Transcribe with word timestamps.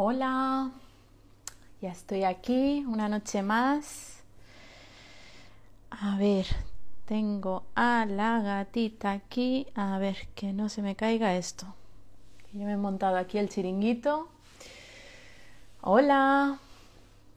Hola, 0.00 0.70
ya 1.82 1.90
estoy 1.90 2.22
aquí 2.22 2.84
una 2.86 3.08
noche 3.08 3.42
más. 3.42 4.22
A 5.90 6.16
ver, 6.16 6.46
tengo 7.04 7.64
a 7.74 8.06
la 8.06 8.40
gatita 8.40 9.10
aquí. 9.10 9.66
A 9.74 9.98
ver, 9.98 10.28
que 10.36 10.52
no 10.52 10.68
se 10.68 10.82
me 10.82 10.94
caiga 10.94 11.34
esto. 11.34 11.66
Yo 12.52 12.60
me 12.60 12.74
he 12.74 12.76
montado 12.76 13.16
aquí 13.16 13.38
el 13.38 13.48
chiringuito. 13.48 14.28
Hola, 15.80 16.60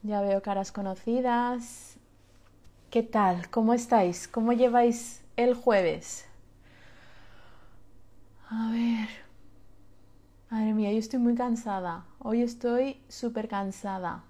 ya 0.04 0.22
veo 0.22 0.44
caras 0.44 0.72
conocidas. 0.72 1.98
¿Qué 2.92 3.02
tal? 3.02 3.50
¿Cómo 3.50 3.74
estáis? 3.74 4.28
¿Cómo 4.28 4.54
lleváis 4.54 5.24
el 5.36 5.56
jueves? 5.56 6.28
A 8.52 8.70
ver. 8.70 9.21
Madre 10.52 10.74
mía, 10.74 10.92
yo 10.92 11.00
estoy 11.00 11.18
muy 11.18 11.34
cansada. 11.34 12.04
Hoy 12.20 12.42
estoy 12.42 12.98
súper 13.08 13.48
cansada. 13.48 14.24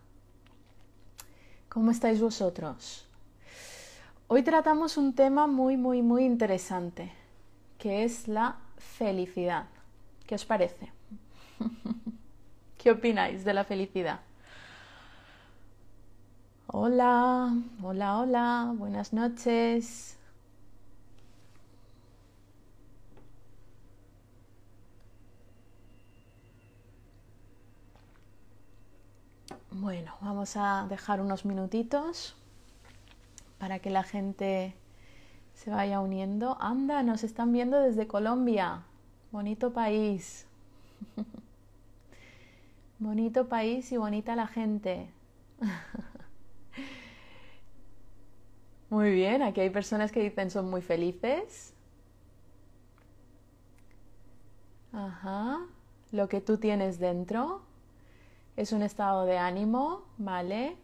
¿Cómo 1.68 1.90
estáis 1.90 2.22
vosotros? 2.22 3.08
Hoy 4.28 4.44
tratamos 4.44 4.98
un 4.98 5.16
tema 5.16 5.48
muy, 5.48 5.78
muy, 5.78 6.04
muy 6.04 6.24
interesante, 6.24 7.12
que 7.80 8.04
es 8.04 8.28
la 8.28 8.58
felicidad. 8.78 9.66
¿Qué 10.28 10.36
os 10.36 10.46
parece? 10.46 10.92
¿Qué 12.78 12.92
opináis 12.92 13.44
de 13.44 13.56
la 13.56 13.64
felicidad? 13.64 14.20
Hola, 16.68 17.52
hola, 17.82 18.20
hola, 18.20 18.74
buenas 18.78 19.12
noches. 19.12 20.20
Bueno, 29.74 30.14
vamos 30.20 30.58
a 30.58 30.86
dejar 30.90 31.22
unos 31.22 31.46
minutitos 31.46 32.36
para 33.58 33.80
que 33.80 33.90
la 33.90 34.04
gente 34.04 34.76
se 35.54 35.72
vaya 35.72 36.02
uniendo. 36.02 36.58
Anda, 36.60 37.04
nos 37.04 37.24
están 37.24 37.54
viendo 37.54 37.80
desde 37.80 38.06
Colombia. 38.06 38.84
Bonito 39.32 39.72
país. 39.72 40.46
Bonito 43.00 43.48
país 43.48 43.90
y 43.94 43.98
bonita 43.98 44.36
la 44.36 44.46
gente. 44.46 45.10
Muy 48.90 49.12
bien, 49.12 49.42
aquí 49.42 49.62
hay 49.62 49.70
personas 49.70 50.12
que 50.12 50.22
dicen 50.22 50.52
son 50.52 50.70
muy 50.70 50.82
felices. 50.82 51.74
Ajá, 54.92 55.62
lo 56.12 56.28
que 56.28 56.42
tú 56.42 56.58
tienes 56.58 57.00
dentro 57.00 57.62
es 58.62 58.72
un 58.74 58.84
estado 58.84 59.26
de 59.26 59.40
ánimo, 59.40 60.04
¿vale? 60.20 60.78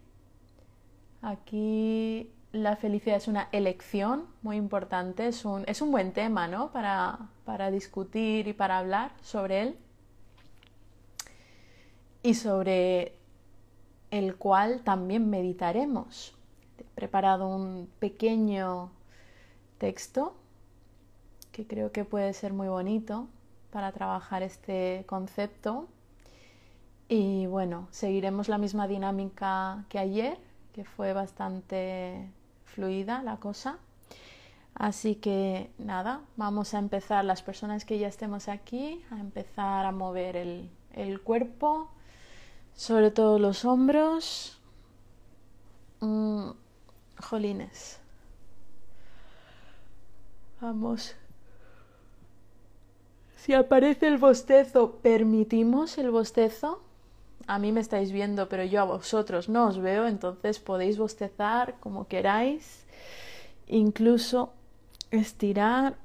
Aquí 1.22 2.28
la 2.50 2.74
felicidad 2.74 3.16
es 3.16 3.28
una 3.28 3.48
elección 3.52 4.26
muy 4.42 4.56
importante, 4.56 5.28
es 5.28 5.44
un, 5.44 5.62
es 5.68 5.80
un 5.80 5.92
buen 5.92 6.12
tema, 6.12 6.48
¿no? 6.48 6.72
Para, 6.72 7.30
para 7.44 7.70
discutir 7.70 8.48
y 8.48 8.52
para 8.52 8.78
hablar 8.78 9.12
sobre 9.22 9.62
él 9.62 9.78
y 12.24 12.34
sobre 12.34 13.14
el 14.10 14.34
cual 14.34 14.82
también 14.82 15.30
meditaremos. 15.30 16.36
He 16.78 16.84
preparado 16.96 17.46
un 17.46 17.88
pequeño 18.00 18.90
texto 19.78 20.34
que 21.52 21.64
creo 21.64 21.92
que 21.92 22.04
puede 22.04 22.32
ser 22.32 22.52
muy 22.52 22.66
bonito 22.66 23.28
para 23.70 23.92
trabajar 23.92 24.42
este 24.42 25.04
concepto 25.06 25.86
y 27.08 27.46
bueno, 27.46 27.88
seguiremos 27.90 28.48
la 28.48 28.58
misma 28.58 28.86
dinámica 28.86 29.84
que 29.88 29.98
ayer, 29.98 30.38
que 30.74 30.84
fue 30.84 31.14
bastante 31.14 32.30
fluida 32.64 33.22
la 33.22 33.38
cosa. 33.38 33.78
Así 34.74 35.14
que 35.16 35.70
nada, 35.78 36.20
vamos 36.36 36.74
a 36.74 36.78
empezar 36.78 37.24
las 37.24 37.42
personas 37.42 37.84
que 37.84 37.98
ya 37.98 38.08
estemos 38.08 38.48
aquí, 38.48 39.02
a 39.10 39.18
empezar 39.18 39.86
a 39.86 39.92
mover 39.92 40.36
el, 40.36 40.70
el 40.92 41.20
cuerpo, 41.20 41.88
sobre 42.74 43.10
todo 43.10 43.38
los 43.38 43.64
hombros. 43.64 44.60
Mm, 46.00 46.50
jolines. 47.20 47.98
Vamos. 50.60 51.16
Si 53.36 53.54
aparece 53.54 54.08
el 54.08 54.18
bostezo, 54.18 54.96
¿permitimos 54.96 55.96
el 55.96 56.10
bostezo? 56.10 56.82
A 57.46 57.58
mí 57.58 57.72
me 57.72 57.80
estáis 57.80 58.12
viendo, 58.12 58.48
pero 58.48 58.64
yo 58.64 58.80
a 58.80 58.84
vosotros 58.84 59.48
no 59.48 59.68
os 59.68 59.78
veo, 59.78 60.06
entonces 60.06 60.58
podéis 60.58 60.98
bostezar 60.98 61.76
como 61.80 62.06
queráis, 62.06 62.84
incluso 63.66 64.52
estirar 65.10 65.96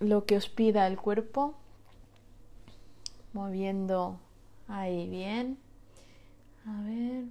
lo 0.00 0.24
que 0.24 0.36
os 0.36 0.48
pida 0.48 0.86
el 0.86 0.96
cuerpo, 0.96 1.54
moviendo 3.32 4.18
ahí 4.68 5.08
bien. 5.08 5.58
A 6.66 6.82
ver, 6.82 7.24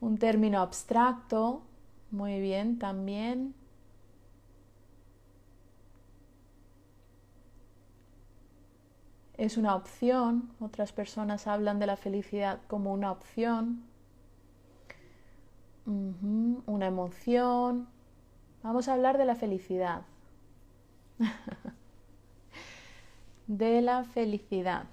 un 0.00 0.18
término 0.18 0.60
abstracto, 0.60 1.62
muy 2.10 2.40
bien 2.40 2.78
también. 2.78 3.54
Es 9.36 9.56
una 9.56 9.74
opción, 9.74 10.50
otras 10.60 10.92
personas 10.92 11.46
hablan 11.46 11.78
de 11.78 11.86
la 11.86 11.96
felicidad 11.96 12.60
como 12.68 12.92
una 12.92 13.10
opción, 13.10 13.84
una 15.86 16.86
emoción. 16.86 17.88
Vamos 18.62 18.88
a 18.88 18.94
hablar 18.94 19.18
de 19.18 19.24
la 19.24 19.34
felicidad. 19.34 20.02
de 23.46 23.82
la 23.82 24.04
felicidad. 24.04 24.86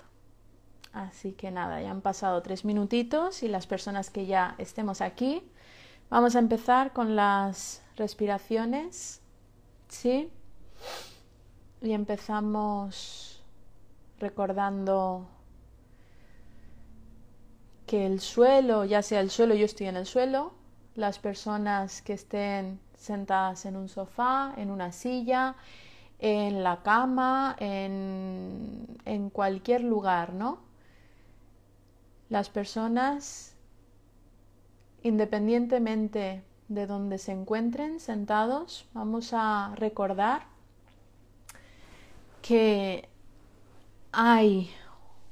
Así 0.92 1.34
que 1.34 1.52
nada, 1.52 1.82
ya 1.82 1.92
han 1.92 2.02
pasado 2.02 2.42
tres 2.42 2.66
minutitos 2.66 3.44
y 3.44 3.48
las 3.48 3.68
personas 3.68 4.10
que 4.10 4.26
ya 4.26 4.56
estemos 4.58 5.00
aquí, 5.00 5.42
vamos 6.10 6.36
a 6.36 6.40
empezar 6.40 6.92
con 6.92 7.16
las 7.16 7.82
respiraciones. 7.96 9.22
¿Sí? 9.88 10.30
Y 11.82 11.94
empezamos 11.94 13.31
recordando 14.22 15.28
que 17.86 18.06
el 18.06 18.22
suelo, 18.22 18.86
ya 18.86 19.02
sea 19.02 19.20
el 19.20 19.30
suelo, 19.30 19.54
yo 19.54 19.66
estoy 19.66 19.88
en 19.88 19.98
el 19.98 20.06
suelo, 20.06 20.54
las 20.96 21.20
personas 21.20 22.02
que 22.02 22.14
estén 22.14 22.80
sentadas 22.96 23.66
en 23.66 23.76
un 23.76 23.90
sofá, 23.90 24.54
en 24.56 24.72
una 24.72 24.92
silla, 24.92 25.56
en 26.20 26.64
la 26.64 26.84
cama, 26.84 27.56
en, 27.60 28.98
en 29.06 29.30
cualquier 29.30 29.84
lugar, 29.84 30.34
¿no? 30.34 30.60
Las 32.30 32.50
personas, 32.50 33.56
independientemente 35.04 36.44
de 36.70 36.88
donde 36.88 37.18
se 37.18 37.34
encuentren 37.34 38.00
sentados, 38.00 38.88
vamos 38.94 39.32
a 39.34 39.74
recordar 39.76 40.44
que 42.42 43.11
hay 44.12 44.70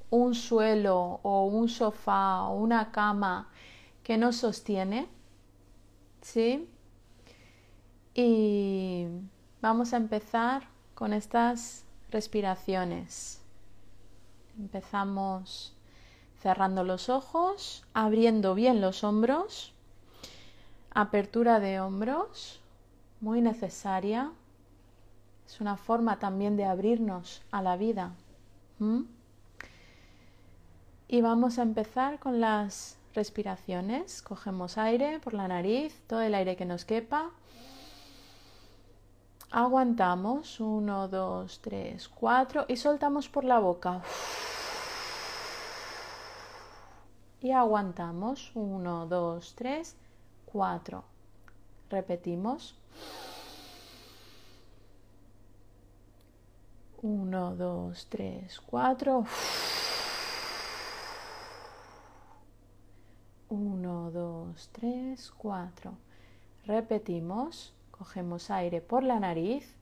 un 0.09 0.33
suelo 0.35 1.19
o 1.23 1.45
un 1.45 1.69
sofá 1.69 2.43
o 2.43 2.55
una 2.55 2.91
cama 2.91 3.49
que 4.03 4.17
nos 4.17 4.37
sostiene, 4.37 5.07
¿sí? 6.21 6.67
Y 8.13 9.07
vamos 9.61 9.93
a 9.93 9.97
empezar 9.97 10.63
con 10.95 11.13
estas 11.13 11.85
respiraciones. 12.09 13.41
Empezamos 14.57 15.75
cerrando 16.41 16.83
los 16.83 17.09
ojos, 17.09 17.85
abriendo 17.93 18.55
bien 18.55 18.81
los 18.81 19.03
hombros, 19.03 19.73
apertura 20.91 21.59
de 21.59 21.79
hombros, 21.79 22.61
muy 23.21 23.41
necesaria. 23.41 24.31
Es 25.45 25.61
una 25.61 25.77
forma 25.77 26.19
también 26.19 26.57
de 26.57 26.65
abrirnos 26.65 27.41
a 27.51 27.61
la 27.61 27.77
vida. 27.77 28.13
¿Mm? 28.79 29.01
Y 31.07 31.21
vamos 31.21 31.59
a 31.59 31.63
empezar 31.63 32.19
con 32.19 32.39
las 32.39 32.97
respiraciones. 33.13 34.21
Cogemos 34.21 34.77
aire 34.77 35.19
por 35.19 35.33
la 35.33 35.47
nariz, 35.47 35.99
todo 36.07 36.21
el 36.21 36.35
aire 36.35 36.55
que 36.55 36.65
nos 36.65 36.85
quepa. 36.85 37.31
Aguantamos. 39.51 40.59
Uno, 40.59 41.07
dos, 41.07 41.59
tres, 41.61 42.07
cuatro. 42.07 42.65
Y 42.67 42.77
soltamos 42.77 43.27
por 43.27 43.43
la 43.43 43.59
boca. 43.59 44.01
Y 47.41 47.51
aguantamos. 47.51 48.51
Uno, 48.53 49.07
dos, 49.07 49.55
tres, 49.55 49.95
cuatro. 50.45 51.03
Repetimos. 51.89 52.75
1, 57.01 57.55
2, 57.55 58.07
3, 58.09 58.59
4. 58.65 59.25
1, 63.49 64.11
2, 64.11 64.69
3, 64.71 65.31
4. 65.37 65.97
Repetimos, 66.65 67.73
cogemos 67.91 68.51
aire 68.51 68.81
por 68.81 69.03
la 69.03 69.19
nariz. 69.19 69.75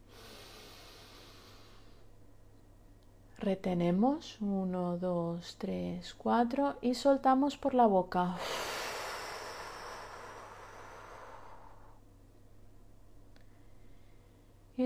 Retenemos 3.40 4.38
1, 4.42 4.98
2, 4.98 5.56
3, 5.58 6.14
4 6.14 6.76
y 6.82 6.94
soltamos 6.94 7.58
por 7.58 7.74
la 7.74 7.88
boca. 7.88 8.38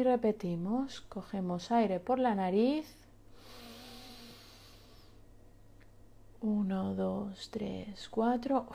Repetimos, 0.03 1.01
cogemos 1.01 1.71
aire 1.71 1.99
por 1.99 2.19
la 2.19 2.35
nariz. 2.35 2.95
1, 6.41 6.95
2, 6.95 7.49
3, 7.51 8.09
4. 8.09 8.67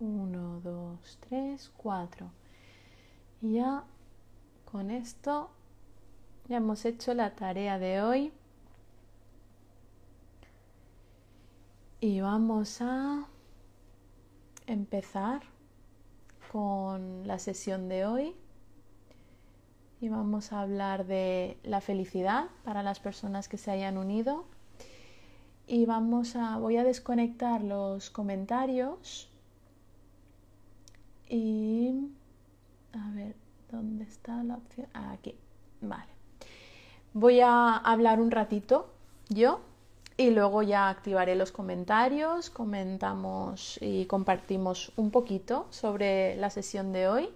Uno, 0.00 0.60
dos, 0.60 1.18
tres, 1.28 1.72
cuatro. 1.76 2.30
Y 3.42 3.54
ya 3.54 3.84
con 4.64 4.90
esto 4.92 5.50
ya 6.48 6.58
hemos 6.58 6.84
hecho 6.84 7.14
la 7.14 7.34
tarea 7.34 7.78
de 7.80 8.02
hoy. 8.02 8.32
Y 12.00 12.20
vamos 12.20 12.80
a 12.80 13.26
empezar 14.66 15.42
con 16.50 17.26
la 17.26 17.38
sesión 17.38 17.88
de 17.88 18.06
hoy. 18.06 18.34
Y 20.00 20.08
vamos 20.08 20.52
a 20.52 20.60
hablar 20.60 21.06
de 21.06 21.58
la 21.64 21.80
felicidad 21.80 22.46
para 22.64 22.82
las 22.82 23.00
personas 23.00 23.48
que 23.48 23.58
se 23.58 23.70
hayan 23.70 23.98
unido. 23.98 24.44
Y 25.66 25.86
vamos 25.86 26.36
a 26.36 26.56
voy 26.58 26.76
a 26.76 26.84
desconectar 26.84 27.62
los 27.62 28.10
comentarios. 28.10 29.28
Y 31.28 32.08
a 32.92 33.10
ver 33.10 33.34
dónde 33.70 34.04
está 34.04 34.42
la 34.44 34.56
opción 34.56 34.86
aquí. 34.94 35.34
Vale. 35.80 36.10
Voy 37.12 37.40
a 37.40 37.76
hablar 37.76 38.20
un 38.20 38.30
ratito 38.30 38.94
yo 39.28 39.60
y 40.18 40.32
luego 40.32 40.62
ya 40.62 40.88
activaré 40.88 41.36
los 41.36 41.52
comentarios, 41.52 42.50
comentamos 42.50 43.78
y 43.80 44.04
compartimos 44.06 44.92
un 44.96 45.12
poquito 45.12 45.68
sobre 45.70 46.34
la 46.36 46.50
sesión 46.50 46.92
de 46.92 47.08
hoy 47.08 47.28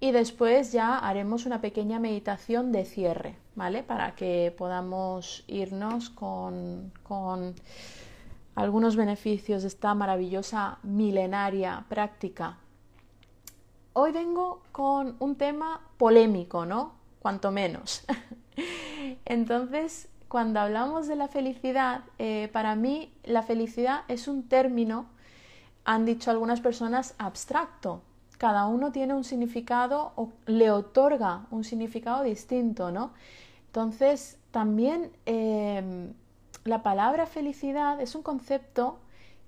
y 0.00 0.10
después 0.10 0.72
ya 0.72 0.98
haremos 0.98 1.46
una 1.46 1.60
pequeña 1.60 2.00
meditación 2.00 2.72
de 2.72 2.84
cierre, 2.84 3.36
¿vale? 3.54 3.84
Para 3.84 4.16
que 4.16 4.52
podamos 4.58 5.44
irnos 5.46 6.10
con, 6.10 6.92
con 7.04 7.54
algunos 8.56 8.96
beneficios 8.96 9.62
de 9.62 9.68
esta 9.68 9.94
maravillosa 9.94 10.80
milenaria 10.82 11.84
práctica. 11.88 12.58
Hoy 13.92 14.10
vengo 14.10 14.62
con 14.72 15.14
un 15.20 15.36
tema 15.36 15.82
polémico, 15.96 16.66
¿no? 16.66 16.94
Cuanto 17.20 17.52
menos. 17.52 18.04
Entonces, 19.24 20.08
cuando 20.28 20.60
hablamos 20.60 21.08
de 21.08 21.16
la 21.16 21.28
felicidad, 21.28 22.02
eh, 22.18 22.48
para 22.52 22.76
mí 22.76 23.12
la 23.24 23.42
felicidad 23.42 24.02
es 24.08 24.28
un 24.28 24.46
término, 24.48 25.06
han 25.84 26.04
dicho 26.04 26.30
algunas 26.30 26.60
personas, 26.60 27.14
abstracto. 27.18 28.02
Cada 28.36 28.66
uno 28.66 28.92
tiene 28.92 29.14
un 29.14 29.24
significado 29.24 30.12
o 30.16 30.30
le 30.46 30.70
otorga 30.70 31.46
un 31.50 31.64
significado 31.64 32.22
distinto, 32.22 32.92
¿no? 32.92 33.12
Entonces, 33.66 34.38
también 34.50 35.10
em, 35.24 36.12
la 36.64 36.82
palabra 36.82 37.26
felicidad 37.26 38.00
es 38.00 38.14
un 38.14 38.22
concepto 38.22 38.98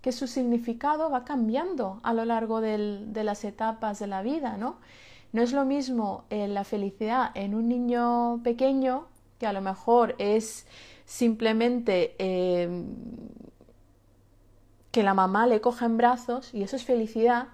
que 0.00 0.12
su 0.12 0.26
significado 0.26 1.10
va 1.10 1.24
cambiando 1.24 2.00
a 2.02 2.14
lo 2.14 2.24
largo 2.24 2.62
de 2.62 3.22
las 3.22 3.44
etapas 3.44 3.98
de 3.98 4.06
la 4.06 4.22
vida, 4.22 4.56
¿no? 4.56 4.76
No 5.32 5.42
es 5.42 5.52
lo 5.52 5.64
mismo 5.64 6.24
eh, 6.30 6.48
la 6.48 6.64
felicidad 6.64 7.30
en 7.34 7.54
un 7.54 7.68
niño 7.68 8.40
pequeño 8.42 9.06
que 9.40 9.46
a 9.46 9.52
lo 9.52 9.62
mejor 9.62 10.14
es 10.18 10.66
simplemente 11.06 12.14
em, 12.18 12.84
que 14.92 15.02
la 15.02 15.14
mamá 15.14 15.46
le 15.46 15.60
coja 15.60 15.86
en 15.86 15.96
brazos 15.96 16.52
y 16.52 16.62
eso 16.62 16.76
es 16.76 16.84
felicidad, 16.84 17.48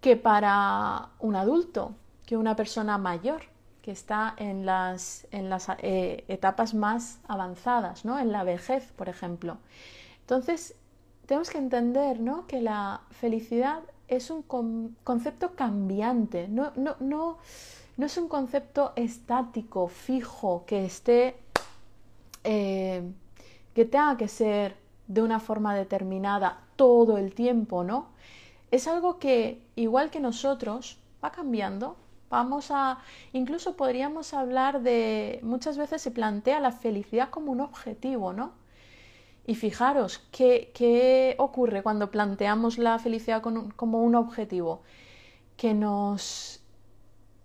que 0.00 0.16
para 0.16 1.10
un 1.20 1.36
adulto, 1.36 1.94
que 2.26 2.36
una 2.36 2.56
persona 2.56 2.98
mayor 2.98 3.42
que 3.80 3.92
está 3.92 4.34
en 4.38 4.66
las, 4.66 5.26
en 5.30 5.48
las 5.48 5.68
eh, 5.78 6.24
etapas 6.28 6.74
más 6.74 7.20
avanzadas, 7.28 8.04
¿no? 8.04 8.18
en 8.18 8.32
la 8.32 8.42
vejez, 8.42 8.90
por 8.96 9.08
ejemplo. 9.08 9.58
Entonces, 10.20 10.74
tenemos 11.26 11.50
que 11.50 11.58
entender 11.58 12.18
¿no? 12.18 12.46
que 12.46 12.60
la 12.60 13.02
felicidad 13.10 13.82
es 14.08 14.30
un 14.30 14.42
concepto 15.04 15.54
cambiante, 15.54 16.48
no, 16.48 16.72
no, 16.76 16.96
no 16.98 17.38
no 17.96 18.06
es 18.06 18.16
un 18.16 18.28
concepto 18.28 18.92
estático, 18.96 19.88
fijo, 19.88 20.64
que 20.66 20.84
esté, 20.84 21.36
eh, 22.42 23.02
que 23.74 23.84
tenga 23.84 24.16
que 24.16 24.28
ser 24.28 24.76
de 25.06 25.22
una 25.22 25.38
forma 25.38 25.74
determinada 25.74 26.60
todo 26.76 27.18
el 27.18 27.34
tiempo, 27.34 27.84
¿no? 27.84 28.08
Es 28.70 28.88
algo 28.88 29.18
que, 29.18 29.62
igual 29.76 30.10
que 30.10 30.18
nosotros, 30.20 30.98
va 31.22 31.30
cambiando. 31.30 31.96
Vamos 32.30 32.70
a, 32.70 32.98
incluso 33.32 33.76
podríamos 33.76 34.34
hablar 34.34 34.82
de, 34.82 35.38
muchas 35.42 35.76
veces 35.78 36.02
se 36.02 36.10
plantea 36.10 36.58
la 36.58 36.72
felicidad 36.72 37.30
como 37.30 37.52
un 37.52 37.60
objetivo, 37.60 38.32
¿no? 38.32 38.52
Y 39.46 39.54
fijaros, 39.54 40.26
¿qué, 40.32 40.72
qué 40.74 41.36
ocurre 41.38 41.82
cuando 41.82 42.10
planteamos 42.10 42.78
la 42.78 42.98
felicidad 42.98 43.42
como 43.42 44.02
un 44.02 44.14
objetivo? 44.16 44.82
Que 45.56 45.74
nos 45.74 46.63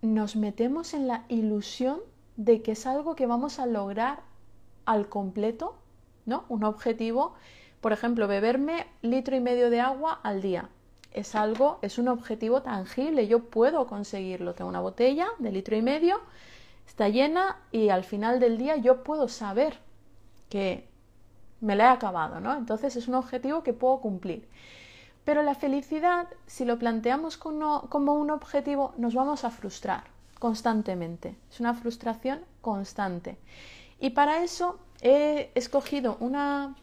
nos 0.02 0.36
metemos 0.36 0.94
en 0.94 1.06
la 1.06 1.24
ilusión 1.28 2.00
de 2.36 2.62
que 2.62 2.72
es 2.72 2.86
algo 2.86 3.14
que 3.14 3.26
vamos 3.26 3.58
a 3.58 3.66
lograr 3.66 4.20
al 4.86 5.08
completo, 5.08 5.76
¿no? 6.26 6.44
Un 6.48 6.64
objetivo, 6.64 7.34
por 7.80 7.92
ejemplo, 7.92 8.26
beberme 8.26 8.86
litro 9.02 9.36
y 9.36 9.40
medio 9.40 9.70
de 9.70 9.80
agua 9.80 10.20
al 10.22 10.40
día. 10.40 10.68
Es 11.12 11.34
algo, 11.34 11.78
es 11.82 11.98
un 11.98 12.08
objetivo 12.08 12.62
tangible, 12.62 13.26
yo 13.26 13.44
puedo 13.50 13.86
conseguirlo. 13.86 14.54
Tengo 14.54 14.70
una 14.70 14.80
botella 14.80 15.28
de 15.38 15.52
litro 15.52 15.76
y 15.76 15.82
medio, 15.82 16.20
está 16.86 17.08
llena 17.08 17.58
y 17.72 17.90
al 17.90 18.04
final 18.04 18.40
del 18.40 18.56
día 18.58 18.76
yo 18.76 19.02
puedo 19.02 19.28
saber 19.28 19.78
que 20.48 20.88
me 21.60 21.76
la 21.76 21.84
he 21.84 21.88
acabado, 21.88 22.40
¿no? 22.40 22.56
Entonces 22.56 22.96
es 22.96 23.06
un 23.06 23.14
objetivo 23.14 23.62
que 23.62 23.72
puedo 23.72 24.00
cumplir. 24.00 24.48
Pero 25.30 25.44
la 25.44 25.54
felicidad, 25.54 26.26
si 26.48 26.64
lo 26.64 26.76
planteamos 26.76 27.36
como, 27.36 28.14
un 28.14 28.30
objetivo, 28.32 28.92
nos 28.96 29.14
vamos 29.14 29.44
a 29.44 29.50
frustrar 29.50 30.02
constantemente. 30.40 31.36
Es 31.52 31.60
una 31.60 31.72
frustración 31.72 32.40
constante. 32.60 33.36
Y 34.00 34.10
para 34.10 34.42
eso 34.42 34.80
he 35.00 35.52
escogido 35.54 36.16
una, 36.18 36.74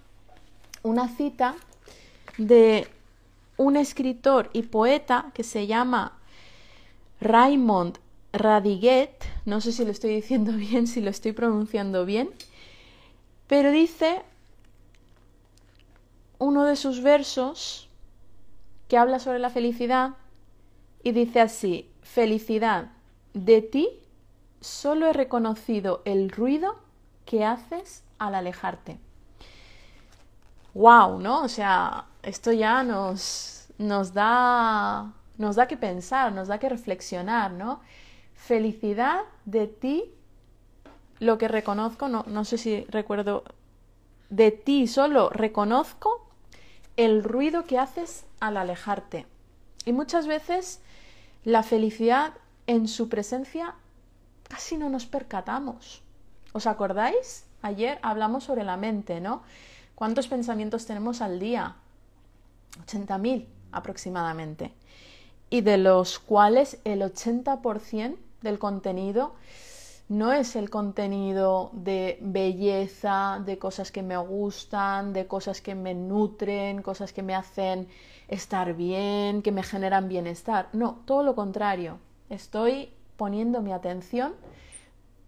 cita 1.18 1.56
de 2.38 2.88
un 3.58 3.76
escritor 3.76 4.50
y 4.54 4.62
poeta 4.62 5.30
que 5.34 5.44
se 5.44 5.68
llama 5.68 6.18
Raymond 7.20 8.00
Radiguet, 8.32 9.26
no 9.44 9.60
sé 9.60 9.74
si 9.74 9.84
lo 9.84 9.92
estoy 9.92 10.16
diciendo 10.16 10.54
bien, 10.56 10.88
si 10.88 11.02
lo 11.02 11.10
estoy 11.10 11.34
pronunciando 11.34 12.06
bien, 12.06 12.30
pero 13.48 13.72
dice 13.72 14.22
uno 16.40 16.64
de 16.64 16.78
sus 16.78 17.02
versos 17.02 17.87
que 18.88 18.98
habla 18.98 19.20
sobre 19.20 19.40
la 19.40 19.50
felicidad 19.50 20.16
y 21.04 21.12
dice 21.12 21.42
así, 21.42 21.90
felicidad, 22.02 22.92
de 23.34 23.62
ti 23.62 23.90
solo 24.62 25.08
he 25.08 25.14
reconocido 25.14 26.02
el 26.06 26.30
ruido 26.30 26.80
que 27.26 27.46
haces 27.46 28.04
al 28.18 28.36
alejarte. 28.36 29.00
¡Wow! 30.74 31.20
¿No? 31.20 31.44
O 31.44 31.48
sea, 31.48 32.06
esto 32.24 32.52
ya 32.52 32.84
nos, 32.84 33.68
nos, 33.78 34.14
da, 34.14 35.14
nos 35.38 35.56
da 35.56 35.68
que 35.68 35.78
pensar, 35.78 36.32
nos 36.32 36.48
da 36.48 36.60
que 36.60 36.70
reflexionar, 36.70 37.52
¿no? 37.52 37.82
Felicidad 38.36 39.22
de 39.46 39.68
ti, 39.68 40.04
lo 41.20 41.38
que 41.38 41.48
reconozco, 41.48 42.08
no, 42.08 42.24
no 42.28 42.46
sé 42.46 42.58
si 42.58 42.86
recuerdo, 42.90 43.44
de 44.30 44.52
ti 44.52 44.88
solo 44.88 45.30
reconozco 45.30 46.27
el 46.98 47.24
ruido 47.24 47.64
que 47.64 47.78
haces 47.78 48.26
al 48.40 48.58
alejarte. 48.58 49.26
Y 49.86 49.94
muchas 49.94 50.28
veces 50.28 50.82
la 51.46 51.64
felicidad 51.64 52.34
en 52.66 52.88
su 52.88 53.08
presencia 53.08 53.76
casi 54.50 54.78
no 54.78 54.90
nos 54.90 55.06
percatamos. 55.06 56.02
¿Os 56.52 56.68
acordáis? 56.68 57.46
Ayer 57.62 58.00
hablamos 58.02 58.44
sobre 58.44 58.64
la 58.64 58.78
mente, 58.78 59.22
¿no? 59.22 59.44
¿Cuántos 59.96 60.28
pensamientos 60.28 60.86
tenemos 60.86 61.22
al 61.22 61.40
día? 61.40 61.76
80.000 62.86 63.46
aproximadamente. 63.72 64.74
Y 65.50 65.62
de 65.62 65.78
los 65.78 66.20
cuales 66.20 66.80
el 66.84 67.02
80% 67.02 68.18
del 68.42 68.60
contenido 68.60 69.36
no 70.10 70.32
es 70.32 70.56
el 70.56 70.70
contenido 70.70 71.70
de 71.74 72.18
belleza, 72.22 73.42
de 73.46 73.58
cosas 73.58 73.92
que 73.92 74.04
me 74.04 74.18
gustan, 74.18 75.12
de 75.12 75.28
cosas 75.28 75.62
que 75.62 75.76
me 75.76 75.94
nutren, 75.94 76.82
cosas 76.82 77.12
que 77.12 77.24
me 77.24 77.36
hacen 77.36 77.90
estar 78.30 78.74
bien, 78.74 79.42
que 79.42 79.52
me 79.52 79.64
generan 79.64 80.08
bienestar. 80.08 80.70
No, 80.72 81.00
todo 81.06 81.24
lo 81.24 81.36
contrario. 81.36 82.00
Estoy 82.30 82.94
poniendo 83.18 83.62
mi 83.62 83.74
atención 83.74 84.34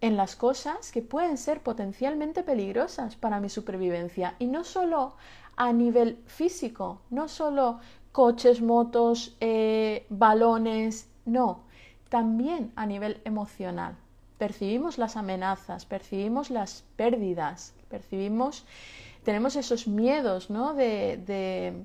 en 0.00 0.16
las 0.16 0.34
cosas 0.34 0.92
que 0.92 1.02
pueden 1.02 1.36
ser 1.36 1.60
potencialmente 1.62 2.42
peligrosas 2.42 3.16
para 3.16 3.38
mi 3.38 3.50
supervivencia. 3.50 4.34
Y 4.38 4.46
no 4.46 4.64
solo 4.64 5.14
a 5.56 5.74
nivel 5.74 6.22
físico, 6.26 7.02
no 7.10 7.28
solo 7.28 7.80
coches, 8.12 8.62
motos, 8.62 9.36
eh, 9.40 10.06
balones, 10.08 11.10
no, 11.26 11.64
también 12.08 12.72
a 12.76 12.86
nivel 12.86 13.20
emocional 13.24 13.96
percibimos 14.40 14.96
las 14.96 15.18
amenazas, 15.18 15.84
percibimos 15.84 16.48
las 16.48 16.82
pérdidas, 16.96 17.74
percibimos, 17.90 18.64
tenemos 19.22 19.54
esos 19.54 19.86
miedos, 19.86 20.48
¿no? 20.48 20.72
De, 20.72 21.18
de 21.26 21.84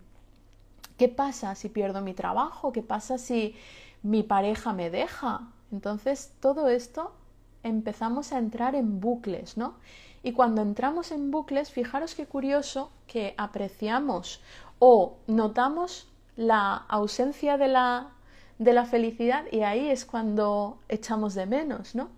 qué 0.97 1.09
pasa 1.09 1.53
si 1.55 1.67
pierdo 1.67 1.99
mi 1.99 2.13
trabajo, 2.13 2.71
qué 2.71 2.81
pasa 2.81 3.17
si 3.17 3.55
mi 4.03 4.23
pareja 4.23 4.71
me 4.71 4.89
deja. 4.89 5.51
Entonces, 5.69 6.31
todo 6.39 6.69
esto 6.69 7.13
empezamos 7.61 8.31
a 8.31 8.37
entrar 8.37 8.73
en 8.73 9.01
bucles, 9.01 9.57
¿no? 9.57 9.75
Y 10.23 10.31
cuando 10.31 10.61
entramos 10.61 11.11
en 11.11 11.31
bucles, 11.31 11.71
fijaros 11.71 12.15
qué 12.15 12.25
curioso 12.25 12.89
que 13.05 13.35
apreciamos 13.37 14.41
o 14.79 15.17
notamos 15.27 16.07
la 16.37 16.73
ausencia 16.87 17.57
de 17.57 17.67
la, 17.67 18.11
de 18.59 18.71
la 18.71 18.85
felicidad 18.85 19.43
y 19.51 19.63
ahí 19.63 19.89
es 19.89 20.05
cuando 20.05 20.79
echamos 20.87 21.33
de 21.33 21.47
menos, 21.47 21.95
¿no? 21.95 22.14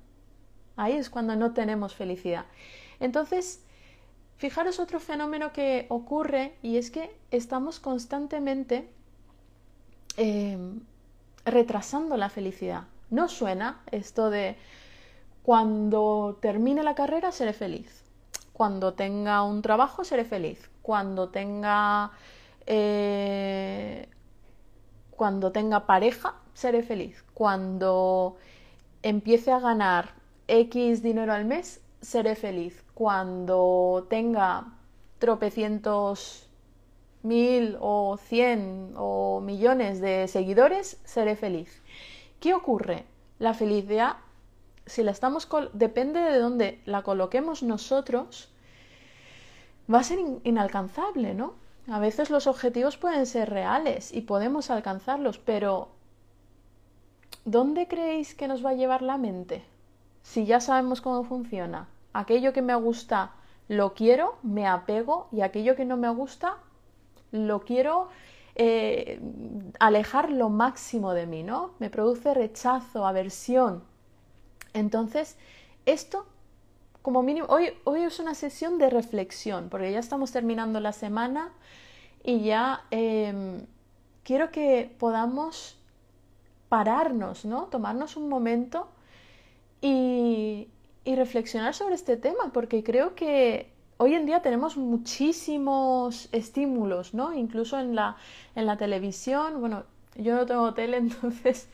Ahí 0.77 0.93
es 0.93 1.09
cuando 1.09 1.35
no 1.35 1.53
tenemos 1.53 1.95
felicidad. 1.95 2.45
Entonces, 2.99 3.63
fijaros 4.37 4.79
otro 4.79 4.99
fenómeno 4.99 5.51
que 5.51 5.87
ocurre 5.89 6.53
y 6.61 6.77
es 6.77 6.91
que 6.91 7.13
estamos 7.31 7.79
constantemente 7.79 8.87
em, 10.15 10.79
retrasando 11.45 12.15
la 12.15 12.29
felicidad. 12.29 12.83
No 13.09 13.27
suena 13.27 13.81
esto 13.91 14.29
de 14.29 14.55
cuando 15.43 16.37
termine 16.41 16.83
la 16.83 16.93
carrera 16.93 17.31
seré 17.31 17.53
feliz, 17.53 18.03
cuando 18.53 18.93
tenga 18.93 19.43
un 19.43 19.61
trabajo 19.61 20.03
seré 20.03 20.25
feliz, 20.25 20.69
cuando 20.81 21.29
tenga 21.29 22.11
eh, 22.65 24.09
cuando 25.11 25.51
tenga 25.51 25.85
pareja 25.85 26.35
seré 26.53 26.83
feliz, 26.83 27.23
cuando 27.33 28.35
empiece 29.03 29.51
a 29.51 29.59
ganar 29.59 30.13
X 30.47 31.03
dinero 31.03 31.33
al 31.33 31.45
mes, 31.45 31.81
seré 32.01 32.35
feliz. 32.35 32.83
Cuando 32.93 34.07
tenga 34.09 34.73
tropecientos 35.19 36.47
mil 37.23 37.77
o 37.79 38.17
cien 38.17 38.93
o 38.95 39.41
millones 39.41 39.99
de 39.99 40.27
seguidores, 40.27 40.99
seré 41.03 41.35
feliz. 41.35 41.81
¿Qué 42.39 42.53
ocurre? 42.53 43.05
La 43.39 43.53
felicidad, 43.53 44.17
si 44.85 45.03
la 45.03 45.11
estamos 45.11 45.47
depende 45.73 46.21
de 46.21 46.37
dónde 46.37 46.79
la 46.85 47.03
coloquemos 47.03 47.63
nosotros, 47.63 48.49
va 49.93 49.99
a 49.99 50.03
ser 50.03 50.19
inalcanzable, 50.43 51.33
¿no? 51.33 51.53
A 51.89 51.99
veces 51.99 52.29
los 52.29 52.47
objetivos 52.47 52.97
pueden 52.97 53.25
ser 53.25 53.49
reales 53.49 54.13
y 54.13 54.21
podemos 54.21 54.69
alcanzarlos, 54.69 55.37
pero 55.39 55.89
¿dónde 57.45 57.87
creéis 57.87 58.35
que 58.35 58.47
nos 58.47 58.65
va 58.65 58.71
a 58.71 58.75
llevar 58.75 59.01
la 59.01 59.17
mente? 59.17 59.63
Si 60.27 60.45
ya 60.45 60.59
sabemos 60.59 60.99
cómo 60.99 61.23
funciona, 61.23 61.87
aquello 62.11 62.51
que 62.51 62.61
me 62.61 62.75
gusta 62.75 63.31
lo 63.69 63.93
quiero, 63.93 64.35
me 64.43 64.67
apego 64.67 65.29
y 65.31 65.39
aquello 65.39 65.77
que 65.77 65.85
no 65.85 65.95
me 65.95 66.09
gusta 66.09 66.57
lo 67.31 67.61
quiero 67.61 68.09
eh, 68.55 69.21
alejar 69.79 70.29
lo 70.29 70.49
máximo 70.49 71.13
de 71.13 71.27
mí, 71.27 71.43
¿no? 71.43 71.71
Me 71.79 71.89
produce 71.89 72.33
rechazo, 72.33 73.07
aversión. 73.07 73.85
Entonces, 74.73 75.37
esto, 75.85 76.25
como 77.01 77.23
mínimo, 77.23 77.47
hoy, 77.49 77.69
hoy 77.85 78.01
es 78.01 78.19
una 78.19 78.33
sesión 78.33 78.79
de 78.79 78.89
reflexión, 78.89 79.69
porque 79.69 79.93
ya 79.93 79.99
estamos 79.99 80.33
terminando 80.33 80.81
la 80.81 80.91
semana 80.91 81.53
y 82.21 82.41
ya 82.41 82.81
em, 82.91 83.65
quiero 84.25 84.51
que 84.51 84.93
podamos 84.99 85.77
pararnos, 86.67 87.45
¿no? 87.45 87.67
Tomarnos 87.67 88.17
un 88.17 88.27
momento 88.27 88.89
y, 89.81 90.67
reflexionar 91.05 91.73
sobre 91.73 91.95
este 91.95 92.17
tema, 92.17 92.51
porque 92.53 92.83
creo 92.83 93.15
que 93.15 93.71
hoy 93.97 94.13
en 94.13 94.25
día 94.25 94.41
tenemos 94.41 94.77
muchísimos 94.77 96.29
estímulos, 96.31 97.13
¿no? 97.13 97.33
Incluso 97.33 97.79
en 97.79 97.95
la, 97.95 98.17
en 98.55 98.65
la 98.65 98.77
televisión, 98.77 99.59
bueno, 99.59 99.85
yo 100.15 100.35
no 100.35 100.45
tengo 100.45 100.73
tele, 100.73 100.97
entonces 100.97 101.69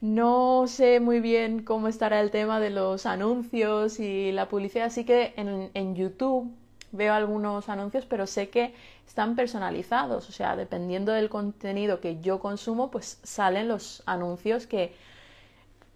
no 0.00 0.66
sé 0.66 1.00
muy 1.00 1.20
bien 1.20 1.62
cómo 1.62 1.88
estará 1.88 2.20
el 2.20 2.30
tema 2.30 2.60
de 2.60 2.70
los 2.70 3.06
anuncios 3.06 4.00
y 4.00 4.32
la 4.32 4.48
publicidad, 4.48 4.86
así 4.86 5.04
que 5.04 5.32
en, 5.36 5.70
en 5.74 5.94
YouTube 5.94 6.52
veo 6.90 7.14
algunos 7.14 7.68
anuncios, 7.68 8.04
pero 8.04 8.26
sé 8.26 8.50
que 8.50 8.74
están 9.06 9.36
personalizados, 9.36 10.28
o 10.28 10.32
sea, 10.32 10.56
dependiendo 10.56 11.12
del 11.12 11.28
contenido 11.28 12.00
que 12.00 12.20
yo 12.20 12.40
consumo, 12.40 12.90
pues 12.90 13.18
salen 13.22 13.68
los 13.68 14.02
anuncios 14.06 14.66
que 14.66 14.94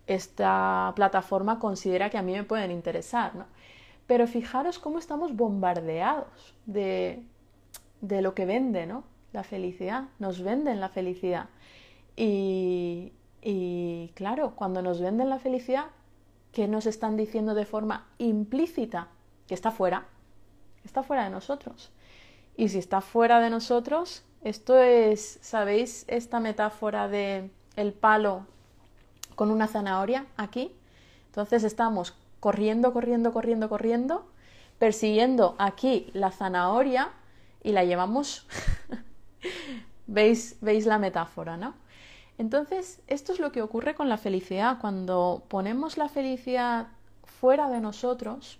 esta 0.06 0.92
plataforma 0.94 1.58
considera 1.58 2.10
que 2.10 2.18
a 2.18 2.22
mí 2.22 2.32
me 2.32 2.44
pueden 2.44 2.70
interesar, 2.70 3.34
¿no? 3.34 3.46
Pero 4.06 4.26
fijaros 4.26 4.78
cómo 4.78 4.98
estamos 4.98 5.34
bombardeados 5.34 6.54
de, 6.66 7.22
de 8.00 8.22
lo 8.22 8.34
que 8.34 8.46
vende, 8.46 8.86
¿no? 8.86 9.04
La 9.32 9.42
felicidad, 9.42 10.04
nos 10.18 10.42
venden 10.42 10.80
la 10.80 10.88
felicidad. 10.88 11.48
Y, 12.16 13.12
y 13.42 14.12
claro, 14.14 14.54
cuando 14.54 14.80
nos 14.80 15.00
venden 15.00 15.28
la 15.28 15.38
felicidad, 15.38 15.86
¿qué 16.52 16.68
nos 16.68 16.86
están 16.86 17.16
diciendo 17.16 17.54
de 17.54 17.66
forma 17.66 18.06
implícita? 18.18 19.08
Que 19.48 19.54
está 19.54 19.70
fuera, 19.70 20.06
está 20.84 21.02
fuera 21.02 21.24
de 21.24 21.30
nosotros. 21.30 21.90
Y 22.56 22.68
si 22.68 22.78
está 22.78 23.00
fuera 23.00 23.40
de 23.40 23.50
nosotros, 23.50 24.24
esto 24.42 24.78
es, 24.78 25.38
¿sabéis 25.42 26.04
esta 26.08 26.40
metáfora 26.40 27.08
de 27.08 27.50
el 27.74 27.92
palo 27.92 28.46
con 29.36 29.52
una 29.52 29.68
zanahoria 29.68 30.26
aquí. 30.36 30.72
Entonces 31.26 31.62
estamos 31.62 32.16
corriendo, 32.40 32.92
corriendo, 32.92 33.32
corriendo, 33.32 33.68
corriendo, 33.68 34.26
persiguiendo 34.80 35.54
aquí 35.58 36.10
la 36.12 36.32
zanahoria 36.32 37.10
y 37.62 37.70
la 37.70 37.84
llevamos. 37.84 38.48
¿Veis, 40.08 40.56
¿Veis 40.60 40.86
la 40.86 40.98
metáfora, 40.98 41.56
no? 41.56 41.74
Entonces, 42.38 43.00
esto 43.06 43.32
es 43.32 43.38
lo 43.38 43.50
que 43.52 43.62
ocurre 43.62 43.94
con 43.94 44.08
la 44.08 44.18
felicidad. 44.18 44.78
Cuando 44.80 45.44
ponemos 45.48 45.96
la 45.96 46.08
felicidad 46.08 46.88
fuera 47.24 47.70
de 47.70 47.80
nosotros, 47.80 48.58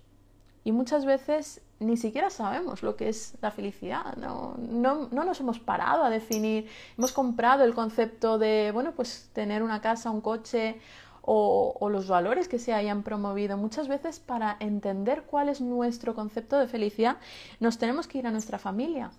y 0.67 0.73
muchas 0.73 1.05
veces 1.05 1.61
ni 1.79 1.97
siquiera 1.97 2.31
sabemos 2.31 2.83
lo 2.83 2.97
que 2.97 3.09
es 3.09 3.35
la 3.43 3.51
felicidad, 3.51 4.17
no, 4.17 4.55
no, 4.59 5.09
no, 5.11 5.25
nos 5.25 5.41
hemos 5.41 5.59
parado 5.59 6.05
a 6.05 6.11
definir, 6.11 6.69
hemos 6.97 7.13
comprado 7.13 7.65
el 7.65 7.75
concepto 7.75 8.39
de, 8.39 8.71
bueno, 8.73 8.93
pues 8.93 9.29
tener 9.35 9.63
una 9.63 9.81
casa, 9.81 10.11
un 10.11 10.23
coche 10.23 10.81
o, 11.27 11.89
los 11.91 12.09
valores 12.09 12.49
que 12.49 12.59
se 12.59 12.73
hayan 12.73 13.03
promovido. 13.03 13.57
Muchas 13.57 13.89
veces 13.89 14.21
para 14.21 14.57
entender 14.61 15.25
cuál 15.25 15.49
es 15.49 15.61
nuestro 15.61 16.15
concepto 16.15 16.59
de 16.59 16.69
felicidad 16.69 17.19
nos 17.61 17.79
tenemos 17.79 18.07
que 18.07 18.19
ir 18.19 18.27
a 18.27 18.31
nuestra 18.31 18.59
familia. 18.59 19.11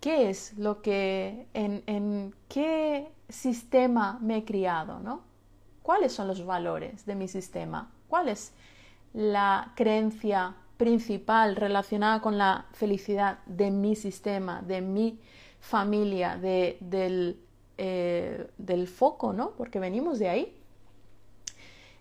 ¿Qué 0.00 0.30
es 0.30 0.56
lo 0.56 0.80
que, 0.80 1.48
en, 1.52 1.82
en 1.86 2.34
qué 2.48 3.12
sistema 3.28 4.18
me 4.22 4.38
he 4.38 4.44
criado, 4.44 5.00
no? 5.00 5.22
¿Cuáles 5.82 6.12
son 6.12 6.28
los 6.28 6.46
valores 6.46 7.04
de 7.04 7.16
mi 7.16 7.26
sistema? 7.26 7.90
¿Cuál 8.08 8.28
es 8.28 8.52
la 9.12 9.72
creencia 9.74 10.54
principal 10.78 11.56
relacionada 11.56 12.22
con 12.22 12.38
la 12.38 12.64
felicidad 12.72 13.40
de 13.46 13.70
mi 13.70 13.94
sistema, 13.96 14.62
de 14.62 14.80
mi 14.80 15.18
familia, 15.60 16.36
de, 16.36 16.78
del, 16.80 17.38
eh, 17.76 18.48
del 18.56 18.88
foco, 18.88 19.32
¿no? 19.32 19.50
Porque 19.50 19.80
venimos 19.80 20.18
de 20.18 20.28
ahí. 20.30 20.54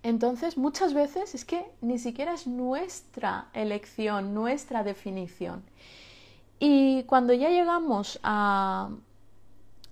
Entonces, 0.04 0.58
muchas 0.58 0.94
veces 0.94 1.36
es 1.36 1.44
que 1.44 1.66
ni 1.82 1.98
siquiera 1.98 2.34
es 2.34 2.48
nuestra 2.48 3.48
elección, 3.54 4.34
nuestra 4.34 4.84
definición. 4.84 5.64
Y 6.60 7.04
cuando 7.04 7.34
ya 7.34 7.50
llegamos 7.50 8.20
a, 8.24 8.90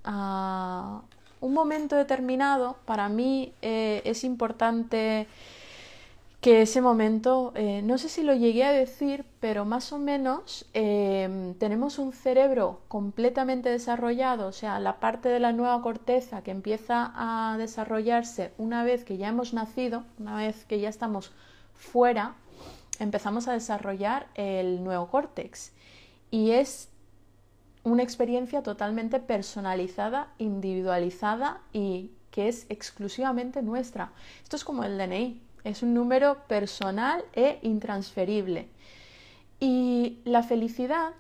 a 0.03 1.01
un 1.41 1.53
momento 1.53 1.95
determinado, 1.95 2.77
para 2.85 3.09
mí 3.09 3.51
eh, 3.61 4.01
es 4.05 4.23
importante 4.23 5.27
que 6.45 6.61
ese 6.61 6.79
momento, 6.79 7.53
eh, 7.55 7.81
no 7.81 7.97
sé 7.97 8.07
si 8.07 8.21
lo 8.21 8.35
llegué 8.35 8.65
a 8.65 8.71
decir, 8.71 9.25
pero 9.39 9.65
más 9.65 9.91
o 9.91 9.97
menos 9.97 10.67
em, 10.73 11.55
tenemos 11.55 11.97
un 11.97 12.13
cerebro 12.13 12.81
completamente 12.87 13.69
desarrollado, 13.69 14.45
o 14.45 14.51
sea, 14.51 14.79
la 14.79 14.99
parte 14.99 15.27
de 15.27 15.39
la 15.39 15.53
nueva 15.53 15.81
corteza 15.81 16.43
que 16.43 16.51
empieza 16.51 17.11
a 17.15 17.57
desarrollarse 17.57 18.53
una 18.59 18.83
vez 18.83 19.05
que 19.05 19.17
ya 19.17 19.29
hemos 19.29 19.55
nacido, 19.55 20.03
una 20.19 20.37
vez 20.37 20.65
que 20.65 20.79
ya 20.79 20.87
estamos 20.87 21.31
fuera, 21.73 22.35
empezamos 22.99 23.47
a 23.47 23.53
desarrollar 23.53 24.27
el 24.35 24.83
nuevo 24.83 25.07
córtex. 25.07 25.71
Y 26.29 26.51
es 26.51 26.89
una 27.83 28.03
experiencia 28.03 28.61
totalmente 28.61 29.19
personalizada, 29.19 30.27
individualizada 30.37 31.61
y 31.73 32.11
que 32.29 32.49
es 32.49 32.67
exclusivamente 32.69 33.63
nuestra. 33.63 34.11
Esto 34.43 34.57
es 34.57 34.63
como 34.63 34.83
el 34.83 34.99
DNI, 34.99 35.41
es 35.65 35.83
un 35.83 35.93
número 35.93 36.37
personal 36.47 37.25
e 37.33 37.59
intransferible. 37.63 38.69
Y 39.59 40.19
la 40.23 40.43
felicidad 40.43 41.11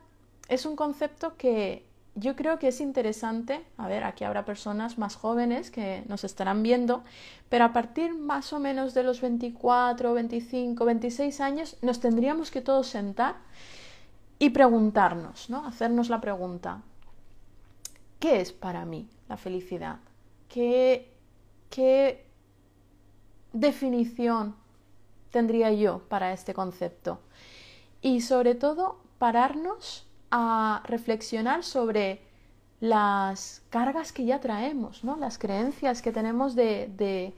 es 0.47 0.65
un 0.65 0.75
concepto 0.75 1.35
que 1.35 1.83
yo 2.13 2.35
creo 2.35 2.59
que 2.59 2.69
es 2.69 2.79
interesante. 2.79 3.65
A 3.77 3.87
ver, 3.87 4.03
aquí 4.03 4.23
habrá 4.23 4.45
personas 4.45 4.97
más 4.97 5.15
jóvenes 5.15 5.71
que 5.71 6.03
nos 6.07 6.23
estarán 6.23 6.63
viendo, 6.63 7.03
pero 7.49 7.65
a 7.65 7.73
partir 7.73 8.13
más 8.13 8.53
o 8.53 8.59
menos 8.59 8.93
de 8.93 9.03
los 9.03 9.19
24, 9.19 10.13
25, 10.13 10.85
26 10.85 11.41
años 11.41 11.77
nos 11.81 11.99
tendríamos 11.99 12.51
que 12.51 12.61
todos 12.61 12.87
sentar 12.87 13.35
y 14.39 14.51
preguntarnos, 14.51 15.49
¿no? 15.49 15.65
Hacernos 15.65 16.09
la 16.09 16.21
pregunta, 16.21 16.81
¿qué 18.19 18.41
es 18.41 18.53
para 18.53 18.85
mí 18.85 19.09
la 19.27 19.37
felicidad? 19.37 19.97
¿Qué, 20.49 21.11
qué 21.69 22.24
definición 23.55 24.55
tendría 25.31 25.71
yo 25.71 25.99
para 26.09 26.33
este 26.33 26.53
concepto? 26.53 27.19
Y 28.01 28.21
sobre 28.21 28.53
todo, 28.55 28.99
pararnos 29.17 30.05
a 30.29 30.83
reflexionar 30.85 31.63
sobre 31.63 32.21
las 32.79 33.63
cargas 33.69 34.11
que 34.11 34.25
ya 34.25 34.39
traemos, 34.39 35.03
¿no? 35.03 35.15
las 35.15 35.37
creencias 35.37 36.01
que 36.01 36.11
tenemos 36.11 36.55
de, 36.55 37.33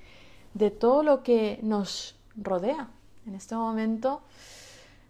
de, 0.53 0.71
todo 0.71 1.03
lo 1.03 1.23
que 1.23 1.59
nos 1.61 2.15
rodea. 2.35 2.89
En 3.25 3.35
este 3.35 3.55
momento 3.55 4.21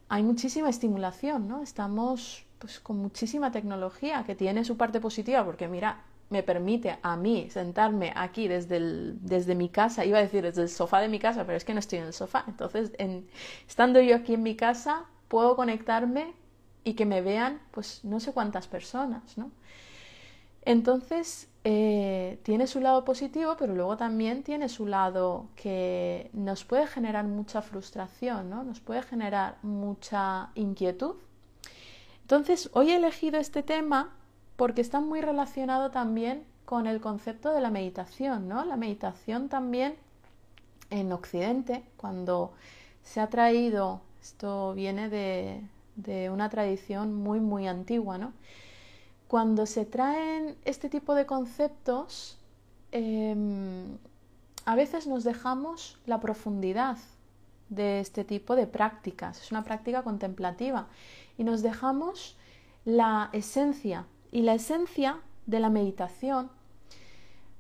hay 0.09 0.23
muchísima 0.23 0.69
estimulación, 0.69 1.47
¿no? 1.47 1.61
Estamos 1.61 2.45
pues, 2.59 2.79
con 2.79 2.97
muchísima 2.97 3.51
tecnología 3.51 4.23
que 4.25 4.35
tiene 4.35 4.65
su 4.65 4.75
parte 4.75 4.99
positiva, 4.99 5.45
porque 5.45 5.67
mira, 5.67 6.03
me 6.29 6.43
permite 6.43 6.99
a 7.01 7.15
mí 7.15 7.49
sentarme 7.49 8.11
aquí 8.15 8.47
desde, 8.47 8.79
desde 9.13 9.55
mi 9.55 9.69
casa, 9.69 10.05
iba 10.05 10.17
a 10.17 10.21
decir 10.21 10.43
desde 10.43 10.63
el 10.63 10.69
sofá 10.69 10.99
de 10.99 11.07
mi 11.07 11.19
casa, 11.19 11.45
pero 11.45 11.57
es 11.57 11.63
que 11.63 11.73
no 11.73 11.79
estoy 11.79 11.99
en 11.99 12.05
el 12.05 12.13
sofá. 12.13 12.43
Entonces, 12.47 12.91
en, 12.97 13.27
estando 13.67 14.01
yo 14.01 14.15
aquí 14.15 14.33
en 14.33 14.43
mi 14.43 14.55
casa, 14.55 15.05
puedo 15.27 15.55
conectarme 15.55 16.33
y 16.83 16.93
que 16.93 17.05
me 17.05 17.21
vean, 17.21 17.61
pues 17.71 18.03
no 18.03 18.19
sé 18.19 18.33
cuántas 18.33 18.67
personas, 18.67 19.37
¿no? 19.37 19.51
Entonces, 20.63 21.49
eh, 21.63 22.39
tiene 22.43 22.67
su 22.67 22.81
lado 22.81 23.05
positivo, 23.05 23.55
pero 23.57 23.73
luego 23.73 23.95
también 23.95 24.43
tiene 24.43 24.67
su 24.67 24.85
lado 24.85 25.47
que 25.55 26.29
nos 26.33 26.65
puede 26.65 26.87
generar 26.87 27.25
mucha 27.25 27.61
frustración, 27.61 28.49
¿no? 28.49 28.63
Nos 28.63 28.81
puede 28.81 29.01
generar 29.01 29.57
mucha 29.61 30.49
inquietud. 30.55 31.15
Entonces, 32.21 32.69
hoy 32.73 32.91
he 32.91 32.97
elegido 32.97 33.39
este 33.39 33.63
tema 33.63 34.16
porque 34.57 34.81
está 34.81 34.99
muy 34.99 35.21
relacionado 35.21 35.91
también 35.91 36.43
con 36.65 36.87
el 36.87 36.99
concepto 36.99 37.53
de 37.53 37.61
la 37.61 37.69
meditación, 37.69 38.49
¿no? 38.49 38.65
La 38.65 38.75
meditación 38.75 39.47
también 39.47 39.95
en 40.89 41.13
Occidente, 41.13 41.83
cuando 41.95 42.51
se 43.03 43.21
ha 43.21 43.29
traído, 43.29 44.01
esto 44.21 44.73
viene 44.73 45.09
de, 45.09 46.29
una 46.29 46.49
tradición 46.49 47.15
muy, 47.15 47.39
muy 47.39 47.67
antigua, 47.67 48.17
¿no? 48.17 48.33
Cuando 49.27 49.65
se 49.65 49.85
traen 49.85 50.57
este 50.65 50.89
tipo 50.89 51.15
de 51.15 51.25
conceptos, 51.25 52.37
em, 52.91 53.97
a 54.65 54.75
veces 54.75 55.07
nos 55.07 55.23
dejamos 55.23 55.99
la 56.05 56.19
profundidad 56.19 56.97
de 57.69 57.99
este 57.99 58.23
tipo 58.23 58.55
de 58.55 58.67
prácticas. 58.67 59.41
Es 59.41 59.51
una 59.51 59.63
práctica 59.63 60.03
contemplativa 60.03 60.87
y 61.37 61.43
nos 61.43 61.61
dejamos 61.61 62.37
la 62.85 63.29
esencia 63.33 64.05
y 64.37 64.43
la 64.43 64.53
esencia 64.53 65.17
de 65.47 65.59
la 65.59 65.71
meditación 65.71 66.51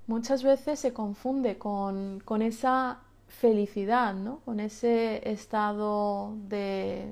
muchas 0.05 0.43
veces 0.43 0.79
se 0.79 0.93
confunde 0.93 1.57
con, 1.57 2.21
esa 2.43 2.99
felicidad, 3.27 4.13
¿no? 4.13 4.41
con 4.45 4.59
ese 4.59 5.27
estado 5.27 6.35
de, 6.47 7.11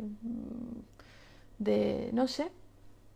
de, 1.57 2.11
no 2.13 2.27
sé, 2.27 2.51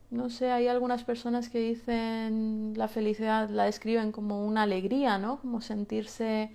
no 0.10 0.32
sé, 0.32 0.50
hay 0.50 0.68
algunas 0.68 1.04
personas 1.04 1.50
que 1.50 1.60
dicen 1.60 2.74
la 2.76 2.88
felicidad, 2.88 3.48
la 3.52 3.66
describen 3.66 4.12
como 4.12 4.44
una 4.44 4.64
alegría, 4.64 5.20
¿no? 5.20 5.40
Como 5.42 5.62
sentirse... 5.62 6.52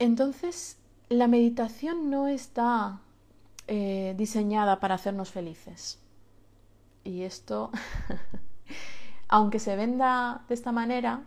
Entonces, 0.00 0.78
la 1.08 1.28
meditación 1.28 2.10
no 2.10 2.26
está 2.26 3.02
eh, 3.68 4.14
diseñada 4.18 4.80
para 4.80 4.96
hacernos 4.96 5.30
felices. 5.30 6.01
Y 7.04 7.22
esto, 7.22 7.70
aunque 9.28 9.58
se 9.58 9.76
venda 9.76 10.44
de 10.48 10.54
esta 10.54 10.72
manera, 10.72 11.24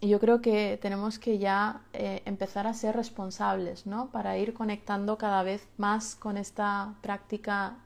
yo 0.00 0.20
creo 0.20 0.40
que 0.40 0.78
tenemos 0.80 1.18
que 1.18 1.38
ya 1.38 1.82
eh, 1.92 2.22
empezar 2.24 2.66
a 2.66 2.74
ser 2.74 2.94
responsables, 2.94 3.86
¿no? 3.86 4.10
Para 4.10 4.38
ir 4.38 4.54
conectando 4.54 5.18
cada 5.18 5.42
vez 5.42 5.66
más 5.76 6.14
con 6.14 6.36
esta 6.36 6.94
práctica 7.02 7.78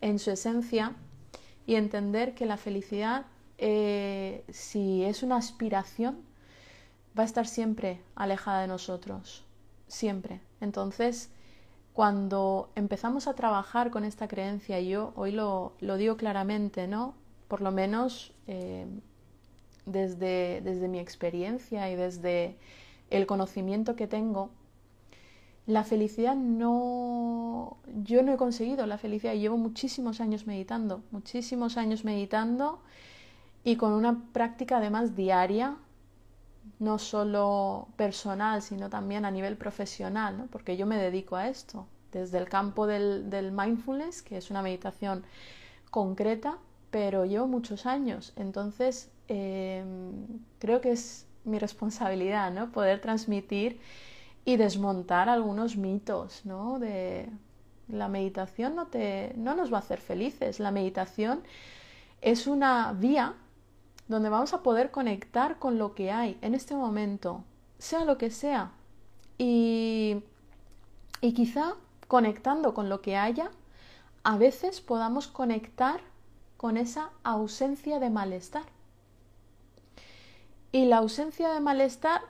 en 0.00 0.18
su 0.18 0.30
esencia 0.30 0.94
y 1.66 1.74
entender 1.74 2.34
que 2.34 2.46
la 2.46 2.56
felicidad, 2.56 3.26
eh, 3.58 4.44
si 4.48 5.04
es 5.04 5.22
una 5.22 5.36
aspiración, 5.36 6.22
va 7.16 7.22
a 7.22 7.26
estar 7.26 7.46
siempre 7.46 8.00
alejada 8.14 8.62
de 8.62 8.68
nosotros, 8.68 9.44
siempre. 9.86 10.40
Entonces, 10.60 11.30
cuando 11.92 12.70
empezamos 12.74 13.26
a 13.26 13.34
trabajar 13.34 13.90
con 13.90 14.04
esta 14.04 14.28
creencia, 14.28 14.80
yo 14.80 15.12
hoy 15.14 15.32
lo, 15.32 15.74
digo 15.80 16.16
claramente, 16.16 16.86
¿no? 16.86 17.14
Por 17.48 17.60
lo 17.60 17.70
menos 17.70 18.32
eh, 18.46 18.86
desde, 19.84 20.62
desde 20.62 20.88
mi 20.88 20.98
experiencia 20.98 21.90
y 21.90 21.96
desde 21.96 22.56
el 23.10 23.26
conocimiento 23.26 23.94
que 23.94 24.06
tengo, 24.06 24.50
la 25.66 25.84
felicidad 25.84 26.34
no, 26.34 27.76
yo 28.02 28.22
no 28.22 28.32
he 28.32 28.36
conseguido 28.36 28.86
la 28.86 28.98
felicidad. 28.98 29.34
Llevo 29.34 29.58
muchísimos 29.58 30.20
años 30.20 30.46
meditando, 30.46 31.02
muchísimos 31.10 31.76
años 31.76 32.04
meditando 32.04 32.80
y 33.64 33.76
con 33.76 33.92
una 33.92 34.24
práctica 34.32 34.78
además 34.78 35.14
diaria, 35.14 35.76
no 36.78 36.98
solo 36.98 37.88
personal, 37.96 38.62
sino 38.62 38.90
también 38.90 39.24
a 39.24 39.30
nivel 39.30 39.56
profesional, 39.56 40.38
¿no? 40.38 40.46
porque 40.46 40.76
yo 40.76 40.86
me 40.86 40.96
dedico 40.96 41.36
a 41.36 41.48
esto, 41.48 41.86
desde 42.12 42.38
el 42.38 42.48
campo 42.48 42.86
del, 42.86 43.52
mindfulness, 43.52 44.22
que 44.22 44.36
es 44.36 44.50
una 44.50 44.62
meditación 44.62 45.24
concreta, 45.90 46.58
pero 46.90 47.24
llevo 47.24 47.46
muchos 47.46 47.86
años. 47.86 48.32
Entonces, 48.36 49.10
em, 49.28 50.26
creo 50.58 50.80
que 50.80 50.92
es 50.92 51.26
mi 51.44 51.58
responsabilidad, 51.58 52.52
¿no? 52.52 52.70
Poder 52.70 53.00
transmitir 53.00 53.80
y 54.44 54.56
desmontar 54.56 55.28
algunos 55.28 55.76
mitos, 55.76 56.44
¿no? 56.44 56.78
De 56.78 57.28
la 57.88 58.08
meditación 58.08 58.76
no, 58.76 58.86
te, 58.86 59.32
no 59.36 59.54
nos 59.54 59.72
va 59.72 59.78
a 59.78 59.80
hacer 59.80 60.00
felices. 60.00 60.60
La 60.60 60.70
meditación 60.70 61.42
es 62.20 62.46
una 62.46 62.92
vía 62.92 63.34
donde 64.08 64.28
vamos 64.28 64.52
a 64.52 64.62
poder 64.62 64.90
conectar 64.90 65.58
con 65.58 65.78
lo 65.78 65.94
que 65.94 66.10
hay 66.10 66.38
en 66.42 66.54
este 66.54 66.74
momento, 66.74 67.44
sea 67.78 68.04
lo 68.04 68.18
que 68.18 68.30
sea. 68.30 68.72
Y, 69.38 70.22
y 71.20 71.32
quizá 71.34 71.74
conectando 72.08 72.74
con 72.74 72.88
lo 72.88 73.00
que 73.00 73.16
haya, 73.16 73.50
a 74.24 74.36
veces 74.36 74.80
podamos 74.80 75.28
conectar 75.28 76.00
con 76.56 76.76
esa 76.76 77.10
ausencia 77.24 77.98
de 77.98 78.10
malestar. 78.10 78.64
Y 80.70 80.86
la 80.86 80.98
ausencia 80.98 81.52
de 81.52 81.60
malestar 81.60 82.22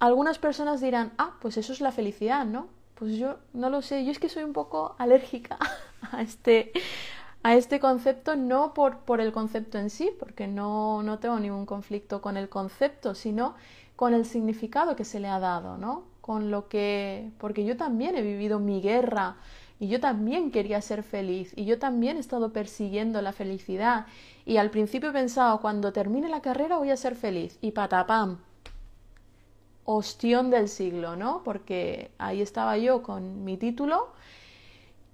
algunas 0.00 0.38
personas 0.38 0.80
dirán, 0.80 1.12
ah, 1.18 1.34
pues 1.40 1.56
eso 1.56 1.72
es 1.72 1.80
la 1.80 1.92
felicidad, 1.92 2.44
¿no? 2.44 2.68
Pues 2.94 3.16
yo 3.16 3.38
no 3.52 3.70
lo 3.70 3.82
sé, 3.82 4.04
yo 4.04 4.12
es 4.12 4.18
que 4.18 4.28
soy 4.28 4.44
un 4.44 4.52
poco 4.52 4.94
alérgica 4.98 5.58
a 6.12 6.22
este, 6.22 6.72
a 7.44 7.54
este 7.54 7.78
concepto, 7.78 8.36
no 8.36 8.72
por, 8.72 9.00
por 9.00 9.20
el 9.20 9.30
concepto 9.30 9.78
en 9.78 9.90
sí, 9.90 10.10
porque 10.18 10.46
no, 10.46 11.02
no 11.02 11.18
tengo 11.18 11.38
ningún 11.38 11.66
conflicto 11.66 12.22
con 12.22 12.38
el 12.38 12.48
concepto, 12.48 13.14
sino 13.14 13.54
con 13.96 14.14
el 14.14 14.24
significado 14.24 14.96
que 14.96 15.04
se 15.04 15.20
le 15.20 15.28
ha 15.28 15.38
dado, 15.38 15.76
¿no? 15.76 16.04
Con 16.22 16.50
lo 16.50 16.68
que, 16.68 17.30
porque 17.38 17.66
yo 17.66 17.76
también 17.76 18.16
he 18.16 18.22
vivido 18.22 18.60
mi 18.60 18.80
guerra 18.80 19.36
y 19.78 19.88
yo 19.88 20.00
también 20.00 20.50
quería 20.50 20.80
ser 20.80 21.02
feliz 21.02 21.52
y 21.54 21.66
yo 21.66 21.78
también 21.78 22.16
he 22.16 22.20
estado 22.20 22.50
persiguiendo 22.50 23.20
la 23.20 23.34
felicidad 23.34 24.06
y 24.46 24.56
al 24.56 24.70
principio 24.70 25.10
he 25.10 25.12
pensado, 25.12 25.60
cuando 25.60 25.92
termine 25.92 26.30
la 26.30 26.40
carrera 26.40 26.78
voy 26.78 26.90
a 26.90 26.96
ser 26.96 27.14
feliz 27.14 27.58
y 27.60 27.72
patapam, 27.72 28.38
ostión 29.84 30.48
del 30.48 30.70
siglo, 30.70 31.14
¿no? 31.14 31.42
Porque 31.44 32.10
ahí 32.16 32.40
estaba 32.40 32.78
yo 32.78 33.02
con 33.02 33.44
mi 33.44 33.58
título 33.58 34.14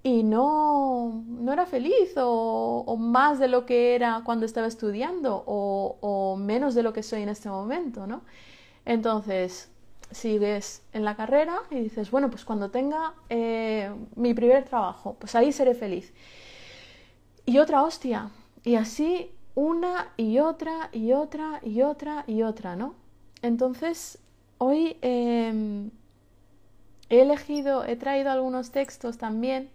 y 0.03 0.23
no, 0.23 1.23
no 1.27 1.53
era 1.53 1.65
feliz 1.65 2.13
o, 2.17 2.97
más 2.97 3.39
de 3.39 3.47
lo 3.47 3.65
que 3.65 3.93
era 3.95 4.21
cuando 4.25 4.45
estaba 4.45 4.67
estudiando 4.67 5.43
o, 5.45 6.35
menos 6.37 6.73
de 6.73 6.83
lo 6.83 6.93
que 6.93 7.03
soy 7.03 7.21
en 7.21 7.29
este 7.29 7.49
momento, 7.49 8.07
¿no? 8.07 8.21
Entonces, 8.85 9.69
sigues 10.09 10.83
en 10.93 11.05
la 11.05 11.15
carrera 11.15 11.59
y 11.69 11.75
dices, 11.75 12.09
bueno, 12.09 12.29
pues 12.31 12.45
cuando 12.45 12.71
tenga 12.71 13.13
eh, 13.29 13.91
mi 14.15 14.33
primer 14.33 14.65
trabajo, 14.65 15.15
pues 15.19 15.35
ahí 15.35 15.51
seré 15.51 15.75
feliz. 15.75 16.13
Y 17.45 17.59
otra 17.59 17.83
hostia. 17.83 18.29
Y 18.63 18.75
así 18.75 19.31
una 19.55 20.11
y 20.17 20.39
otra 20.39 20.89
y 20.91 21.13
otra 21.13 21.59
y 21.63 21.81
otra 21.83 22.23
y 22.27 22.41
otra, 22.41 22.75
¿no? 22.75 22.95
Entonces, 23.41 24.19
hoy 24.57 24.97
em, 25.01 25.91
he 27.09 27.21
elegido, 27.21 27.85
he 27.85 27.95
traído 27.95 28.31
algunos 28.31 28.71
textos 28.71 29.17
también 29.17 29.69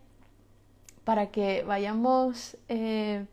para 1.06 1.28
que 1.28 1.62
vayamos 1.62 2.56
eh, 2.68 3.26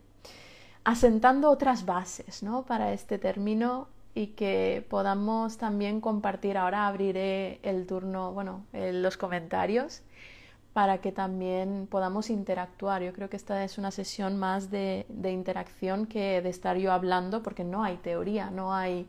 asentando 0.84 1.50
otras 1.50 1.88
bases 1.88 2.44
¿no? 2.44 2.66
para 2.68 2.94
este 2.94 3.18
término 3.18 3.88
y 4.14 4.28
que 4.28 4.86
podamos 4.92 5.58
también 5.58 6.00
compartir. 6.00 6.56
Ahora 6.56 6.88
abriré 6.88 7.60
el 7.64 7.88
turno, 7.88 8.32
bueno, 8.32 8.64
los 8.74 9.18
comentarios 9.18 10.04
para 10.72 11.00
que 11.00 11.12
también 11.12 11.88
podamos 11.90 12.30
interactuar. 12.30 13.02
Yo 13.02 13.12
creo 13.12 13.28
que 13.28 13.38
esta 13.38 13.64
es 13.64 13.80
una 13.80 13.90
sesión 13.90 14.38
más 14.38 14.70
de, 14.70 15.08
interacción 15.24 16.06
que 16.06 16.44
de 16.44 16.50
estar 16.50 16.78
yo 16.78 16.92
hablando, 16.92 17.42
porque 17.42 17.64
no 17.64 17.84
hay 17.84 17.98
teoría, 17.98 18.52
no 18.52 18.72
hay, 18.72 19.08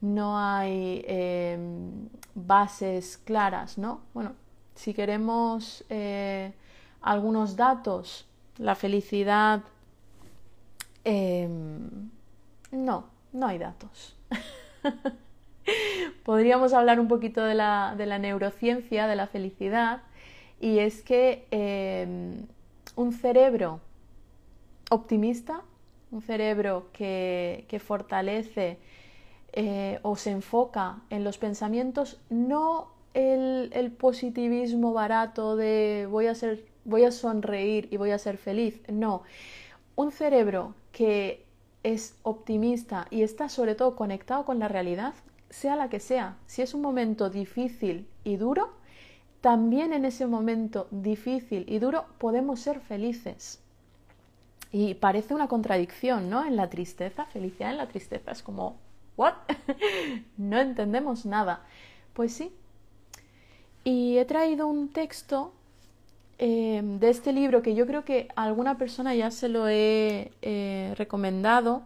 no 0.00 0.38
hay 0.38 1.04
em, 1.06 2.08
bases 2.34 3.18
claras, 3.18 3.76
¿no? 3.76 4.00
Bueno, 4.14 4.32
si 4.74 4.94
queremos 4.94 5.84
eh, 5.90 6.52
algunos 7.02 7.56
datos. 7.56 8.26
La 8.58 8.74
felicidad... 8.74 9.62
Em, 11.04 12.10
no, 12.70 13.06
no 13.32 13.46
hay 13.46 13.58
datos. 13.58 14.16
Podríamos 16.24 16.72
hablar 16.72 17.00
un 17.00 17.08
poquito 17.08 17.44
de 17.44 17.54
la, 17.54 17.94
neurociencia, 18.18 19.06
de 19.06 19.16
la 19.16 19.26
felicidad, 19.26 20.02
y 20.60 20.78
es 20.78 21.02
que 21.02 21.46
em, 21.50 22.46
un 22.96 23.12
cerebro 23.12 23.80
optimista, 24.90 25.62
un 26.10 26.22
cerebro 26.22 26.88
que, 26.92 27.80
fortalece 27.84 28.78
eh, 29.52 29.98
o 30.02 30.16
se 30.16 30.30
enfoca 30.30 30.98
en 31.10 31.24
los 31.24 31.38
pensamientos, 31.38 32.20
no 32.30 32.92
el, 33.14 33.70
el, 33.74 33.90
positivismo 33.90 34.92
barato 34.92 35.56
de 35.56 36.06
voy 36.10 36.26
a 36.26 36.34
ser 36.34 36.71
voy 36.84 37.04
a 37.04 37.12
sonreír 37.12 37.88
y 37.90 37.96
voy 37.96 38.10
a 38.10 38.18
ser 38.18 38.38
feliz. 38.38 38.80
No, 38.88 39.22
un 39.96 40.12
cerebro 40.12 40.74
que 40.92 41.44
es 41.82 42.16
optimista 42.22 43.06
y 43.10 43.22
está 43.22 43.48
sobre 43.48 43.74
todo 43.74 43.96
conectado 43.96 44.44
con 44.44 44.58
la 44.58 44.68
realidad, 44.68 45.14
sea 45.50 45.76
la 45.76 45.88
que 45.88 46.00
sea, 46.00 46.36
si 46.46 46.62
es 46.62 46.74
un 46.74 46.80
momento 46.80 47.28
difícil 47.28 48.06
y 48.24 48.36
duro, 48.36 48.70
también 49.40 49.92
en 49.92 50.04
ese 50.04 50.26
momento 50.26 50.86
difícil 50.90 51.64
y 51.68 51.78
duro 51.78 52.06
podemos 52.18 52.60
ser 52.60 52.80
felices. 52.80 53.60
Y 54.70 54.94
parece 54.94 55.34
una 55.34 55.48
contradicción, 55.48 56.30
¿no? 56.30 56.44
En 56.46 56.56
la 56.56 56.70
tristeza, 56.70 57.26
felicidad 57.26 57.72
en 57.72 57.76
la 57.76 57.88
tristeza. 57.88 58.30
Es 58.30 58.42
como, 58.42 58.76
¿what? 59.18 59.34
no 60.38 60.58
entendemos 60.58 61.26
nada. 61.26 61.60
Pues 62.14 62.32
sí. 62.32 62.52
Y 63.84 64.16
he 64.16 64.24
traído 64.24 64.66
un 64.66 64.88
texto 64.88 65.52
Em, 66.44 66.98
de 66.98 67.08
este 67.08 67.32
libro 67.32 67.62
que 67.62 67.76
yo 67.76 67.86
creo 67.86 68.04
que 68.04 68.26
a 68.34 68.42
alguna 68.42 68.76
persona 68.76 69.14
ya 69.14 69.30
se 69.30 69.48
lo 69.48 69.68
he 69.68 70.32
eh, 70.42 70.92
recomendado, 70.98 71.82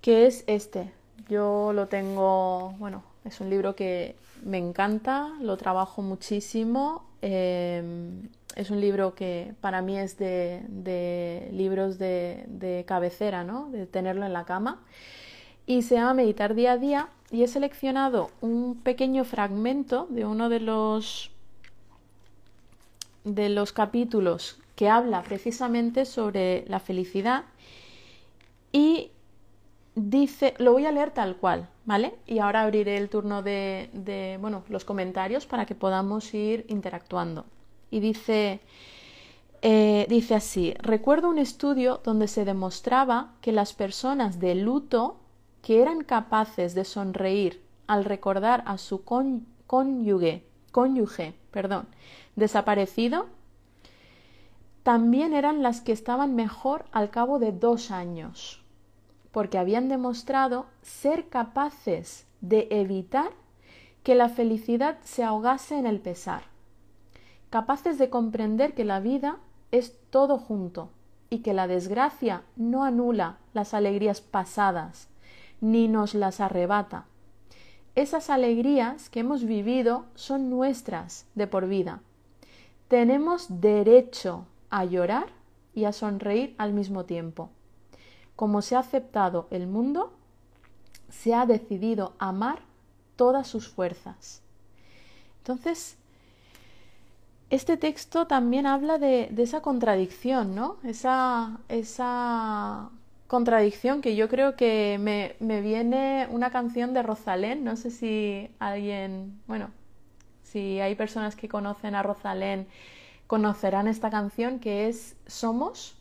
que 0.00 0.26
es 0.28 0.44
este. 0.46 0.92
Yo 1.28 1.72
lo 1.72 1.88
tengo, 1.88 2.76
bueno, 2.78 3.02
es 3.24 3.40
un 3.40 3.50
libro 3.50 3.74
que 3.74 4.14
me 4.44 4.58
encanta, 4.58 5.32
lo 5.40 5.56
trabajo 5.56 6.02
muchísimo. 6.02 7.04
Em, 7.20 8.28
es 8.54 8.70
un 8.70 8.80
libro 8.80 9.16
que 9.16 9.54
para 9.60 9.82
mí 9.82 9.98
es 9.98 10.18
de, 10.18 11.48
libros 11.52 11.98
de, 11.98 12.44
de, 12.46 12.84
cabecera, 12.86 13.42
¿no? 13.42 13.70
De 13.70 13.86
tenerlo 13.88 14.24
en 14.24 14.32
la 14.32 14.44
cama. 14.44 14.82
Y 15.66 15.82
se 15.82 15.96
llama 15.96 16.14
Meditar 16.14 16.54
día 16.54 16.72
a 16.72 16.78
día 16.78 17.08
y 17.32 17.42
he 17.42 17.48
seleccionado 17.48 18.30
un 18.40 18.76
pequeño 18.76 19.24
fragmento 19.24 20.06
de 20.10 20.26
uno 20.26 20.48
de 20.48 20.60
los 20.60 21.31
de 23.24 23.48
los 23.48 23.72
capítulos 23.72 24.58
que 24.76 24.88
habla 24.88 25.22
precisamente 25.22 26.04
sobre 26.04 26.64
la 26.68 26.80
felicidad 26.80 27.44
y 28.72 29.10
dice, 29.94 30.54
lo 30.58 30.72
voy 30.72 30.86
a 30.86 30.92
leer 30.92 31.10
tal 31.10 31.36
cual, 31.36 31.68
¿vale? 31.84 32.14
Y 32.26 32.38
ahora 32.38 32.62
abriré 32.62 32.96
el 32.96 33.10
turno 33.10 33.42
de, 33.42 33.90
de 33.92 34.38
bueno, 34.40 34.64
los 34.68 34.84
comentarios 34.84 35.46
para 35.46 35.66
que 35.66 35.74
podamos 35.74 36.32
ir 36.34 36.64
interactuando. 36.68 37.44
Y 37.90 38.00
dice, 38.00 38.60
eh, 39.60 40.06
dice 40.08 40.34
así, 40.34 40.74
recuerdo 40.78 41.28
un 41.28 41.38
estudio 41.38 42.00
donde 42.02 42.26
se 42.26 42.44
demostraba 42.44 43.34
que 43.42 43.52
las 43.52 43.74
personas 43.74 44.40
de 44.40 44.54
luto 44.54 45.18
que 45.60 45.80
eran 45.82 46.02
capaces 46.02 46.74
de 46.74 46.84
sonreír 46.84 47.62
al 47.86 48.04
recordar 48.04 48.64
a 48.66 48.78
su 48.78 49.04
cónyuge, 49.04 50.44
cónyuge 50.72 51.34
perdón, 51.52 51.86
desaparecido, 52.36 53.26
también 54.82 55.32
eran 55.32 55.62
las 55.62 55.80
que 55.80 55.92
estaban 55.92 56.34
mejor 56.34 56.86
al 56.90 57.10
cabo 57.10 57.38
de 57.38 57.52
dos 57.52 57.90
años, 57.90 58.62
porque 59.30 59.58
habían 59.58 59.88
demostrado 59.88 60.66
ser 60.82 61.28
capaces 61.28 62.26
de 62.40 62.66
evitar 62.70 63.30
que 64.02 64.16
la 64.16 64.28
felicidad 64.28 64.98
se 65.04 65.22
ahogase 65.22 65.78
en 65.78 65.86
el 65.86 66.00
pesar, 66.00 66.42
capaces 67.50 67.98
de 67.98 68.10
comprender 68.10 68.74
que 68.74 68.84
la 68.84 68.98
vida 68.98 69.38
es 69.70 69.96
todo 70.10 70.38
junto 70.38 70.90
y 71.30 71.38
que 71.38 71.54
la 71.54 71.68
desgracia 71.68 72.42
no 72.56 72.82
anula 72.82 73.38
las 73.54 73.74
alegrías 73.74 74.20
pasadas, 74.20 75.08
ni 75.60 75.86
nos 75.86 76.14
las 76.14 76.40
arrebata. 76.40 77.06
Esas 77.94 78.30
alegrías 78.30 79.10
que 79.10 79.20
hemos 79.20 79.44
vivido 79.44 80.06
son 80.14 80.50
nuestras 80.50 81.26
de 81.36 81.46
por 81.46 81.68
vida 81.68 82.00
tenemos 82.92 83.46
derecho 83.48 84.44
a 84.68 84.84
llorar 84.84 85.28
y 85.74 85.86
a 85.86 85.94
sonreír 85.94 86.54
al 86.58 86.74
mismo 86.74 87.06
tiempo. 87.06 87.48
Como 88.36 88.60
se 88.60 88.76
ha 88.76 88.80
aceptado 88.80 89.48
el 89.50 89.66
mundo, 89.66 90.12
se 91.08 91.32
ha 91.32 91.46
decidido 91.46 92.12
amar 92.18 92.58
todas 93.16 93.46
sus 93.46 93.66
fuerzas. 93.66 94.42
Entonces, 95.38 95.96
este 97.48 97.78
texto 97.78 98.26
también 98.26 98.66
habla 98.66 98.98
de, 98.98 99.32
esa 99.38 99.62
contradicción, 99.62 100.54
¿no? 100.54 100.76
Esa, 100.84 101.60
esa, 101.70 102.90
contradicción 103.26 104.02
que 104.02 104.16
yo 104.16 104.28
creo 104.28 104.54
que 104.54 104.98
me, 105.00 105.36
me, 105.40 105.62
viene 105.62 106.28
una 106.30 106.50
canción 106.50 106.92
de 106.92 107.02
Rosalén, 107.02 107.64
no 107.64 107.76
sé 107.76 107.90
si 107.90 108.50
alguien, 108.58 109.40
bueno, 109.46 109.70
si 110.52 110.80
hay 110.80 110.94
personas 110.94 111.34
que 111.34 111.48
conocen 111.48 111.94
a 111.94 112.02
Rosalén, 112.02 112.66
conocerán 113.26 113.88
esta 113.88 114.10
canción 114.10 114.58
que 114.58 114.88
es 114.88 115.16
Somos. 115.26 115.96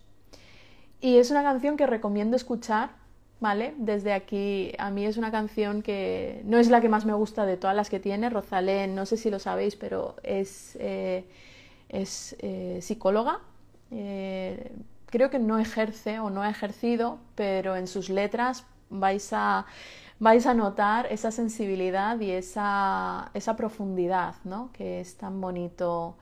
Y 0.99 1.17
es 1.17 1.31
una 1.31 1.41
canción 1.41 1.77
que 1.77 1.87
recomiendo 1.87 2.35
escuchar, 2.35 2.89
¿vale? 3.39 3.73
Desde 3.77 4.11
aquí, 4.11 4.73
a 4.77 4.91
mí 4.91 5.05
es 5.05 5.15
una 5.15 5.31
canción 5.31 5.81
que 5.81 6.41
no 6.43 6.57
es 6.57 6.69
la 6.69 6.81
que 6.81 6.89
más 6.89 7.05
me 7.05 7.13
gusta 7.13 7.45
de 7.45 7.55
todas 7.55 7.75
las 7.75 7.89
que 7.89 8.01
tiene. 8.01 8.29
Rosalén, 8.29 8.93
no 8.93 9.05
sé 9.05 9.15
si 9.15 9.31
lo 9.31 9.39
sabéis, 9.39 9.77
pero 9.77 10.15
es, 10.21 10.77
eh, 10.81 11.23
es 11.87 12.35
eh, 12.39 12.79
psicóloga. 12.81 13.39
Eh, 13.89 14.71
creo 15.05 15.29
que 15.29 15.39
no 15.39 15.59
ejerce 15.59 16.19
o 16.19 16.29
no 16.29 16.41
ha 16.43 16.49
ejercido, 16.49 17.19
pero 17.35 17.77
en 17.77 17.87
sus 17.87 18.09
letras 18.09 18.65
vais 18.89 19.31
a 19.31 19.65
vais 20.21 20.45
a 20.45 20.53
notar 20.53 21.07
esa 21.12 21.31
sensibilidad 21.31 22.19
y 22.19 22.29
esa, 22.29 23.31
esa 23.34 23.55
profundidad, 23.55 24.36
¿no? 24.43 24.69
Que 24.71 25.01
es 25.01 25.17
tan 25.17 25.41
bonito 25.41 26.15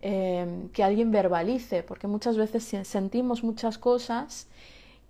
em, 0.00 0.70
que 0.70 0.82
alguien 0.82 1.10
verbalice, 1.10 1.82
porque 1.82 2.06
muchas 2.06 2.38
veces 2.38 2.64
sentimos 2.88 3.44
muchas 3.44 3.76
cosas 3.76 4.48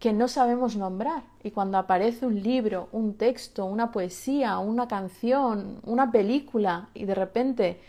que 0.01 0.13
no 0.13 0.27
sabemos 0.27 0.77
nombrar. 0.77 1.23
Y 1.45 1.53
cuando 1.53 1.79
aparece 1.79 2.27
un 2.27 2.43
libro, 2.43 2.89
un 2.91 3.15
texto, 3.15 3.67
una 3.67 3.93
poesía, 3.93 4.59
una 4.59 4.89
canción, 4.89 5.79
una 5.85 6.11
película, 6.11 6.89
y 6.93 7.05
de 7.05 7.15
repente 7.15 7.81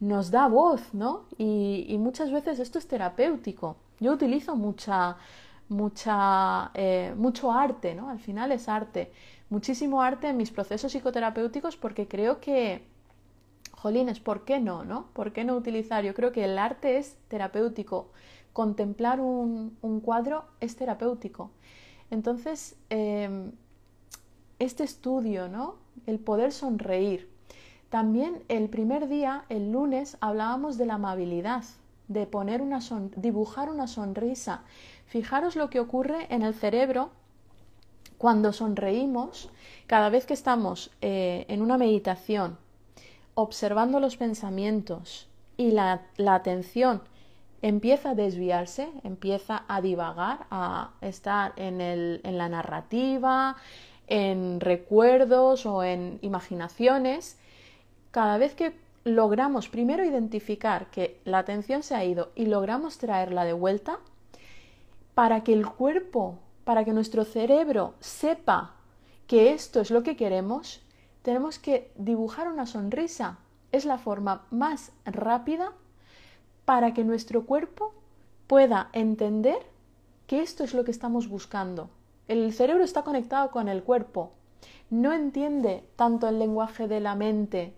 nos 0.00 0.32
da 0.32 0.48
voz, 0.48 0.82
¿no? 0.92 1.26
Y, 1.38 1.86
y 1.88 1.96
muchas 1.98 2.32
veces 2.32 2.58
esto 2.58 2.80
es 2.80 2.88
terapéutico. 2.88 3.76
Yo 4.00 4.12
utilizo 4.12 4.56
mucha, 4.56 5.16
mucha, 5.68 6.72
eh, 6.74 7.14
mucho 7.16 7.52
arte, 7.52 7.94
¿no? 7.94 8.10
Al 8.10 8.18
final 8.18 8.50
es 8.50 8.68
arte 8.68 9.12
muchísimo 9.52 10.00
arte 10.00 10.28
en 10.28 10.38
mis 10.38 10.50
procesos 10.50 10.92
psicoterapéuticos 10.92 11.76
porque 11.76 12.08
creo 12.08 12.40
que, 12.40 12.82
jolines, 13.72 14.18
¿por 14.18 14.46
qué 14.46 14.58
no? 14.58 14.82
¿no? 14.82 15.08
¿Por 15.12 15.34
qué 15.34 15.44
no 15.44 15.54
utilizar? 15.54 16.02
Yo 16.04 16.14
creo 16.14 16.32
que 16.32 16.44
el 16.44 16.58
arte 16.58 16.96
es 16.96 17.18
terapéutico. 17.28 18.10
Contemplar 18.54 19.20
un, 19.20 19.76
cuadro 20.02 20.46
es 20.60 20.74
terapéutico. 20.76 21.50
Entonces, 22.10 22.76
em, 22.88 23.52
este 24.58 24.84
estudio, 24.84 25.48
¿no? 25.48 25.76
El 26.06 26.18
poder 26.18 26.52
sonreír. 26.52 27.28
También 27.90 28.42
el 28.48 28.70
primer 28.70 29.06
día, 29.06 29.44
el 29.50 29.70
lunes, 29.70 30.16
hablábamos 30.22 30.78
de 30.78 30.86
la 30.86 30.94
amabilidad, 30.94 31.64
de 32.08 32.26
poner 32.26 32.62
una 32.62 32.80
dibujar 33.16 33.68
una 33.68 33.86
sonrisa. 33.86 34.62
Fijaros 35.04 35.56
lo 35.56 35.68
que 35.68 35.80
ocurre 35.80 36.26
en 36.30 36.40
el 36.40 36.54
cerebro 36.54 37.10
cuando 38.22 38.52
sonreímos, 38.52 39.50
cada 39.88 40.08
vez 40.08 40.26
que 40.26 40.34
estamos 40.34 40.92
eh, 41.00 41.44
en 41.48 41.60
una 41.60 41.76
meditación, 41.76 42.56
observando 43.34 43.98
los 43.98 44.16
pensamientos 44.16 45.28
y 45.56 45.72
la, 45.72 46.02
atención 46.28 47.02
empieza 47.62 48.10
a 48.10 48.14
desviarse, 48.14 48.88
empieza 49.02 49.64
a 49.66 49.80
divagar, 49.80 50.46
a 50.52 50.92
estar 51.00 51.52
en, 51.56 51.80
en 51.80 52.38
la 52.38 52.48
narrativa, 52.48 53.56
en 54.06 54.60
recuerdos 54.60 55.66
o 55.66 55.82
en 55.82 56.20
imaginaciones, 56.22 57.40
cada 58.12 58.38
vez 58.38 58.54
que 58.54 58.72
logramos 59.02 59.68
primero 59.68 60.04
identificar 60.04 60.92
que 60.92 61.20
la 61.24 61.38
atención 61.38 61.82
se 61.82 61.96
ha 61.96 62.04
ido 62.04 62.30
y 62.36 62.46
logramos 62.46 62.98
traerla 62.98 63.44
de 63.44 63.52
vuelta, 63.52 63.98
para 65.14 65.42
que 65.42 65.52
el 65.52 65.66
cuerpo 65.66 66.38
para 66.64 66.84
que 66.84 66.92
nuestro 66.92 67.24
cerebro 67.24 67.94
sepa 68.00 68.74
que 69.26 69.52
esto 69.52 69.80
es 69.80 69.90
lo 69.90 70.02
que 70.02 70.16
queremos, 70.16 70.80
tenemos 71.22 71.58
que 71.58 71.90
dibujar 71.96 72.48
una 72.48 72.66
sonrisa. 72.66 73.38
Es 73.70 73.84
la 73.84 73.98
forma 73.98 74.46
más 74.50 74.92
rápida 75.04 75.72
para 76.64 76.92
que 76.94 77.04
nuestro 77.04 77.46
cuerpo 77.46 77.94
pueda 78.46 78.90
entender 78.92 79.58
que 80.26 80.42
esto 80.42 80.64
es 80.64 80.74
lo 80.74 80.84
que 80.84 80.90
estamos 80.90 81.28
buscando. 81.28 81.88
El 82.28 82.52
cerebro 82.52 82.84
está 82.84 83.02
conectado 83.02 83.50
con 83.50 83.68
el 83.68 83.82
cuerpo. 83.82 84.32
No 84.90 85.12
entiende 85.12 85.84
tanto 85.96 86.28
el 86.28 86.38
lenguaje 86.38 86.86
de 86.86 87.00
la 87.00 87.14
mente. 87.14 87.74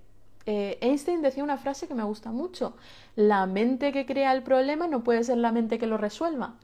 Eh, 0.46 0.78
Einstein 0.80 1.22
decía 1.22 1.44
una 1.44 1.56
frase 1.56 1.88
que 1.88 1.94
me 1.94 2.02
gusta 2.02 2.30
mucho. 2.30 2.76
La 3.16 3.46
mente 3.46 3.92
que 3.92 4.04
crea 4.04 4.32
el 4.32 4.42
problema 4.42 4.86
no 4.88 5.04
puede 5.04 5.24
ser 5.24 5.38
la 5.38 5.52
mente 5.52 5.78
que 5.78 5.86
lo 5.86 5.96
resuelva. 5.96 6.54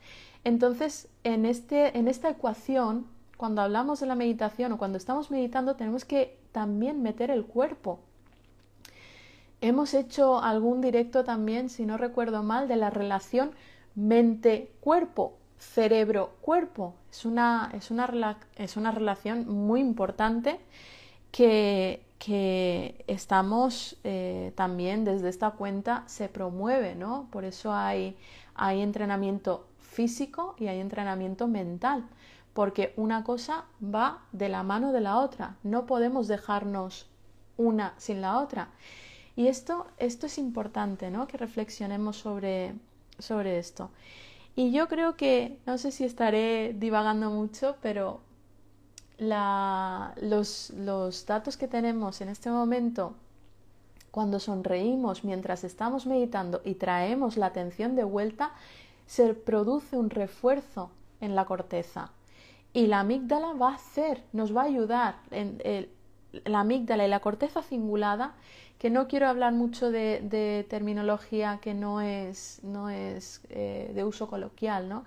Entonces, 0.45 1.09
en, 1.25 1.45
este, 1.45 1.97
en 1.99 2.09
esta 2.09 2.31
ecuación, 2.31 3.07
cuando 3.37 3.63
hablamos 3.63 4.01
de 4.01 4.07
la 4.07 4.15
meditación 4.15 4.73
o 4.73 4.79
cuando 4.79 4.99
estamos 4.99 5.31
meditando, 5.31 5.77
tenemos 5.77 6.05
que 6.05 6.39
también 6.53 7.03
meter 7.03 7.31
el 7.31 7.45
cuerpo. 7.45 8.01
Hemos 9.61 9.93
hecho 9.95 10.43
algún 10.43 10.81
directo 10.81 11.25
también, 11.25 11.69
si 11.69 11.85
no 11.85 11.99
recuerdo 11.99 12.43
mal, 12.43 12.67
de 12.69 12.77
la 12.77 12.89
relación 12.91 13.53
mente-cuerpo, 13.95 15.35
cerebro-cuerpo. 15.59 16.95
Es 17.11 17.27
una, 17.27 17.71
es, 17.75 17.91
una, 17.91 18.39
es 18.57 18.77
una, 18.77 18.91
relación 18.91 19.47
muy 19.49 19.81
importante 19.81 20.59
que, 21.31 22.03
que 22.19 23.05
estamos 23.07 23.97
eh, 24.05 24.53
también 24.55 25.05
desde 25.05 25.29
esta 25.29 25.51
cuenta 25.51 26.05
se 26.07 26.29
promueve, 26.29 26.95
¿no? 26.95 27.29
Por 27.31 27.45
eso 27.45 27.73
hay, 27.73 28.17
hay 28.55 28.81
entrenamiento 28.81 29.67
físico 29.91 30.55
y 30.59 30.69
hay 30.69 30.81
entrenamiento 30.81 31.49
mental, 31.49 32.05
porque 32.55 32.95
una 32.97 33.25
cosa 33.25 33.65
va 33.83 34.23
de 34.33 34.49
la 34.49 34.63
mano 34.63 34.93
de 34.93 35.01
la 35.01 35.19
otra, 35.19 35.57
no 35.63 35.87
podemos 35.87 36.29
dejarnos 36.29 37.07
una 37.57 37.95
sin 37.99 38.21
la 38.21 38.39
otra. 38.39 38.71
Y 39.37 39.49
esto, 39.49 39.87
esto 39.99 40.27
es 40.27 40.39
importante, 40.39 41.11
¿no? 41.11 41.27
Que 41.27 41.37
reflexionemos 41.37 42.17
sobre, 42.17 42.75
sobre 43.19 43.59
esto. 43.59 43.91
Y 44.57 44.73
yo 44.73 44.89
creo 44.89 45.17
que, 45.17 45.59
no 45.67 45.79
sé 45.79 45.93
si 45.93 46.05
estaré 46.05 46.75
divagando 46.79 47.31
mucho, 47.31 47.77
pero 47.81 48.21
los, 49.19 50.71
los 50.71 51.27
datos 51.27 51.57
que 51.57 51.69
tenemos 51.69 52.21
en 52.21 52.29
este 52.31 52.51
momento 52.51 53.15
cuando 54.11 54.41
sonreímos 54.41 55.25
mientras 55.25 55.63
estamos 55.63 56.07
meditando 56.07 56.63
y 56.65 56.75
traemos 56.75 57.37
la 57.37 57.47
atención 57.47 57.95
de 57.97 58.05
vuelta, 58.05 58.53
se 59.11 59.35
produce 59.35 59.97
un 59.97 60.09
refuerzo 60.09 60.93
en 61.21 61.35
la 61.35 61.45
corteza 61.45 62.13
y 62.73 62.87
la 62.87 63.01
amígdala 63.01 63.55
va 63.55 63.71
a 63.71 63.75
hacer, 63.75 64.23
nos 64.33 64.57
va 64.57 64.63
a 64.63 64.67
ayudar 64.67 65.17
en 65.33 65.59
la 66.45 66.61
amígdala 66.61 67.05
y 67.05 67.11
la 67.11 67.19
corteza 67.19 67.61
cingulada, 67.61 68.35
que 68.79 68.89
no 68.89 69.09
quiero 69.09 69.27
hablar 69.27 69.53
mucho 69.53 69.91
de, 69.91 70.65
terminología 70.71 71.59
que 71.61 71.75
no 71.75 72.01
es, 72.01 72.61
no 72.63 72.89
es 72.89 73.41
eh, 73.49 73.91
de 73.93 74.05
uso 74.05 74.29
coloquial, 74.29 74.89
¿no? 74.89 75.05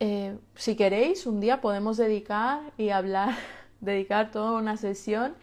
Eh, 0.00 0.36
si 0.56 0.74
queréis, 0.74 1.26
un 1.26 1.38
día 1.38 1.60
podemos 1.60 1.96
dedicar 1.96 2.72
y 2.76 2.88
hablar, 2.88 3.36
dedicar 3.80 4.32
toda 4.32 4.58
una 4.58 4.76
sesión 4.76 5.36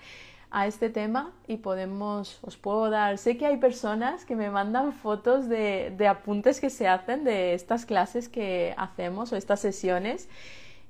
a 0.54 0.68
este 0.68 0.89
tema 0.89 1.32
y 1.48 1.58
podemos, 1.58 2.38
os 2.44 2.58
puedo 2.58 2.92
dar, 2.92 3.18
sé 3.18 3.38
que 3.38 3.48
hay 3.48 3.58
personas 3.58 4.24
que 4.24 4.36
me 4.36 4.52
mandan 4.52 4.94
fotos 4.94 5.50
de, 5.50 5.92
de 5.98 6.08
apuntes 6.08 6.62
que 6.62 6.70
se 6.70 6.88
hacen 6.88 7.24
de 7.24 7.56
estas 7.56 7.86
clases 7.86 8.30
que 8.30 8.76
hacemos 8.78 9.34
o 9.34 9.36
estas 9.36 9.60
sesiones 9.60 10.30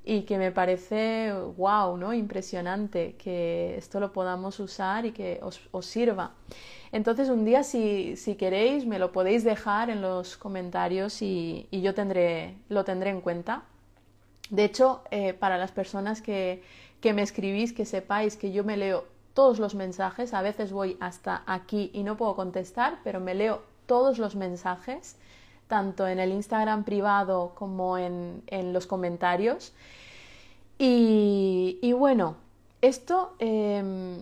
y 0.03 0.23
que 0.23 0.37
me 0.37 0.51
parece 0.51 1.31
wow, 1.55 1.95
¿no? 1.95 2.13
Impresionante 2.13 3.15
que 3.17 3.77
esto 3.77 4.01
lo 4.01 4.11
podamos 4.11 4.59
usar 4.59 5.05
y 5.05 5.11
que 5.13 5.39
os, 5.41 5.61
os 5.71 5.85
sirva. 5.85 6.31
Entonces 6.91 7.29
un 7.29 7.45
día 7.45 7.63
si, 7.63 8.17
si, 8.17 8.35
queréis 8.35 8.85
me 8.85 8.99
lo 8.99 9.13
podéis 9.13 9.45
dejar 9.45 9.89
en 9.89 10.01
los 10.01 10.35
comentarios 10.35 11.21
y, 11.21 11.67
y 11.71 11.81
yo 11.81 11.93
tendré, 11.93 12.57
lo 12.67 12.83
tendré 12.83 13.11
en 13.11 13.21
cuenta. 13.21 13.63
De 14.49 14.65
hecho, 14.65 15.03
eh, 15.09 15.33
para 15.33 15.57
las 15.57 15.71
personas 15.71 16.21
que, 16.21 16.61
que 16.99 17.13
me 17.13 17.21
escribís, 17.21 17.71
que 17.71 17.85
sepáis 17.85 18.35
que 18.35 18.51
yo 18.51 18.65
me 18.65 18.75
leo 18.75 19.12
todos 19.33 19.59
los 19.59 19.75
mensajes. 19.75 20.33
A 20.33 20.41
veces 20.41 20.71
voy 20.71 20.97
hasta 20.99 21.43
aquí 21.45 21.91
y 21.93 22.03
no 22.03 22.17
puedo 22.17 22.35
contestar, 22.35 22.99
pero 23.03 23.19
me 23.19 23.35
leo 23.35 23.61
todos 23.85 24.17
los 24.17 24.35
mensajes, 24.35 25.17
tanto 25.67 26.07
en 26.07 26.19
el 26.19 26.31
Instagram 26.31 26.83
privado 26.83 27.53
como 27.55 27.97
en, 27.97 28.43
los 28.73 28.87
comentarios. 28.87 29.73
Y, 30.77 31.93
bueno, 31.97 32.35
esto, 32.81 33.35
em, 33.39 34.17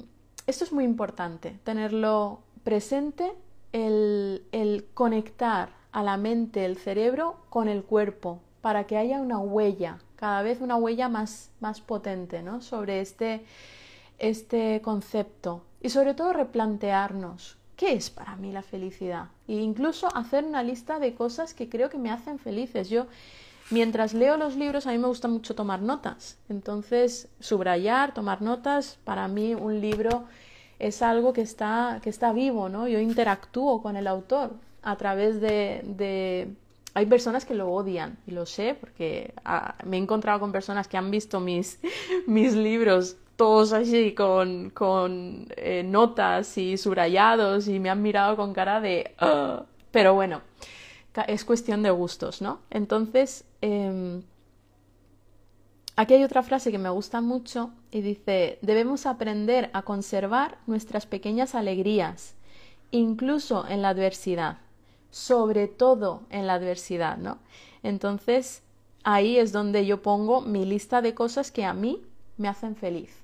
esto 0.45 0.63
es 0.63 0.71
muy 0.71 0.83
importante, 0.83 1.57
tenerlo 1.63 2.39
presente, 2.63 3.31
el, 3.71 4.43
el 4.51 4.85
conectar 4.93 5.69
a 5.91 6.03
la 6.03 6.17
mente, 6.17 6.65
el 6.65 6.77
cerebro 6.77 7.37
con 7.49 7.67
el 7.67 7.83
cuerpo, 7.83 8.39
para 8.61 8.85
que 8.85 8.97
haya 8.97 9.19
una 9.19 9.39
huella, 9.39 9.97
cada 10.15 10.43
vez 10.43 10.61
una 10.61 10.75
huella 10.75 11.09
más, 11.09 11.49
más 11.59 11.81
potente 11.81 12.43
¿no? 12.43 12.61
sobre 12.61 13.01
este 13.01 13.43
este 14.21 14.81
concepto 14.81 15.63
y 15.81 15.89
sobre 15.89 16.13
todo 16.13 16.31
replantearnos 16.31 17.57
qué 17.75 17.93
es 17.93 18.11
para 18.11 18.35
mí 18.35 18.51
la 18.51 18.61
felicidad 18.61 19.29
e 19.47 19.53
incluso 19.55 20.15
hacer 20.15 20.45
una 20.45 20.61
lista 20.61 20.99
de 20.99 21.15
cosas 21.15 21.55
que 21.55 21.67
creo 21.67 21.89
que 21.89 21.97
me 21.97 22.11
hacen 22.11 22.37
felices. 22.37 22.89
Yo 22.89 23.07
mientras 23.71 24.13
leo 24.13 24.37
los 24.37 24.55
libros 24.55 24.85
a 24.85 24.91
mí 24.91 24.99
me 24.99 25.07
gusta 25.07 25.27
mucho 25.27 25.55
tomar 25.55 25.81
notas, 25.81 26.37
entonces 26.49 27.29
subrayar, 27.39 28.13
tomar 28.13 28.41
notas, 28.43 28.99
para 29.03 29.27
mí 29.27 29.55
un 29.55 29.81
libro 29.81 30.25
es 30.77 31.01
algo 31.01 31.33
que 31.33 31.41
está, 31.41 31.99
que 32.03 32.09
está 32.09 32.31
vivo, 32.33 32.69
¿no? 32.69 32.87
Yo 32.87 32.99
interactúo 32.99 33.81
con 33.81 33.95
el 33.95 34.07
autor 34.07 34.51
a 34.83 34.95
través 34.97 35.41
de, 35.41 36.53
hay 36.93 37.05
personas 37.07 37.45
que 37.45 37.55
lo 37.55 37.71
odian 37.71 38.17
y 38.27 38.31
lo 38.31 38.45
sé 38.45 38.75
porque 38.79 39.33
ah, 39.45 39.75
me 39.85 39.97
he 39.97 39.99
encontrado 39.99 40.39
con 40.39 40.51
personas 40.51 40.87
que 40.87 40.97
han 40.97 41.09
visto 41.09 41.39
mis, 41.39 41.79
mis 42.27 42.53
libros 42.53 43.17
todos 43.35 43.73
así 43.73 44.13
con, 44.13 44.69
con 44.69 45.47
eh, 45.57 45.83
notas 45.83 46.57
y 46.57 46.77
subrayados 46.77 47.67
y 47.67 47.79
me 47.79 47.89
han 47.89 48.01
mirado 48.01 48.35
con 48.35 48.53
cara 48.53 48.79
de... 48.81 49.15
Pero 49.91 50.13
bueno, 50.13 50.41
es 51.27 51.43
cuestión 51.43 51.83
de 51.83 51.91
gustos, 51.91 52.41
¿no? 52.41 52.59
Entonces, 52.69 53.43
em, 53.61 54.23
aquí 55.95 56.13
hay 56.13 56.23
otra 56.23 56.43
frase 56.43 56.71
que 56.71 56.77
me 56.77 56.89
gusta 56.89 57.19
mucho 57.19 57.71
y 57.91 58.01
dice, 58.01 58.57
debemos 58.61 59.05
aprender 59.05 59.69
a 59.73 59.81
conservar 59.81 60.59
nuestras 60.67 61.05
pequeñas 61.05 61.55
alegrías, 61.55 62.35
incluso 62.91 63.67
en 63.67 63.81
la 63.81 63.89
adversidad, 63.89 64.59
sobre 65.09 65.67
todo 65.67 66.23
en 66.29 66.47
la 66.47 66.53
adversidad, 66.53 67.17
¿no? 67.17 67.39
Entonces, 67.83 68.63
ahí 69.03 69.37
es 69.37 69.51
donde 69.51 69.85
yo 69.85 70.01
pongo 70.01 70.41
mi 70.41 70.65
lista 70.65 71.01
de 71.01 71.13
cosas 71.13 71.51
que 71.51 71.65
a 71.65 71.73
mí 71.73 72.01
me 72.37 72.47
hacen 72.47 72.75
feliz 72.75 73.20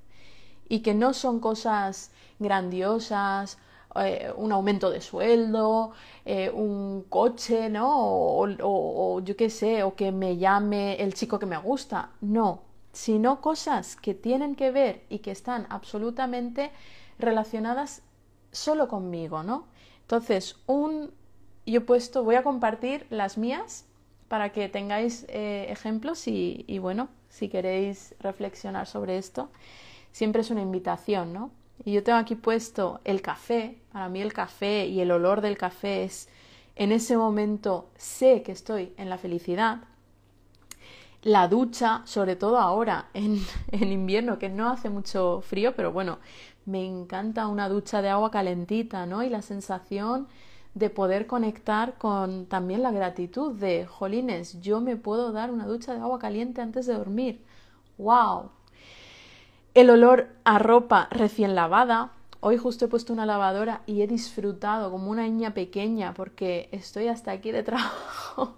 y 0.70 0.80
que 0.82 0.94
no 0.94 1.14
son 1.14 1.40
cosas 1.40 2.12
grandiosas, 2.40 3.58
eh, 3.96 4.32
un 4.36 4.52
aumento 4.52 4.90
de 4.90 5.02
sueldo, 5.02 5.92
eh, 6.26 6.52
un 6.52 7.04
coche, 7.10 7.70
¿no? 7.70 7.90
O, 7.90 9.20
yo 9.22 9.36
qué 9.36 9.50
sé, 9.50 9.84
o 9.84 9.96
que 9.96 10.12
me 10.12 10.38
llame 10.38 10.96
el 11.02 11.14
chico 11.14 11.40
que 11.40 11.46
me 11.46 11.58
gusta. 11.58 12.12
No, 12.22 12.62
sino 12.92 13.42
cosas 13.42 13.96
que 13.96 14.14
tienen 14.14 14.56
que 14.56 14.72
ver 14.72 15.04
y 15.10 15.20
que 15.20 15.32
están 15.32 15.66
absolutamente 15.70 16.72
relacionadas 17.18 18.04
solo 18.52 18.88
conmigo, 18.88 19.44
¿no? 19.44 19.66
Entonces, 20.02 20.58
un, 20.68 21.12
yo 21.66 21.80
he 21.80 21.82
puesto, 21.82 22.24
voy 22.24 22.36
a 22.36 22.44
compartir 22.44 23.08
las 23.10 23.38
mías 23.38 23.86
para 24.28 24.52
que 24.52 24.70
tengáis 24.70 25.26
eh, 25.30 25.68
ejemplos 25.70 26.28
y, 26.28 26.66
y, 26.68 26.80
bueno, 26.80 27.10
si 27.30 27.50
queréis 27.50 28.16
reflexionar 28.20 28.88
sobre 28.88 29.18
esto, 29.18 29.50
siempre 30.12 30.42
es 30.42 30.52
una 30.52 30.62
invitación, 30.62 31.34
¿no? 31.34 31.52
Y 31.86 31.94
yo 31.94 32.04
tengo 32.04 32.18
aquí 32.18 32.36
puesto 32.36 33.02
el 33.04 33.22
café, 33.22 33.80
para 33.92 34.10
mí 34.10 34.22
el 34.22 34.34
café 34.34 34.88
y 34.88 35.00
el 35.00 35.12
olor 35.12 35.42
del 35.42 35.58
café 35.58 36.04
es, 36.04 36.28
en 36.76 36.92
ese 36.92 37.18
momento 37.18 37.90
sé 37.98 38.44
que 38.44 38.52
estoy 38.52 38.94
en 38.98 39.10
la 39.10 39.18
felicidad, 39.18 39.82
la 41.24 41.48
ducha, 41.48 42.02
sobre 42.06 42.36
todo 42.36 42.58
ahora 42.58 43.10
en, 43.14 43.40
en, 43.72 43.92
invierno, 43.92 44.40
que 44.40 44.50
no 44.50 44.70
hace 44.70 44.90
mucho 44.90 45.42
frío, 45.42 45.76
pero 45.76 45.92
bueno, 45.92 46.20
me 46.66 46.86
encanta 46.86 47.48
una 47.48 47.70
ducha 47.70 48.02
de 48.02 48.10
agua 48.10 48.32
calentita, 48.32 49.06
¿no? 49.06 49.24
Y 49.24 49.30
la 49.30 49.42
sensación 49.42 50.28
de 50.78 50.90
poder 50.90 51.26
conectar 51.28 51.98
con 51.98 52.46
también 52.46 52.84
la 52.84 52.92
gratitud 52.92 53.54
de, 53.54 53.86
jolines, 53.88 54.62
yo 54.62 54.80
me 54.80 54.96
puedo 54.96 55.32
dar 55.32 55.52
una 55.52 55.66
ducha 55.66 55.94
de 55.94 56.02
agua 56.02 56.20
caliente 56.20 56.62
antes 56.62 56.86
de 56.86 56.94
dormir. 56.94 57.44
¡Wow! 57.98 58.52
El 59.78 59.92
olor 59.92 60.30
a 60.44 60.58
ropa 60.58 61.08
recién 61.12 61.54
lavada. 61.54 62.10
Hoy 62.40 62.58
justo 62.58 62.86
he 62.86 62.88
puesto 62.88 63.14
una 63.14 63.28
lavadora 63.28 63.84
y 63.86 64.02
he 64.02 64.08
disfrutado 64.08 64.90
como 64.90 65.12
una 65.12 65.22
niña 65.22 65.54
pequeña 65.54 66.16
porque 66.16 66.68
estoy 66.72 67.10
hasta 67.10 67.30
aquí 67.30 67.52
de 67.52 67.62
trabajo 67.64 68.58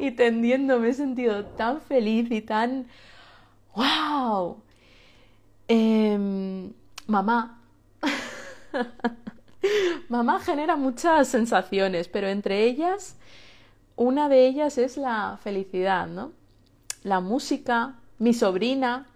y 0.00 0.12
tendiendo 0.12 0.78
me 0.78 0.88
he 0.88 0.94
sentido 0.94 1.44
tan 1.44 1.82
feliz 1.82 2.30
y 2.30 2.40
tan 2.40 2.86
wow. 3.76 4.62
Em, 5.68 6.72
mamá. 7.06 7.60
mamá 10.08 10.40
genera 10.40 10.76
muchas 10.76 11.28
sensaciones, 11.28 12.08
pero 12.08 12.28
entre 12.28 12.64
ellas, 12.64 13.18
una 13.94 14.30
de 14.30 14.46
ellas 14.46 14.78
es 14.78 14.96
la 14.96 15.38
felicidad, 15.42 16.06
¿no? 16.06 16.32
La 17.02 17.20
música, 17.20 17.96
mi 18.18 18.32
sobrina, 18.32 19.06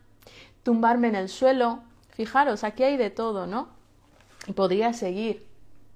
tumbarme 0.62 1.09
en 1.09 1.14
el 1.14 1.29
suelo. 1.29 1.81
Fijaros, 2.11 2.64
aquí 2.64 2.83
hay 2.83 2.97
de 2.97 3.11
todo, 3.11 3.47
¿no? 3.47 3.68
Y 4.47 4.53
podría 4.53 4.92
seguir. 4.92 5.47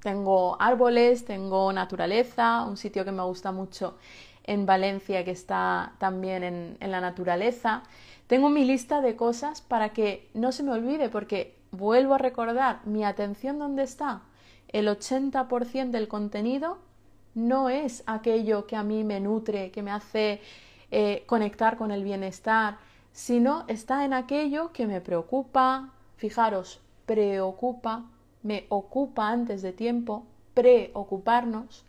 Tengo 0.02 0.56
árboles, 0.60 1.24
tengo 1.24 1.72
naturaleza, 1.72 2.64
un 2.64 2.76
sitio 2.76 3.04
que 3.04 3.12
me 3.12 3.22
gusta 3.22 3.52
mucho 3.52 3.96
en 4.44 4.66
Valencia 4.66 5.24
que 5.24 5.30
está 5.30 5.92
también 5.98 6.42
en, 6.42 6.76
en 6.80 6.90
la 6.90 7.00
naturaleza. 7.00 7.84
Tengo 8.26 8.48
mi 8.48 8.64
lista 8.64 9.00
de 9.00 9.14
cosas 9.14 9.60
para 9.60 9.90
que 9.90 10.28
no 10.34 10.52
se 10.52 10.62
me 10.62 10.72
olvide 10.72 11.08
porque 11.08 11.56
vuelvo 11.70 12.14
a 12.14 12.18
recordar 12.18 12.80
mi 12.84 13.04
atención 13.04 13.58
dónde 13.58 13.82
está. 13.82 14.22
El 14.68 14.88
80% 14.88 15.90
del 15.90 16.08
contenido 16.08 16.78
no 17.34 17.68
es 17.68 18.02
aquello 18.06 18.66
que 18.66 18.76
a 18.76 18.82
mí 18.82 19.04
me 19.04 19.20
nutre, 19.20 19.70
que 19.70 19.82
me 19.82 19.90
hace 19.90 20.40
eh, 20.90 21.24
conectar 21.26 21.76
con 21.76 21.90
el 21.90 22.04
bienestar, 22.04 22.78
sino 23.12 23.64
está 23.68 24.04
en 24.04 24.12
aquello 24.12 24.72
que 24.72 24.86
me 24.86 25.00
preocupa, 25.00 25.92
fijaros, 26.16 26.80
preocupa, 27.06 28.04
me 28.42 28.66
ocupa 28.68 29.28
antes 29.28 29.62
de 29.62 29.72
tiempo, 29.72 30.24
preocuparnos, 30.54 31.84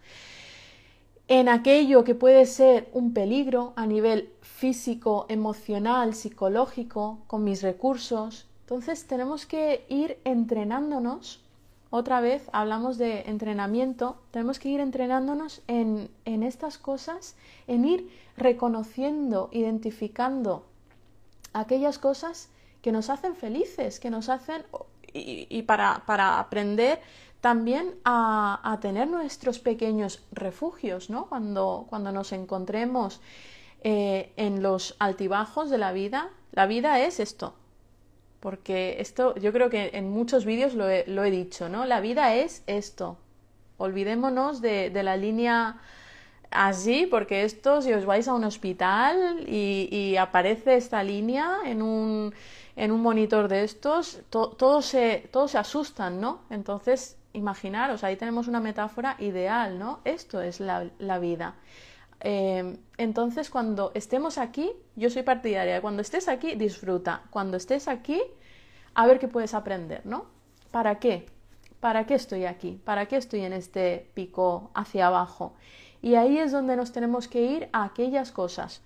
en 1.28 1.48
aquello 1.48 2.04
que 2.04 2.16
puede 2.16 2.46
ser 2.46 2.90
un 2.94 3.14
peligro 3.14 3.74
a 3.76 3.86
nivel 3.86 4.30
físico, 4.42 5.26
emocional, 5.30 6.14
psicológico, 6.14 7.20
con 7.28 7.44
mis 7.44 7.62
recursos. 7.62 8.46
Entonces 8.62 9.08
tenemos 9.08 9.46
que 9.46 9.86
ir 9.90 10.20
entrenándonos. 10.26 11.42
Otra 11.90 12.20
vez 12.22 12.50
hablamos 12.52 12.98
de 12.98 13.22
entrenamiento, 13.22 14.18
tenemos 14.32 14.60
que 14.60 14.70
ir 14.70 14.80
entrenándonos 14.80 15.62
en, 15.68 16.10
en 16.26 16.44
estas 16.44 16.78
cosas, 16.78 17.36
en 17.68 17.86
ir 17.86 18.10
reconociendo, 18.36 19.50
identificando 19.52 20.66
aquellas 21.54 22.00
cosas 22.00 22.50
que 22.82 22.92
nos 22.92 23.10
hacen 23.10 23.36
felices, 23.36 24.00
que 24.00 24.10
nos 24.10 24.30
hacen, 24.30 24.66
y, 25.14 25.62
para, 25.64 26.04
para, 26.06 26.40
aprender 26.40 27.00
también 27.40 27.96
a, 28.04 28.78
tener 28.82 29.08
nuestros 29.08 29.60
pequeños 29.60 30.24
refugios, 30.32 31.10
¿no? 31.10 31.28
Cuando, 31.28 31.86
cuando 31.90 32.12
nos 32.12 32.32
encontremos 32.32 33.22
eh, 33.84 34.34
en 34.38 34.64
los 34.64 34.96
altibajos 35.00 35.70
de 35.70 35.78
la 35.78 35.92
vida, 35.92 36.30
la 36.52 36.66
vida 36.66 37.00
es 37.00 37.20
esto, 37.20 37.54
porque 38.40 38.98
esto 39.00 39.36
yo 39.36 39.54
creo 39.54 39.70
que 39.70 39.92
en 39.94 40.10
muchos 40.10 40.46
vídeos 40.46 40.74
lo 40.74 40.90
he, 40.90 41.06
lo 41.08 41.24
he 41.24 41.32
dicho, 41.32 41.70
¿no? 41.70 41.86
La 41.86 42.02
vida 42.02 42.36
es 42.36 42.64
esto. 42.68 43.18
Olvidémonos 43.78 44.62
de, 44.62 44.90
de 44.90 45.04
la 45.04 45.18
línea 45.18 45.80
así, 46.54 47.08
porque 47.08 47.44
esto, 47.44 47.82
si 47.82 47.94
os 47.94 48.06
vais 48.06 48.28
a 48.28 48.34
un 48.34 48.44
hospital 48.44 49.46
y, 49.48 50.16
aparece 50.18 50.76
esta 50.76 51.04
línea 51.04 51.60
en 51.66 51.82
un, 51.82 52.34
en 52.76 52.92
un 52.92 53.02
monitor 53.02 53.48
de 53.48 53.64
estos, 53.64 54.20
todos, 54.30 54.86
se, 54.86 55.30
se 55.48 55.58
asustan, 55.58 56.22
¿no? 56.22 56.42
Entonces, 56.50 57.18
imaginaros, 57.34 58.04
ahí 58.04 58.16
tenemos 58.16 58.48
una 58.48 58.60
metáfora 58.60 59.16
ideal, 59.20 59.80
¿no? 59.80 60.00
Esto 60.06 60.42
es 60.42 60.60
la, 60.60 60.90
la 61.00 61.20
vida. 61.20 61.56
Eh, 62.22 62.78
entonces, 62.98 63.50
cuando 63.50 63.92
estemos 63.94 64.38
aquí, 64.38 64.72
yo 64.96 65.10
soy 65.10 65.24
partidaria, 65.24 65.82
cuando 65.82 66.02
estés 66.02 66.28
aquí, 66.28 66.56
disfruta. 66.56 67.24
Cuando 67.30 67.58
estés 67.58 67.88
aquí, 67.88 68.22
a 68.94 69.06
ver 69.06 69.20
qué 69.20 69.28
puedes 69.28 69.54
aprender, 69.54 70.06
¿no? 70.06 70.26
¿Para 70.72 71.00
qué? 71.00 71.26
¿Para 71.80 72.06
qué 72.06 72.16
estoy 72.16 72.46
aquí? 72.46 72.80
¿Para 72.86 73.08
qué 73.08 73.18
estoy 73.18 73.42
en 73.42 73.52
este 73.52 74.10
pico 74.14 74.72
hacia 74.74 75.08
abajo? 75.08 75.54
Y 76.04 76.16
ahí 76.16 76.38
es 76.38 76.52
donde 76.52 76.76
nos 76.76 76.92
tenemos 76.92 77.30
que 77.30 77.42
ir 77.42 77.70
a 77.72 77.86
aquellas 77.86 78.34
cosas, 78.34 78.82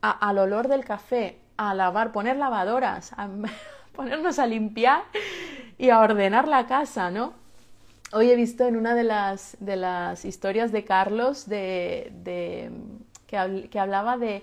al 0.00 0.38
olor 0.38 0.66
del 0.66 0.84
café, 0.84 1.38
a 1.56 1.72
lavar, 1.72 2.10
poner 2.10 2.36
lavadoras, 2.36 3.12
a 3.16 3.28
ponernos 3.94 4.40
a 4.40 4.46
limpiar 4.46 5.04
y 5.78 5.90
a 5.90 6.00
ordenar 6.00 6.48
la 6.48 6.66
casa, 6.66 7.12
¿no? 7.12 7.32
Hoy 8.12 8.30
he 8.30 8.34
visto 8.34 8.66
en 8.66 8.76
una 8.76 8.96
de 8.96 9.04
las, 9.04 9.56
de 9.60 9.76
las 9.76 10.24
historias 10.24 10.72
de 10.72 10.84
Carlos 10.84 11.48
de, 11.48 12.10
de 12.24 12.72
que, 13.28 13.68
que 13.70 13.78
hablaba 13.78 14.18
de 14.18 14.42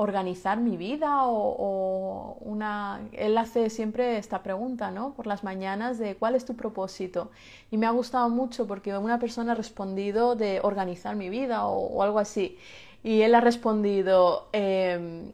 organizar 0.00 0.58
mi 0.58 0.78
vida 0.78 1.26
o, 1.26 2.38
una... 2.40 3.00
Él 3.12 3.36
hace 3.36 3.68
siempre 3.68 4.16
esta 4.16 4.42
pregunta, 4.42 4.90
¿no? 4.90 5.12
Por 5.12 5.26
las 5.26 5.44
mañanas 5.44 5.98
de 5.98 6.16
cuál 6.16 6.34
es 6.34 6.46
tu 6.46 6.56
propósito. 6.56 7.30
Y 7.70 7.76
me 7.76 7.86
ha 7.86 7.90
gustado 7.90 8.30
mucho 8.30 8.66
porque 8.66 8.96
una 8.96 9.18
persona 9.18 9.52
ha 9.52 9.54
respondido 9.54 10.36
de 10.36 10.60
organizar 10.62 11.16
mi 11.16 11.28
vida 11.28 11.66
o, 11.66 12.02
algo 12.02 12.18
así. 12.18 12.56
Y 13.04 13.20
él 13.20 13.34
ha 13.34 13.42
respondido, 13.42 14.48
em, 14.52 15.32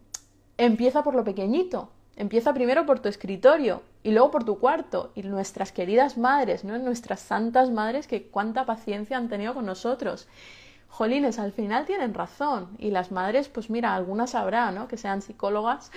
empieza 0.58 1.04
por 1.04 1.14
lo 1.14 1.22
pequeñito. 1.22 1.88
Empieza 2.16 2.52
primero 2.52 2.86
por 2.86 2.98
tu 2.98 3.08
escritorio 3.08 3.82
y 4.02 4.10
luego 4.10 4.32
por 4.32 4.42
tu 4.42 4.58
cuarto. 4.58 5.12
Y 5.14 5.22
nuestras 5.22 5.70
queridas 5.70 6.18
madres, 6.18 6.64
¿no? 6.64 6.76
Nuestras 6.78 7.20
santas 7.20 7.70
madres 7.70 8.08
que 8.08 8.26
cuánta 8.26 8.66
paciencia 8.66 9.16
han 9.16 9.28
tenido 9.28 9.54
con 9.54 9.64
nosotros 9.64 10.26
jolines, 10.88 11.38
al 11.38 11.52
final 11.52 11.84
tienen 11.86 12.14
razón. 12.14 12.68
Y 12.78 12.90
las 12.90 13.12
madres, 13.12 13.48
pues 13.48 13.70
mira, 13.70 13.94
algunas 13.94 14.34
habrá, 14.34 14.70
¿no? 14.72 14.88
Que 14.88 14.96
sean 14.96 15.22
psicólogas, 15.22 15.90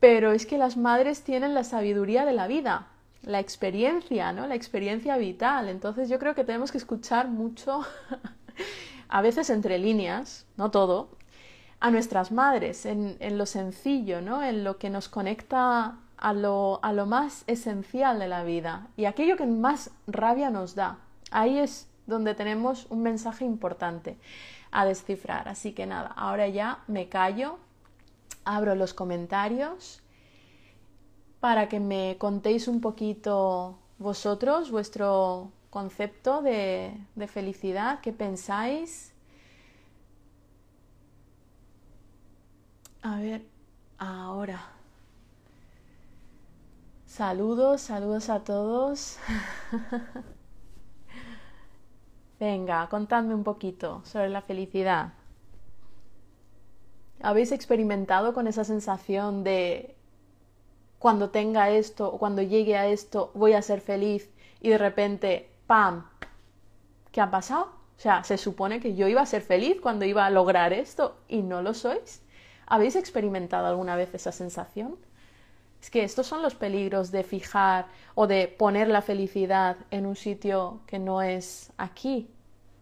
pero 0.00 0.32
es 0.32 0.46
que 0.46 0.58
las 0.58 0.76
madres 0.76 1.22
tienen 1.22 1.54
la 1.54 1.64
sabiduría 1.64 2.24
de 2.24 2.32
la 2.32 2.46
vida, 2.46 2.88
la 3.22 3.40
experiencia, 3.40 4.32
¿no? 4.32 4.46
La 4.46 4.54
experiencia 4.54 5.16
vital. 5.16 5.68
Entonces 5.68 6.08
yo 6.08 6.18
creo 6.18 6.34
que 6.34 6.44
tenemos 6.44 6.72
que 6.72 6.78
escuchar 6.78 7.28
mucho, 7.28 7.82
a 9.08 9.22
veces 9.22 9.50
entre 9.50 9.78
líneas, 9.78 10.46
no 10.56 10.70
todo, 10.70 11.08
a 11.80 11.90
nuestras 11.90 12.32
madres, 12.32 12.86
en, 12.86 13.16
en 13.20 13.38
lo 13.38 13.46
sencillo, 13.46 14.20
¿no? 14.20 14.42
En 14.42 14.64
lo 14.64 14.78
que 14.78 14.90
nos 14.90 15.08
conecta 15.08 15.98
a 16.16 16.32
lo, 16.32 16.80
a 16.82 16.92
lo 16.92 17.04
más 17.06 17.44
esencial 17.46 18.18
de 18.18 18.28
la 18.28 18.44
vida 18.44 18.88
y 18.96 19.04
aquello 19.04 19.36
que 19.36 19.46
más 19.46 19.90
rabia 20.06 20.48
nos 20.50 20.74
da. 20.74 20.98
Ahí 21.30 21.58
es 21.58 21.88
donde 22.06 22.34
tenemos 22.34 22.86
un 22.90 23.02
mensaje 23.02 23.44
importante 23.44 24.18
a 24.70 24.84
descifrar. 24.84 25.48
Así 25.48 25.72
que 25.72 25.86
nada, 25.86 26.08
ahora 26.16 26.48
ya 26.48 26.82
me 26.86 27.08
callo, 27.08 27.58
abro 28.44 28.74
los 28.74 28.94
comentarios 28.94 30.02
para 31.40 31.68
que 31.68 31.78
me 31.80 32.16
contéis 32.18 32.68
un 32.68 32.80
poquito 32.80 33.78
vosotros 33.98 34.70
vuestro 34.70 35.52
concepto 35.70 36.40
de, 36.40 36.96
de 37.14 37.28
felicidad, 37.28 38.00
qué 38.00 38.12
pensáis. 38.12 39.12
A 43.02 43.18
ver, 43.18 43.44
ahora. 43.98 44.70
Saludos, 47.06 47.82
saludos 47.82 48.28
a 48.30 48.42
todos. 48.42 49.18
Venga, 52.40 52.88
contadme 52.88 53.34
un 53.34 53.44
poquito 53.44 54.02
sobre 54.04 54.28
la 54.28 54.42
felicidad. 54.42 55.12
¿Habéis 57.22 57.52
experimentado 57.52 58.34
con 58.34 58.48
esa 58.48 58.64
sensación 58.64 59.44
de 59.44 59.94
cuando 60.98 61.30
tenga 61.30 61.70
esto 61.70 62.12
o 62.12 62.18
cuando 62.18 62.42
llegue 62.42 62.76
a 62.76 62.86
esto 62.86 63.30
voy 63.34 63.52
a 63.52 63.62
ser 63.62 63.80
feliz 63.80 64.30
y 64.60 64.70
de 64.70 64.78
repente, 64.78 65.50
¡pam! 65.66 66.06
¿Qué 67.12 67.20
ha 67.20 67.30
pasado? 67.30 67.66
O 67.96 68.00
sea, 68.00 68.24
se 68.24 68.36
supone 68.36 68.80
que 68.80 68.96
yo 68.96 69.06
iba 69.06 69.20
a 69.20 69.26
ser 69.26 69.42
feliz 69.42 69.80
cuando 69.80 70.04
iba 70.04 70.26
a 70.26 70.30
lograr 70.30 70.72
esto 70.72 71.16
y 71.28 71.42
no 71.42 71.62
lo 71.62 71.72
sois. 71.74 72.22
¿Habéis 72.66 72.96
experimentado 72.96 73.66
alguna 73.66 73.94
vez 73.94 74.12
esa 74.14 74.32
sensación? 74.32 74.96
Es 75.84 75.90
que 75.90 76.02
estos 76.02 76.26
son 76.26 76.40
los 76.40 76.54
peligros 76.54 77.10
de 77.10 77.24
fijar 77.24 77.88
o 78.14 78.26
de 78.26 78.48
poner 78.48 78.88
la 78.88 79.02
felicidad 79.02 79.76
en 79.90 80.06
un 80.06 80.16
sitio 80.16 80.80
que 80.86 80.98
no 80.98 81.20
es 81.20 81.74
aquí, 81.76 82.30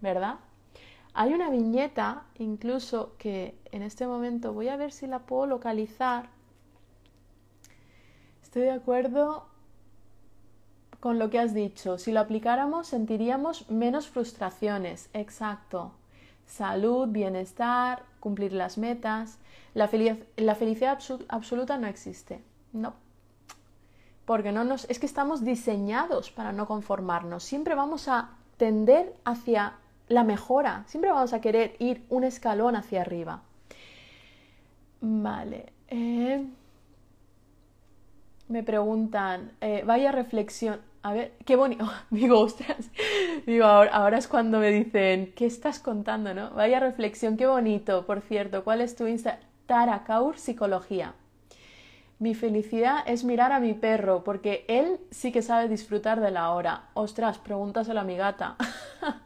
¿verdad? 0.00 0.36
Hay 1.12 1.34
una 1.34 1.50
viñeta 1.50 2.22
incluso 2.38 3.16
que 3.18 3.58
en 3.72 3.82
este 3.82 4.06
momento 4.06 4.52
voy 4.52 4.68
a 4.68 4.76
ver 4.76 4.92
si 4.92 5.08
la 5.08 5.18
puedo 5.18 5.46
localizar. 5.46 6.28
Estoy 8.40 8.62
de 8.62 8.70
acuerdo 8.70 9.46
con 11.00 11.18
lo 11.18 11.28
que 11.28 11.40
has 11.40 11.54
dicho. 11.54 11.98
Si 11.98 12.12
lo 12.12 12.20
aplicáramos 12.20 12.86
sentiríamos 12.86 13.68
menos 13.68 14.06
frustraciones. 14.06 15.10
Exacto. 15.12 15.90
Salud, 16.46 17.08
bienestar, 17.08 18.04
cumplir 18.20 18.52
las 18.52 18.78
metas. 18.78 19.40
La, 19.74 19.88
felicidad 19.88 21.00
absoluta 21.28 21.78
no 21.78 21.88
existe. 21.88 22.51
No. 22.72 22.94
Porque 24.24 24.52
no 24.52 24.64
nos, 24.64 24.88
es 24.88 24.98
que 24.98 25.06
estamos 25.06 25.44
diseñados 25.44 26.30
para 26.30 26.52
no 26.52 26.66
conformarnos. 26.66 27.42
Siempre 27.42 27.74
vamos 27.74 28.08
a 28.08 28.30
tender 28.56 29.14
hacia 29.24 29.74
la 30.08 30.24
mejora. 30.24 30.84
Siempre 30.86 31.10
vamos 31.10 31.32
a 31.32 31.40
querer 31.40 31.76
ir 31.78 32.04
un 32.08 32.24
escalón 32.24 32.76
hacia 32.76 33.00
arriba. 33.00 33.42
Vale. 35.00 35.72
Eh, 35.88 36.46
me 38.48 38.62
preguntan, 38.62 39.52
eh, 39.60 39.82
vaya 39.84 40.12
reflexión. 40.12 40.80
A 41.02 41.12
ver, 41.12 41.32
qué 41.44 41.56
bonito. 41.56 41.90
Digo, 42.10 42.38
ostras. 42.38 42.90
Digo, 43.46 43.64
ahora, 43.64 44.18
es 44.18 44.28
cuando 44.28 44.60
me 44.60 44.70
dicen, 44.70 45.32
¿qué 45.34 45.46
estás 45.46 45.80
contando, 45.80 46.32
no? 46.32 46.50
Vaya 46.50 46.78
reflexión, 46.78 47.36
qué 47.36 47.46
bonito. 47.46 48.06
Por 48.06 48.20
cierto, 48.20 48.62
¿cuál 48.62 48.80
es 48.80 48.94
tu 48.94 49.06
Insta? 49.06 49.40
Tara 49.66 50.04
Kaur 50.04 50.38
Psicología. 50.38 51.14
Mi 52.22 52.36
felicidad 52.36 53.02
es 53.04 53.24
mirar 53.24 53.50
a 53.50 53.58
mi 53.58 53.74
perro, 53.74 54.22
porque 54.22 54.64
él 54.68 55.00
sí 55.10 55.32
que 55.32 55.42
sabe 55.42 55.68
disfrutar 55.68 56.20
de 56.20 56.30
la 56.30 56.52
hora. 56.52 56.84
Ostras, 56.94 57.38
pregúntaselo 57.38 57.98
a 57.98 58.04
mi 58.04 58.16
gata. 58.16 58.54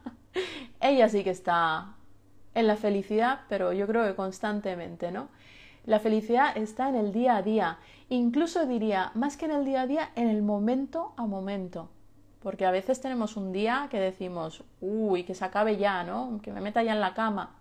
Ella 0.81 1.07
sí 1.07 1.23
que 1.23 1.29
está 1.29 1.93
en 2.55 2.65
la 2.65 2.75
felicidad, 2.75 3.41
pero 3.49 3.71
yo 3.71 3.85
creo 3.85 4.03
que 4.03 4.15
constantemente, 4.15 5.11
¿no? 5.11 5.27
La 5.85 5.99
felicidad 5.99 6.57
está 6.57 6.89
en 6.89 6.95
el 6.95 7.13
día 7.13 7.35
a 7.35 7.43
día, 7.43 7.77
incluso 8.09 8.65
diría, 8.65 9.11
más 9.13 9.37
que 9.37 9.45
en 9.45 9.51
el 9.51 9.63
día 9.63 9.81
a 9.81 9.87
día, 9.87 10.09
en 10.15 10.27
el 10.27 10.41
momento 10.41 11.13
a 11.17 11.27
momento. 11.27 11.91
Porque 12.41 12.65
a 12.65 12.71
veces 12.71 12.99
tenemos 12.99 13.37
un 13.37 13.51
día 13.51 13.89
que 13.91 13.99
decimos, 13.99 14.63
uy, 14.81 15.21
que 15.21 15.35
se 15.35 15.45
acabe 15.45 15.77
ya, 15.77 16.03
¿no? 16.03 16.39
Que 16.41 16.51
me 16.51 16.61
meta 16.61 16.81
ya 16.81 16.93
en 16.93 17.01
la 17.01 17.13
cama. 17.13 17.57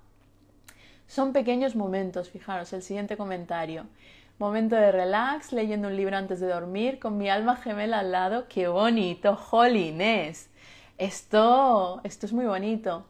Son 1.06 1.34
pequeños 1.34 1.76
momentos, 1.76 2.30
fijaros, 2.30 2.72
el 2.72 2.80
siguiente 2.80 3.18
comentario. 3.18 3.84
Momento 4.38 4.76
de 4.76 4.92
relax, 4.92 5.52
leyendo 5.52 5.88
un 5.88 5.96
libro 5.96 6.14
antes 6.14 6.40
de 6.40 6.48
dormir, 6.48 6.98
con 6.98 7.16
mi 7.16 7.30
alma 7.30 7.56
gemela 7.56 8.00
al 8.00 8.12
lado. 8.12 8.48
¡Qué 8.50 8.68
bonito! 8.68 9.34
¡Jolines! 9.34 10.50
Esto, 10.98 12.02
esto 12.04 12.26
es 12.26 12.34
muy 12.34 12.44
bonito. 12.44 13.06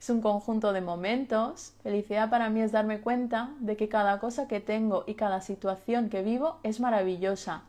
Es 0.00 0.08
un 0.08 0.22
conjunto 0.22 0.72
de 0.72 0.80
momentos. 0.80 1.74
Felicidad 1.82 2.30
para 2.30 2.48
mí 2.48 2.62
es 2.62 2.72
darme 2.72 3.02
cuenta 3.02 3.50
de 3.58 3.76
que 3.76 3.90
cada 3.90 4.18
cosa 4.20 4.48
que 4.48 4.60
tengo 4.60 5.04
y 5.06 5.16
cada 5.16 5.42
situación 5.42 6.08
que 6.08 6.22
vivo 6.22 6.56
es 6.62 6.80
maravillosa. 6.80 7.64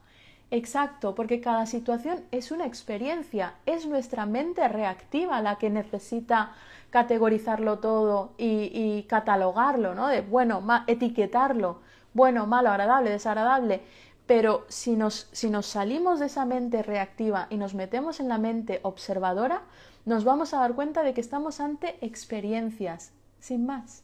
Exacto, 0.49 1.13
porque 1.13 1.41
cada 1.41 1.65
situación 1.65 2.23
es 2.31 2.49
una 2.49 2.65
experiencia, 2.65 3.55
es 3.65 3.87
nuestra 3.87 4.25
mente 4.25 4.65
reactiva 4.69 5.41
la 5.41 5.57
que 5.57 5.69
necesita 5.69 6.53
categorizarlo 6.91 7.79
todo 7.79 8.31
y, 8.37 9.03
catalogarlo, 9.09 9.95
¿no? 9.95 10.07
De 10.07 10.21
bueno, 10.21 10.63
etiquetarlo 10.87 11.90
bueno, 12.13 12.47
malo, 12.47 12.69
agradable, 12.69 13.09
desagradable. 13.09 13.81
Pero 14.27 14.65
si 14.69 14.95
nos, 14.95 15.27
si 15.31 15.49
nos 15.49 15.65
salimos 15.65 16.19
de 16.19 16.27
esa 16.27 16.45
mente 16.45 16.83
reactiva 16.83 17.47
y 17.49 17.57
nos 17.57 17.73
metemos 17.73 18.19
en 18.19 18.29
la 18.29 18.37
mente 18.37 18.79
observadora, 18.83 19.63
nos 20.05 20.23
vamos 20.23 20.53
a 20.53 20.59
dar 20.59 20.73
cuenta 20.73 21.03
de 21.03 21.13
que 21.13 21.21
estamos 21.21 21.59
ante 21.59 22.03
experiencias, 22.05 23.11
sin 23.39 23.65
más. 23.65 24.03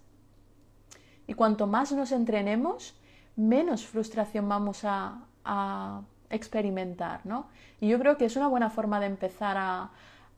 Y 1.27 1.33
cuanto 1.33 1.67
más 1.67 1.91
nos 1.91 2.11
entrenemos, 2.11 2.95
menos 3.35 3.85
frustración 3.85 4.49
vamos 4.49 4.83
a, 4.83 5.19
a 5.45 6.01
experimentar, 6.29 7.21
¿no? 7.25 7.47
Y 7.79 7.87
yo 7.87 7.99
creo 7.99 8.17
que 8.17 8.25
es 8.25 8.35
una 8.35 8.47
buena 8.47 8.69
forma 8.69 8.99
de 8.99 9.05
empezar 9.05 9.55
a, 9.57 9.91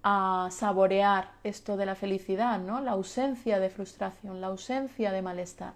a 0.04 0.48
saborear 0.52 1.32
esto 1.44 1.78
de 1.78 1.86
la 1.86 1.96
felicidad, 1.96 2.60
¿no? 2.60 2.82
La 2.82 2.92
ausencia 2.92 3.60
de 3.60 3.70
frustración, 3.70 4.42
la 4.42 4.48
ausencia 4.48 5.12
de 5.12 5.22
malestar. 5.22 5.74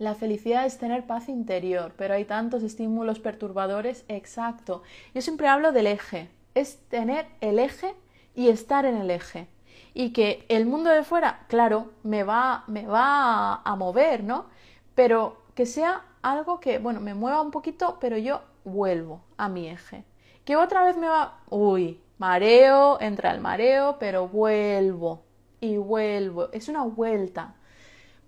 La 0.00 0.14
felicidad 0.14 0.64
es 0.64 0.78
tener 0.78 1.06
paz 1.06 1.28
interior, 1.28 1.92
pero 1.94 2.14
hay 2.14 2.24
tantos 2.24 2.62
estímulos 2.62 3.20
perturbadores. 3.20 4.06
Exacto. 4.08 4.82
Yo 5.14 5.20
siempre 5.20 5.46
hablo 5.46 5.72
del 5.72 5.86
eje. 5.86 6.30
Es 6.54 6.78
tener 6.88 7.26
el 7.42 7.58
eje 7.58 7.94
y 8.34 8.48
estar 8.48 8.86
en 8.86 8.96
el 8.96 9.10
eje. 9.10 9.46
Y 9.92 10.14
que 10.14 10.46
el 10.48 10.64
mundo 10.64 10.88
de 10.88 11.04
fuera, 11.04 11.44
claro, 11.48 11.90
me 12.02 12.22
va, 12.22 12.64
me 12.66 12.86
va 12.86 13.56
a 13.56 13.76
mover, 13.76 14.24
¿no? 14.24 14.46
Pero 14.94 15.42
que 15.54 15.66
sea 15.66 16.02
algo 16.22 16.60
que, 16.60 16.78
bueno, 16.78 17.00
me 17.00 17.12
mueva 17.12 17.42
un 17.42 17.50
poquito, 17.50 17.98
pero 18.00 18.16
yo 18.16 18.40
vuelvo 18.64 19.20
a 19.36 19.50
mi 19.50 19.68
eje. 19.68 20.04
Que 20.46 20.56
otra 20.56 20.82
vez 20.82 20.96
me 20.96 21.08
va, 21.08 21.40
uy, 21.50 22.00
mareo, 22.16 22.98
entra 23.02 23.32
el 23.32 23.42
mareo, 23.42 23.98
pero 24.00 24.28
vuelvo 24.28 25.24
y 25.60 25.76
vuelvo. 25.76 26.48
Es 26.52 26.70
una 26.70 26.84
vuelta. 26.84 27.54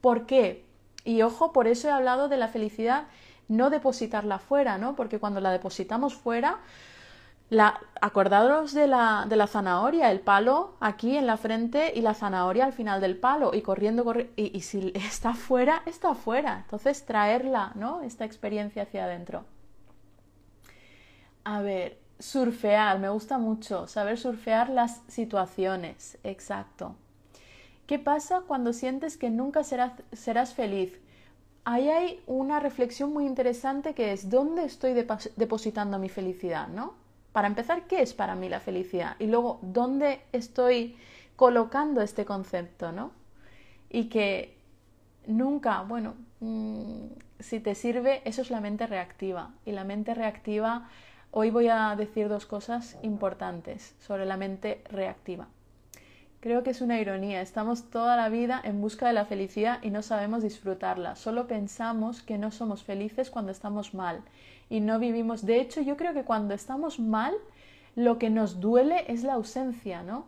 ¿Por 0.02 0.26
qué? 0.26 0.70
Y 1.04 1.22
ojo, 1.22 1.52
por 1.52 1.66
eso 1.66 1.88
he 1.88 1.90
hablado 1.90 2.28
de 2.28 2.36
la 2.36 2.48
felicidad 2.48 3.04
no 3.48 3.70
depositarla 3.70 4.38
fuera, 4.38 4.78
¿no? 4.78 4.96
Porque 4.96 5.18
cuando 5.18 5.40
la 5.40 5.50
depositamos 5.50 6.14
fuera, 6.14 6.60
la, 7.50 7.80
acordaros 8.00 8.72
de 8.72 8.86
la, 8.86 9.26
de 9.28 9.36
la 9.36 9.46
zanahoria, 9.46 10.10
el 10.10 10.20
palo 10.20 10.76
aquí 10.80 11.16
en 11.16 11.26
la 11.26 11.36
frente 11.36 11.92
y 11.94 12.00
la 12.00 12.14
zanahoria 12.14 12.64
al 12.64 12.72
final 12.72 13.00
del 13.00 13.18
palo 13.18 13.52
y 13.52 13.60
corriendo, 13.60 14.10
y, 14.36 14.56
y, 14.56 14.60
si 14.62 14.90
está 14.94 15.34
fuera, 15.34 15.82
está 15.86 16.14
fuera. 16.14 16.60
Entonces 16.64 17.04
traerla, 17.04 17.72
¿no? 17.74 18.00
Esta 18.02 18.24
experiencia 18.24 18.84
hacia 18.84 19.04
adentro. 19.04 19.44
A 21.44 21.60
ver, 21.60 21.98
surfear, 22.18 22.98
me 23.00 23.08
gusta 23.08 23.36
mucho, 23.36 23.86
saber 23.86 24.16
surfear 24.18 24.70
las 24.70 25.02
situaciones, 25.08 26.18
exacto. 26.22 26.94
¿Qué 27.86 27.98
pasa 27.98 28.42
cuando 28.46 28.72
sientes 28.72 29.16
que 29.16 29.28
nunca 29.28 29.64
serás, 29.64 30.54
feliz? 30.54 30.98
Ahí 31.64 31.88
hay 31.90 32.22
una 32.26 32.60
reflexión 32.60 33.12
muy 33.12 33.26
interesante 33.26 33.94
que 33.94 34.12
es 34.12 34.30
¿dónde 34.30 34.64
estoy 34.64 34.94
depositando 35.36 35.98
mi 35.98 36.08
felicidad? 36.08 36.68
¿no? 36.68 36.94
Para 37.32 37.48
empezar, 37.48 37.86
¿qué 37.86 38.02
es 38.02 38.14
para 38.14 38.34
mí 38.34 38.48
la 38.48 38.60
felicidad? 38.60 39.16
Y 39.18 39.26
luego, 39.26 39.58
¿dónde 39.62 40.20
estoy 40.32 40.96
colocando 41.36 42.02
este 42.02 42.24
concepto? 42.24 42.92
¿no? 42.92 43.10
Y 43.90 44.08
que 44.08 44.56
nunca, 45.26 45.82
bueno, 45.82 46.14
mmm, 46.40 47.06
si 47.40 47.58
te 47.58 47.74
sirve, 47.74 48.22
eso 48.24 48.42
es 48.42 48.50
la 48.50 48.60
mente 48.60 48.86
reactiva. 48.86 49.50
Y 49.64 49.72
la 49.72 49.84
mente 49.84 50.14
reactiva, 50.14 50.88
hoy 51.32 51.50
voy 51.50 51.68
a 51.68 51.94
decir 51.96 52.28
dos 52.28 52.46
cosas 52.46 52.96
importantes 53.02 53.94
sobre 53.98 54.24
la 54.24 54.36
mente 54.36 54.82
reactiva. 54.88 55.48
Creo 56.42 56.64
que 56.64 56.70
es 56.70 56.80
una 56.80 56.98
ironía. 56.98 57.40
Estamos 57.40 57.88
toda 57.88 58.16
la 58.16 58.28
vida 58.28 58.60
en 58.64 58.80
busca 58.80 59.06
de 59.06 59.12
la 59.12 59.24
felicidad 59.24 59.78
y 59.80 59.90
no 59.90 60.02
sabemos 60.02 60.42
disfrutarla. 60.42 61.14
Solo 61.14 61.46
pensamos 61.46 62.20
que 62.20 62.36
no 62.36 62.50
somos 62.50 62.82
felices 62.82 63.30
cuando 63.30 63.52
estamos 63.52 63.94
mal 63.94 64.22
y 64.68 64.80
no 64.80 64.98
vivimos. 64.98 65.46
De 65.46 65.60
hecho, 65.60 65.82
yo 65.82 65.96
creo 65.96 66.14
que 66.14 66.24
cuando 66.24 66.52
estamos 66.52 66.98
mal, 66.98 67.32
lo 67.94 68.18
que 68.18 68.28
nos 68.28 68.58
duele 68.58 69.04
es 69.06 69.22
la 69.22 69.34
ausencia, 69.34 70.02
¿no? 70.02 70.26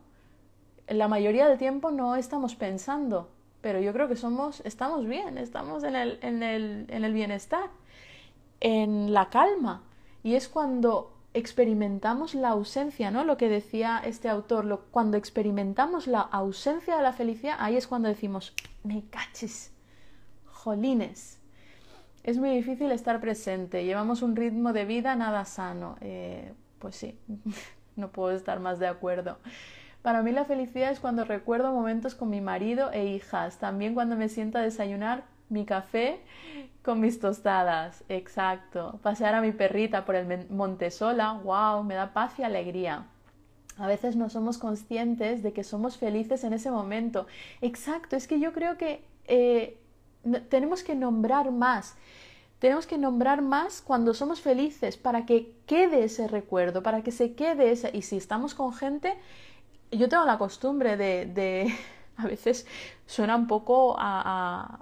La 0.86 1.08
mayoría 1.08 1.48
del 1.48 1.58
tiempo 1.58 1.90
no 1.90 2.14
estamos 2.14 2.54
pensando, 2.54 3.28
pero 3.60 3.80
yo 3.80 3.92
creo 3.92 4.06
que 4.06 4.14
somos, 4.14 4.60
estamos 4.64 5.08
bien, 5.08 5.36
estamos 5.36 5.82
en 5.82 5.96
el, 5.96 6.20
en 6.22 6.44
el, 6.44 6.86
en 6.90 7.02
el 7.02 7.12
bienestar, 7.12 7.70
en 8.60 9.12
la 9.12 9.30
calma. 9.30 9.82
Y 10.22 10.36
es 10.36 10.48
cuando 10.48 11.13
experimentamos 11.34 12.34
la 12.34 12.50
ausencia, 12.50 13.10
¿no? 13.10 13.24
Lo 13.24 13.36
que 13.36 13.48
decía 13.48 14.00
este 14.04 14.28
autor, 14.28 14.86
cuando 14.92 15.16
experimentamos 15.16 16.06
la 16.06 16.20
ausencia 16.20 16.96
de 16.96 17.02
la 17.02 17.12
felicidad, 17.12 17.56
ahí 17.58 17.76
es 17.76 17.88
cuando 17.88 18.08
decimos, 18.08 18.54
me 18.84 19.04
caches, 19.10 19.72
jolines. 20.46 21.40
Es 22.22 22.38
muy 22.38 22.50
difícil 22.50 22.90
estar 22.92 23.20
presente, 23.20 23.84
llevamos 23.84 24.22
un 24.22 24.36
ritmo 24.36 24.72
de 24.72 24.84
vida 24.84 25.16
nada 25.16 25.44
sano. 25.44 25.96
Eh, 26.00 26.54
pues 26.78 26.96
sí, 26.96 27.18
no 27.96 28.10
puedo 28.12 28.30
estar 28.30 28.60
más 28.60 28.78
de 28.78 28.86
acuerdo. 28.86 29.38
Para 30.02 30.22
mí 30.22 30.30
la 30.30 30.44
felicidad 30.44 30.92
es 30.92 31.00
cuando 31.00 31.24
recuerdo 31.24 31.72
momentos 31.72 32.14
con 32.14 32.30
mi 32.30 32.40
marido 32.40 32.92
e 32.92 33.06
hijas, 33.06 33.58
también 33.58 33.94
cuando 33.94 34.16
me 34.16 34.28
siento 34.28 34.58
a 34.58 34.62
desayunar 34.62 35.24
mi 35.48 35.64
café 35.64 36.20
con 36.84 37.00
mis 37.00 37.18
tostadas, 37.18 38.04
exacto. 38.08 39.00
Pasear 39.02 39.34
a 39.34 39.40
mi 39.40 39.52
perrita 39.52 40.04
por 40.04 40.14
el 40.14 40.48
monte 40.50 40.90
sola, 40.90 41.32
wow, 41.42 41.82
me 41.82 41.94
da 41.94 42.12
paz 42.12 42.38
y 42.38 42.42
alegría. 42.42 43.06
A 43.78 43.86
veces 43.86 44.16
no 44.16 44.28
somos 44.28 44.58
conscientes 44.58 45.42
de 45.42 45.52
que 45.52 45.64
somos 45.64 45.96
felices 45.96 46.44
en 46.44 46.52
ese 46.52 46.70
momento. 46.70 47.26
Exacto, 47.62 48.16
es 48.16 48.28
que 48.28 48.38
yo 48.38 48.52
creo 48.52 48.76
que 48.76 49.02
eh, 49.26 49.78
tenemos 50.50 50.84
que 50.84 50.94
nombrar 50.94 51.50
más. 51.50 51.96
Tenemos 52.58 52.86
que 52.86 52.98
nombrar 52.98 53.40
más 53.40 53.80
cuando 53.80 54.12
somos 54.12 54.40
felices 54.40 54.96
para 54.98 55.24
que 55.24 55.56
quede 55.66 56.04
ese 56.04 56.28
recuerdo, 56.28 56.82
para 56.82 57.02
que 57.02 57.10
se 57.12 57.34
quede 57.34 57.72
ese... 57.72 57.90
Y 57.94 58.02
si 58.02 58.18
estamos 58.18 58.54
con 58.54 58.74
gente, 58.74 59.14
yo 59.90 60.08
tengo 60.10 60.24
la 60.26 60.38
costumbre 60.38 60.96
de... 60.96 61.74
a 62.16 62.26
veces 62.26 62.66
suena 63.06 63.36
un 63.36 63.46
poco 63.46 63.96
a 63.98 64.78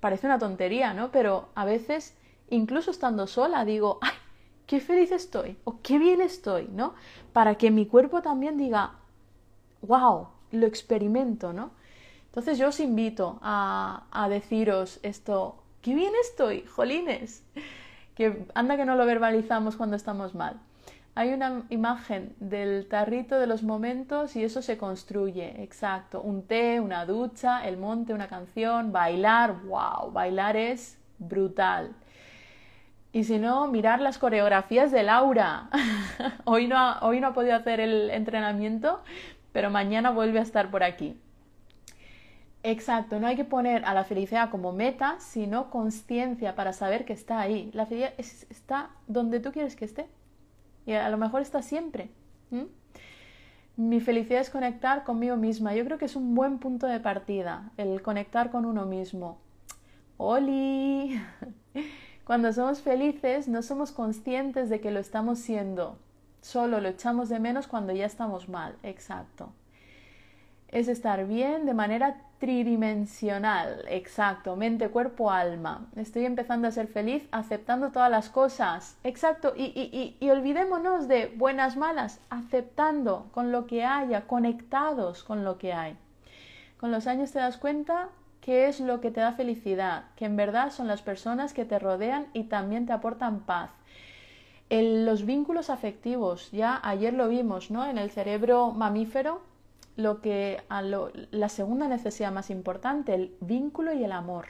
parece 0.00 0.26
una 0.26 0.38
tontería, 0.38 0.94
¿no? 0.94 1.10
Pero 1.10 1.48
a 1.54 1.64
veces, 1.64 2.16
incluso 2.48 2.90
estando 2.90 3.26
sola, 3.26 3.64
digo, 3.64 3.98
¡ay, 4.00 4.12
qué 4.66 4.80
feliz 4.80 5.12
estoy! 5.12 5.56
o 5.64 5.80
qué 5.82 5.98
bien 5.98 6.20
estoy, 6.20 6.68
¿no? 6.72 6.94
Para 7.32 7.56
que 7.56 7.70
mi 7.70 7.86
cuerpo 7.86 8.22
también 8.22 8.56
diga, 8.56 8.92
wow, 9.82 10.28
lo 10.52 10.66
experimento, 10.66 11.52
¿no? 11.52 11.70
Entonces 12.26 12.58
yo 12.58 12.68
os 12.68 12.80
invito 12.80 13.38
a, 13.42 14.04
a 14.10 14.28
deciros 14.28 15.00
esto, 15.02 15.56
qué 15.82 15.94
bien 15.94 16.12
estoy, 16.22 16.62
jolines, 16.62 17.44
que 18.14 18.46
anda 18.54 18.76
que 18.76 18.84
no 18.84 18.96
lo 18.96 19.06
verbalizamos 19.06 19.76
cuando 19.76 19.96
estamos 19.96 20.34
mal. 20.34 20.60
Hay 21.14 21.32
una 21.32 21.64
imagen 21.70 22.34
del 22.38 22.88
tarrito 22.88 23.38
de 23.38 23.46
los 23.46 23.62
momentos 23.62 24.36
y 24.36 24.44
eso 24.44 24.62
se 24.62 24.78
construye, 24.78 25.62
exacto. 25.62 26.22
Un 26.22 26.46
té, 26.46 26.80
una 26.80 27.04
ducha, 27.04 27.66
el 27.66 27.76
monte, 27.76 28.14
una 28.14 28.28
canción, 28.28 28.92
bailar, 28.92 29.62
wow, 29.64 30.12
bailar 30.12 30.56
es 30.56 30.98
brutal. 31.18 31.94
Y 33.12 33.24
si 33.24 33.38
no, 33.38 33.66
mirar 33.66 34.00
las 34.00 34.18
coreografías 34.18 34.92
de 34.92 35.02
Laura. 35.02 35.68
hoy, 36.44 36.68
no 36.68 36.78
ha, 36.78 37.00
hoy 37.02 37.20
no 37.20 37.28
ha 37.28 37.34
podido 37.34 37.56
hacer 37.56 37.80
el 37.80 38.10
entrenamiento, 38.10 39.02
pero 39.52 39.68
mañana 39.68 40.10
vuelve 40.10 40.38
a 40.38 40.42
estar 40.42 40.70
por 40.70 40.84
aquí. 40.84 41.20
Exacto, 42.62 43.18
no 43.18 43.26
hay 43.26 43.36
que 43.36 43.44
poner 43.44 43.84
a 43.84 43.94
la 43.94 44.04
felicidad 44.04 44.50
como 44.50 44.72
meta, 44.72 45.16
sino 45.18 45.70
conciencia 45.70 46.54
para 46.54 46.72
saber 46.72 47.04
que 47.04 47.14
está 47.14 47.40
ahí. 47.40 47.70
La 47.72 47.86
felicidad 47.86 48.14
está 48.16 48.90
donde 49.08 49.40
tú 49.40 49.50
quieres 49.50 49.74
que 49.74 49.86
esté. 49.86 50.06
Y 50.86 50.92
a 50.92 51.08
lo 51.08 51.18
mejor 51.18 51.42
está 51.42 51.62
siempre. 51.62 52.10
Mi 53.76 54.00
felicidad 54.00 54.40
es 54.40 54.50
conectar 54.50 55.04
conmigo 55.04 55.36
misma. 55.36 55.74
Yo 55.74 55.84
creo 55.84 55.98
que 55.98 56.04
es 56.04 56.16
un 56.16 56.34
buen 56.34 56.58
punto 56.58 56.86
de 56.86 57.00
partida, 57.00 57.70
el 57.76 58.02
conectar 58.02 58.50
con 58.50 58.66
uno 58.66 58.84
mismo. 58.86 59.38
¡Oli! 60.16 61.20
Cuando 62.24 62.52
somos 62.52 62.80
felices 62.80 63.48
no 63.48 63.62
somos 63.62 63.90
conscientes 63.90 64.68
de 64.68 64.80
que 64.80 64.90
lo 64.90 65.00
estamos 65.00 65.38
siendo. 65.38 65.98
Solo 66.42 66.80
lo 66.80 66.88
echamos 66.88 67.28
de 67.28 67.40
menos 67.40 67.66
cuando 67.66 67.92
ya 67.92 68.06
estamos 68.06 68.48
mal. 68.48 68.76
Exacto. 68.82 69.52
Es 70.68 70.88
estar 70.88 71.26
bien 71.26 71.66
de 71.66 71.74
manera 71.74 72.22
tridimensional, 72.40 73.84
exacto, 73.88 74.56
mente, 74.56 74.88
cuerpo, 74.88 75.30
alma. 75.30 75.86
Estoy 75.94 76.24
empezando 76.24 76.66
a 76.66 76.70
ser 76.70 76.88
feliz 76.88 77.28
aceptando 77.32 77.90
todas 77.90 78.10
las 78.10 78.30
cosas, 78.30 78.96
exacto, 79.04 79.52
y, 79.54 80.16
olvidémonos 80.22 81.06
de 81.06 81.26
buenas, 81.36 81.76
malas, 81.76 82.18
aceptando 82.30 83.28
con 83.32 83.52
lo 83.52 83.66
que 83.66 83.84
haya, 83.84 84.26
conectados 84.26 85.22
con 85.22 85.44
lo 85.44 85.58
que 85.58 85.74
hay. 85.74 85.98
Con 86.78 86.90
los 86.90 87.06
años 87.06 87.30
te 87.30 87.40
das 87.40 87.58
cuenta 87.58 88.08
qué 88.40 88.68
es 88.68 88.80
lo 88.80 89.02
que 89.02 89.10
te 89.10 89.20
da 89.20 89.32
felicidad, 89.32 90.04
que 90.16 90.24
en 90.24 90.36
verdad 90.36 90.70
son 90.70 90.88
las 90.88 91.02
personas 91.02 91.52
que 91.52 91.66
te 91.66 91.78
rodean 91.78 92.28
y 92.32 92.44
también 92.44 92.86
te 92.86 92.94
aportan 92.94 93.40
paz. 93.40 93.70
los 94.70 95.26
vínculos 95.26 95.68
afectivos, 95.68 96.50
ya 96.52 96.80
ayer 96.82 97.12
lo 97.12 97.28
vimos, 97.28 97.70
¿no? 97.70 97.84
En 97.84 97.98
el 97.98 98.10
cerebro 98.10 98.70
mamífero 98.70 99.49
lo 99.96 100.20
que 100.20 100.62
a 100.68 100.82
la 100.82 101.48
segunda 101.48 101.88
necesidad 101.88 102.32
más 102.32 102.50
importante, 102.50 103.14
el 103.14 103.34
vínculo 103.40 103.92
y 103.92 104.04
el 104.04 104.12
amor. 104.12 104.46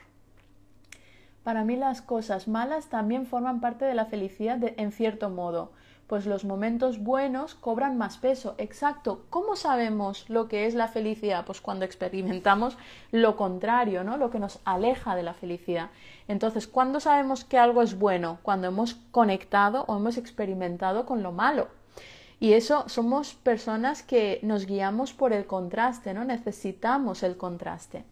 Para 1.42 1.64
mí 1.64 1.76
las 1.76 2.02
cosas 2.02 2.48
malas 2.48 2.88
también 2.88 3.26
forman 3.26 3.60
parte 3.60 3.84
de 3.84 3.94
la 3.94 4.06
felicidad 4.06 4.60
en 4.76 4.92
cierto 4.92 5.30
modo, 5.30 5.72
pues 6.10 6.26
los 6.26 6.44
momentos 6.44 6.98
buenos 6.98 7.54
cobran 7.54 7.96
más 7.96 8.18
peso. 8.18 8.56
Exacto. 8.58 9.26
¿Cómo 9.30 9.54
sabemos 9.54 10.28
lo 10.28 10.48
que 10.48 10.66
es 10.66 10.74
la 10.74 10.88
felicidad? 10.88 11.44
Pues 11.46 11.60
cuando 11.60 11.84
experimentamos 11.84 12.76
lo 13.12 13.36
contrario, 13.36 14.02
¿no? 14.02 14.16
Lo 14.16 14.28
que 14.30 14.40
nos 14.40 14.58
aleja 14.64 15.14
de 15.14 15.22
la 15.22 15.34
felicidad. 15.34 15.90
Entonces, 16.26 16.66
¿cuándo 16.66 16.98
sabemos 16.98 17.44
que 17.44 17.58
algo 17.58 17.80
es 17.80 17.96
bueno? 17.96 18.38
Cuando 18.42 18.66
hemos 18.66 18.94
conectado 19.12 19.84
o 19.86 19.96
hemos 19.96 20.16
experimentado 20.16 21.06
con 21.06 21.22
lo 21.22 21.30
malo. 21.30 21.68
Y 22.40 22.54
eso 22.54 22.88
somos 22.88 23.34
personas 23.34 24.02
que 24.02 24.40
nos 24.42 24.64
guiamos 24.64 25.12
por 25.12 25.34
el 25.34 25.46
contraste, 25.46 26.14
¿no? 26.14 26.24
Necesitamos 26.24 27.22
el 27.22 27.36
contraste. 27.36 28.04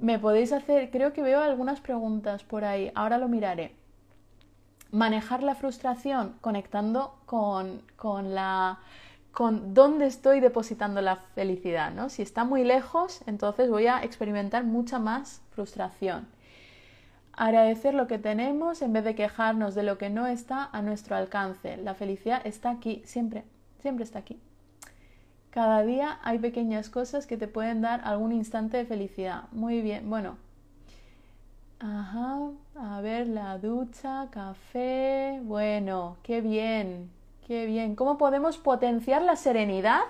Me 0.00 0.18
podéis 0.18 0.52
hacer, 0.52 0.90
creo 0.90 1.12
que 1.12 1.22
veo 1.22 1.40
algunas 1.40 1.80
preguntas 1.80 2.42
por 2.42 2.64
ahí, 2.64 2.90
ahora 2.96 3.18
lo 3.18 3.28
miraré. 3.28 3.76
Manejar 4.90 5.44
la 5.44 5.54
frustración 5.54 6.34
conectando 6.40 7.14
con, 7.26 7.80
con 7.96 8.34
la 8.34 8.80
con 9.30 9.74
dónde 9.74 10.06
estoy 10.06 10.40
depositando 10.40 11.02
la 11.02 11.16
felicidad, 11.34 11.92
¿no? 11.92 12.08
Si 12.08 12.22
está 12.22 12.44
muy 12.44 12.64
lejos, 12.64 13.20
entonces 13.26 13.68
voy 13.68 13.86
a 13.86 14.02
experimentar 14.02 14.64
mucha 14.64 14.98
más 14.98 15.42
frustración. 15.50 16.26
Agradecer 17.36 17.92
lo 17.92 18.06
que 18.06 18.18
tenemos 18.18 18.80
en 18.80 18.94
vez 18.94 19.04
de 19.04 19.14
quejarnos 19.14 19.74
de 19.74 19.82
lo 19.82 19.98
que 19.98 20.08
no 20.08 20.26
está 20.26 20.70
a 20.72 20.80
nuestro 20.80 21.16
alcance. 21.16 21.76
La 21.76 21.94
felicidad 21.94 22.40
está 22.46 22.70
aquí, 22.70 23.02
siempre, 23.04 23.44
siempre 23.80 24.04
está 24.04 24.20
aquí. 24.20 24.40
Cada 25.50 25.82
día 25.82 26.18
hay 26.22 26.38
pequeñas 26.38 26.88
cosas 26.88 27.26
que 27.26 27.36
te 27.36 27.46
pueden 27.46 27.82
dar 27.82 28.00
algún 28.04 28.32
instante 28.32 28.78
de 28.78 28.86
felicidad. 28.86 29.44
Muy 29.52 29.82
bien, 29.82 30.08
bueno. 30.08 30.38
Ajá, 31.78 32.38
a 32.74 33.00
ver, 33.02 33.28
la 33.28 33.58
ducha, 33.58 34.28
café. 34.30 35.38
Bueno, 35.42 36.16
qué 36.22 36.40
bien, 36.40 37.10
qué 37.46 37.66
bien. 37.66 37.96
¿Cómo 37.96 38.16
podemos 38.16 38.56
potenciar 38.56 39.20
la 39.20 39.36
serenidad? 39.36 40.00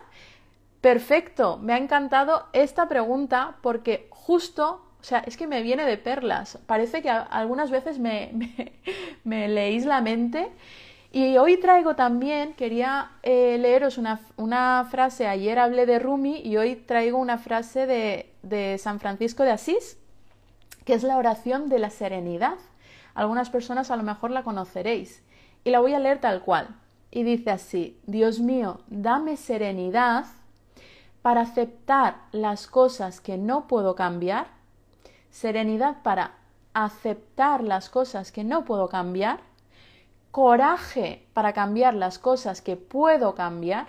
Perfecto, 0.81 1.59
me 1.59 1.73
ha 1.73 1.79
encantado 1.79 2.45
esta 2.53 2.89
pregunta 2.89 3.57
porque 3.63 4.07
justo 4.11 4.86
o 5.07 5.09
sea, 5.09 5.21
es 5.21 5.37
que 5.37 5.47
me 5.47 5.63
viene 5.63 5.85
de 5.85 5.99
perlas. 5.99 6.59
Parece 6.67 7.01
que 7.01 7.09
algunas 7.09 7.71
veces 7.71 8.01
me, 8.01 8.33
me, 9.25 9.47
leéis 9.47 9.87
la 9.87 10.01
mente. 10.01 10.51
Y 11.13 11.37
hoy 11.37 11.59
traigo 11.59 11.95
también, 11.95 12.55
quería 12.55 13.13
eh, 13.23 13.57
leeros 13.61 13.99
una, 13.99 14.89
frase, 14.91 15.29
ayer 15.29 15.61
hablé 15.61 15.87
de 15.87 16.01
Rumi 16.01 16.41
y 16.41 16.57
hoy 16.57 16.75
traigo 16.75 17.19
una 17.19 17.39
frase 17.39 17.87
de, 17.87 18.33
de 18.43 18.79
San 18.79 18.99
Francisco 18.99 19.45
de 19.45 19.53
Asís, 19.53 19.97
que 20.85 20.95
es 20.95 21.05
la 21.05 21.19
oración 21.19 21.69
de 21.69 21.79
la 21.79 21.91
serenidad. 21.91 22.59
Algunas 23.15 23.49
personas 23.49 23.93
a 23.93 23.97
lo 23.97 24.03
mejor 24.03 24.33
la 24.33 24.43
conoceréis. 24.43 25.23
Y 25.63 25.71
la 25.71 25.79
voy 25.79 25.95
a 25.95 26.01
leer 26.01 26.19
tal 26.19 26.43
cual. 26.43 26.75
Y 27.13 27.23
dice 27.23 27.53
así, 27.53 27.97
Dios 28.07 28.41
mío, 28.41 28.81
dame 28.89 29.37
serenidad 29.37 30.25
para 31.23 31.43
aceptar 31.43 32.23
las 32.33 32.67
cosas 32.67 33.21
que 33.21 33.39
no 33.39 33.69
puedo 33.69 33.95
cambiar 33.95 34.56
serenidad 35.37 36.03
para 36.03 36.33
aceptar 36.73 37.63
las 37.63 37.91
cosas 37.91 38.33
que 38.33 38.43
no 38.43 38.65
puedo 38.65 38.89
cambiar, 38.89 39.41
coraje 40.31 41.27
para 41.35 41.53
cambiar 41.53 41.93
las 41.93 42.19
cosas 42.19 42.63
que 42.63 42.77
puedo 42.77 43.35
cambiar 43.35 43.89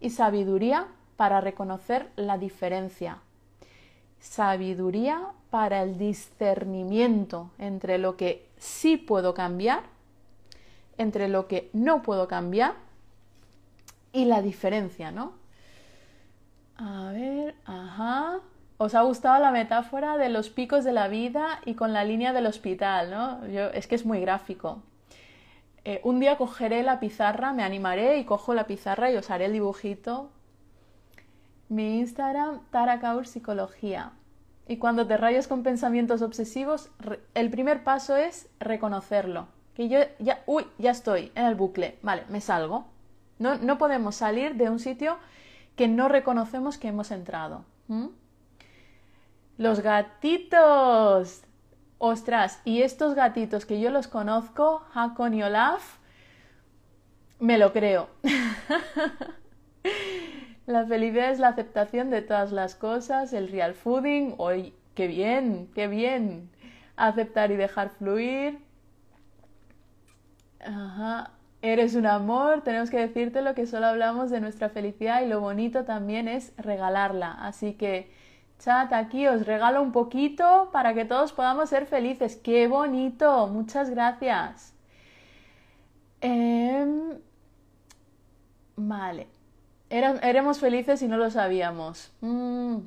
y 0.00 0.10
sabiduría 0.10 0.86
para 1.16 1.40
reconocer 1.40 2.10
la 2.16 2.36
diferencia. 2.36 3.20
Sabiduría 4.20 5.28
para 5.48 5.82
el 5.82 5.96
discernimiento 5.96 7.50
entre 7.58 7.96
lo 7.96 8.18
que 8.18 8.46
sí 8.58 8.98
puedo 8.98 9.32
cambiar, 9.32 9.80
entre 10.98 11.28
lo 11.28 11.48
que 11.48 11.70
no 11.72 12.02
puedo 12.02 12.28
cambiar 12.28 12.74
y 14.12 14.26
la 14.26 14.42
diferencia, 14.42 15.10
¿no? 15.10 15.32
A 16.76 17.12
ver, 17.12 17.54
ajá. 17.64 18.40
¿Os 18.76 18.94
ha 18.94 19.02
gustado 19.02 19.40
la 19.40 19.52
metáfora 19.52 20.16
de 20.16 20.28
los 20.28 20.50
picos 20.50 20.84
de 20.84 20.92
la 20.92 21.06
vida 21.06 21.60
y 21.64 21.74
con 21.74 21.92
la 21.92 22.04
línea 22.04 22.32
del 22.32 22.46
hospital? 22.46 23.10
¿no? 23.10 23.46
Yo, 23.46 23.66
es 23.68 23.86
que 23.86 23.94
es 23.94 24.04
muy 24.04 24.20
gráfico. 24.20 24.82
Eh, 25.84 26.00
un 26.02 26.18
día 26.18 26.38
cogeré 26.38 26.82
la 26.82 26.98
pizarra, 26.98 27.52
me 27.52 27.62
animaré 27.62 28.18
y 28.18 28.24
cojo 28.24 28.54
la 28.54 28.66
pizarra 28.66 29.12
y 29.12 29.16
os 29.16 29.30
haré 29.30 29.44
el 29.44 29.52
dibujito. 29.52 30.30
Mi 31.68 31.98
Instagram, 32.00 32.62
Tarakaur 32.70 33.26
Psicología. 33.26 34.12
Y 34.66 34.78
cuando 34.78 35.06
te 35.06 35.18
rayas 35.18 35.46
con 35.46 35.62
pensamientos 35.62 36.22
obsesivos, 36.22 36.90
el 37.34 37.50
primer 37.50 37.84
paso 37.84 38.16
es 38.16 38.48
reconocerlo. 38.58 39.46
Que 39.74 39.88
yo 39.88 39.98
ya, 40.18 40.42
uy, 40.46 40.66
ya 40.78 40.90
estoy 40.90 41.30
en 41.34 41.44
el 41.44 41.54
bucle. 41.54 41.98
Vale, 42.02 42.24
me 42.28 42.40
salgo. 42.40 42.86
No, 43.38 43.56
no 43.56 43.78
podemos 43.78 44.16
salir 44.16 44.54
de 44.54 44.70
un 44.70 44.78
sitio 44.78 45.18
que 45.76 45.86
no 45.86 46.08
reconocemos 46.08 46.78
que 46.78 46.88
hemos 46.88 47.10
entrado. 47.10 47.64
Los 49.56 49.80
gatitos. 49.80 51.42
Ostras, 51.98 52.60
y 52.64 52.82
estos 52.82 53.14
gatitos 53.14 53.66
que 53.66 53.80
yo 53.80 53.90
los 53.90 54.08
conozco, 54.08 54.84
Hakon 54.94 55.34
y 55.34 55.42
Olaf, 55.42 55.98
me 57.38 57.56
lo 57.56 57.72
creo. 57.72 58.08
la 60.66 60.86
felicidad 60.86 61.30
es 61.30 61.38
la 61.38 61.48
aceptación 61.48 62.10
de 62.10 62.22
todas 62.22 62.52
las 62.52 62.74
cosas, 62.74 63.32
el 63.32 63.48
real 63.48 63.74
fooding, 63.74 64.34
hoy, 64.38 64.74
qué 64.94 65.06
bien, 65.06 65.70
qué 65.74 65.88
bien. 65.88 66.50
Aceptar 66.96 67.50
y 67.52 67.56
dejar 67.56 67.90
fluir. 67.90 68.58
Ajá. 70.60 71.30
Eres 71.62 71.94
un 71.94 72.04
amor, 72.04 72.62
tenemos 72.62 72.90
que 72.90 72.98
decirte 72.98 73.40
lo 73.40 73.54
que 73.54 73.66
solo 73.66 73.86
hablamos 73.86 74.30
de 74.30 74.40
nuestra 74.40 74.68
felicidad 74.68 75.22
y 75.22 75.28
lo 75.28 75.40
bonito 75.40 75.84
también 75.84 76.28
es 76.28 76.52
regalarla. 76.58 77.32
Así 77.32 77.72
que, 77.72 78.10
aquí 78.68 79.26
os 79.26 79.46
regalo 79.46 79.82
un 79.82 79.92
poquito 79.92 80.70
para 80.72 80.94
que 80.94 81.04
todos 81.04 81.32
podamos 81.32 81.68
ser 81.70 81.86
felices. 81.86 82.36
¡Qué 82.36 82.66
bonito! 82.68 83.46
Muchas 83.48 83.90
gracias. 83.90 84.72
Em, 86.20 87.18
vale. 88.76 89.26
éramos 89.90 90.58
felices 90.58 91.02
y 91.02 91.08
no 91.08 91.16
lo 91.16 91.30
sabíamos. 91.30 92.10
Mm, 92.20 92.78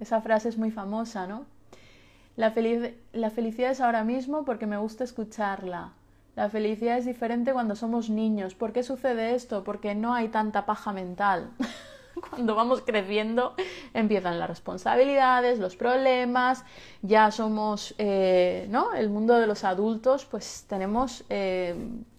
esa 0.00 0.20
frase 0.20 0.48
es 0.50 0.58
muy 0.58 0.70
famosa, 0.70 1.26
¿no? 1.26 1.46
La 2.36 2.50
felicidad 2.52 3.70
es 3.70 3.80
ahora 3.80 4.04
mismo 4.04 4.44
porque 4.44 4.66
me 4.66 4.76
gusta 4.76 5.02
escucharla. 5.04 5.92
La 6.36 6.48
felicidad 6.48 6.98
es 6.98 7.04
diferente 7.04 7.52
cuando 7.52 7.74
somos 7.74 8.10
niños. 8.10 8.54
¿Por 8.54 8.72
qué 8.72 8.84
sucede 8.84 9.34
esto? 9.34 9.64
Porque 9.64 9.96
no 9.96 10.14
hay 10.14 10.28
tanta 10.28 10.66
paja 10.66 10.92
mental. 10.92 11.50
cuando 12.30 12.54
vamos 12.54 12.82
creciendo 12.82 13.54
empiezan 13.94 14.38
las 14.38 14.48
responsabilidades, 14.48 15.58
los 15.58 15.76
problemas, 15.76 16.64
ya 17.02 17.30
somos, 17.30 17.94
eh, 17.98 18.66
¿no? 18.70 18.94
El 18.94 19.10
mundo 19.10 19.38
de 19.38 19.46
los 19.46 19.64
adultos, 19.64 20.24
pues 20.24 20.64
tenemos... 20.68 21.24
Eh, 21.28 21.74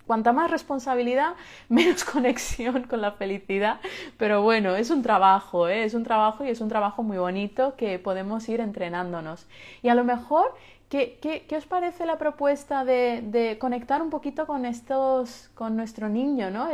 cuanta 0.10 0.34
más 0.34 0.50
responsabilidad, 0.50 1.36
menos 1.70 2.04
conexión 2.04 2.82
con 2.90 3.00
la 3.00 3.12
felicidad. 3.12 3.80
Pero 4.18 4.42
bueno, 4.42 4.76
es 4.76 4.90
un 4.90 5.04
trabajo, 5.04 5.68
¿eh? 5.68 5.84
es 5.84 5.94
un 5.94 6.04
trabajo 6.04 6.44
y 6.44 6.50
es 6.50 6.62
un 6.62 6.68
trabajo 6.68 7.04
muy 7.04 7.20
bonito 7.20 7.76
que 7.76 8.00
podemos 8.00 8.50
ir 8.50 8.60
entrenándonos. 8.60 9.46
Y 9.84 9.90
a 9.90 9.94
lo 9.94 10.04
mejor 10.04 10.56
¿Qué, 10.90 11.46
os 11.56 11.68
parece 11.68 12.08
la 12.08 12.18
propuesta 12.18 12.84
de, 12.84 13.58
conectar 13.60 14.02
un 14.02 14.10
poquito 14.10 14.48
con 14.48 14.66
estos, 14.66 15.52
con 15.54 15.76
nuestro 15.76 16.10
niño, 16.10 16.50
¿no? 16.50 16.68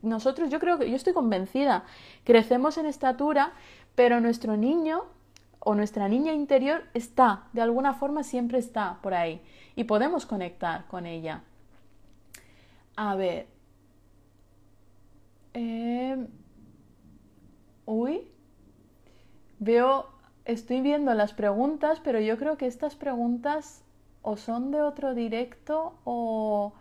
nosotros, 0.00 0.48
yo 0.48 0.58
creo 0.58 0.78
que, 0.78 0.88
yo 0.88 0.96
estoy 0.96 1.12
convencida, 1.12 1.84
crecemos 2.24 2.78
en 2.78 2.86
estatura, 2.86 3.52
pero 3.94 4.20
nuestro 4.20 4.56
niño 4.56 5.04
o 5.60 5.74
nuestra 5.74 6.08
niña 6.08 6.32
interior 6.32 6.84
está, 6.94 7.48
de 7.52 7.60
alguna 7.60 7.92
forma 7.92 8.22
siempre 8.22 8.58
está 8.58 9.00
por 9.02 9.12
ahí 9.12 9.42
y 9.74 9.84
podemos 9.84 10.24
conectar 10.24 10.86
con 10.86 11.04
ella. 11.04 11.42
A 12.96 13.16
ver. 13.16 13.48
Em, 15.52 16.26
uy. 17.84 18.28
Veo 19.58 20.15
estoy 20.46 20.80
viendo 20.80 21.12
las 21.14 21.34
preguntas, 21.34 22.00
pero 22.02 22.20
yo 22.20 22.38
creo 22.38 22.56
que 22.56 22.66
estas 22.66 22.94
preguntas 22.94 23.82
o 24.22 24.36
son 24.36 24.70
de 24.70 24.80
otro 24.80 25.14
directo 25.14 25.94
o, 26.04 26.72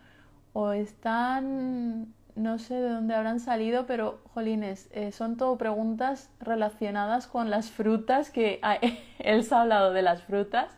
están, 0.74 2.14
no 2.36 2.60
sé 2.60 2.76
de 2.76 2.90
dónde 2.90 3.14
habrán 3.14 3.40
salido, 3.40 3.86
pero 3.86 4.20
jolines, 4.34 4.88
eh, 4.92 5.12
son 5.12 5.36
todo 5.36 5.58
preguntas 5.58 6.30
relacionadas 6.40 7.28
con 7.28 7.50
las 7.50 7.70
frutas, 7.72 8.30
que 8.30 8.62
él 9.20 9.48
ha 9.52 9.62
hablado 9.62 9.92
de 9.92 10.02
las 10.02 10.24
frutas 10.24 10.76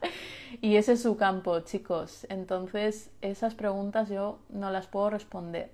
y 0.61 0.77
ese 0.77 0.93
es 0.93 1.03
su 1.03 1.15
campo, 1.15 1.59
chicos. 1.59 2.25
Entonces, 2.29 3.11
esas 3.21 3.53
preguntas 3.53 4.09
yo 4.09 4.39
no 4.49 4.71
las 4.71 4.87
puedo 4.87 5.09
responder. 5.09 5.71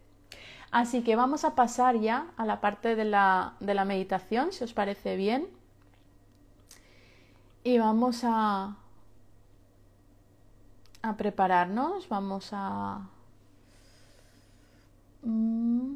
Así 0.69 1.01
que 1.01 1.15
vamos 1.15 1.45
a 1.45 1.55
pasar 1.55 1.99
ya 1.99 2.27
a 2.35 2.45
la 2.45 2.59
parte 2.59 2.95
de 2.95 3.05
la, 3.05 3.53
de 3.59 3.73
la 3.73 3.85
meditación, 3.85 4.51
si 4.51 4.63
os 4.63 4.73
parece 4.73 5.15
bien 5.15 5.47
y 7.63 7.77
vamos 7.77 8.23
a, 8.23 8.75
a 11.01 11.17
prepararnos, 11.17 12.09
vamos 12.09 12.49
a... 12.51 13.07
Mm, 15.21 15.95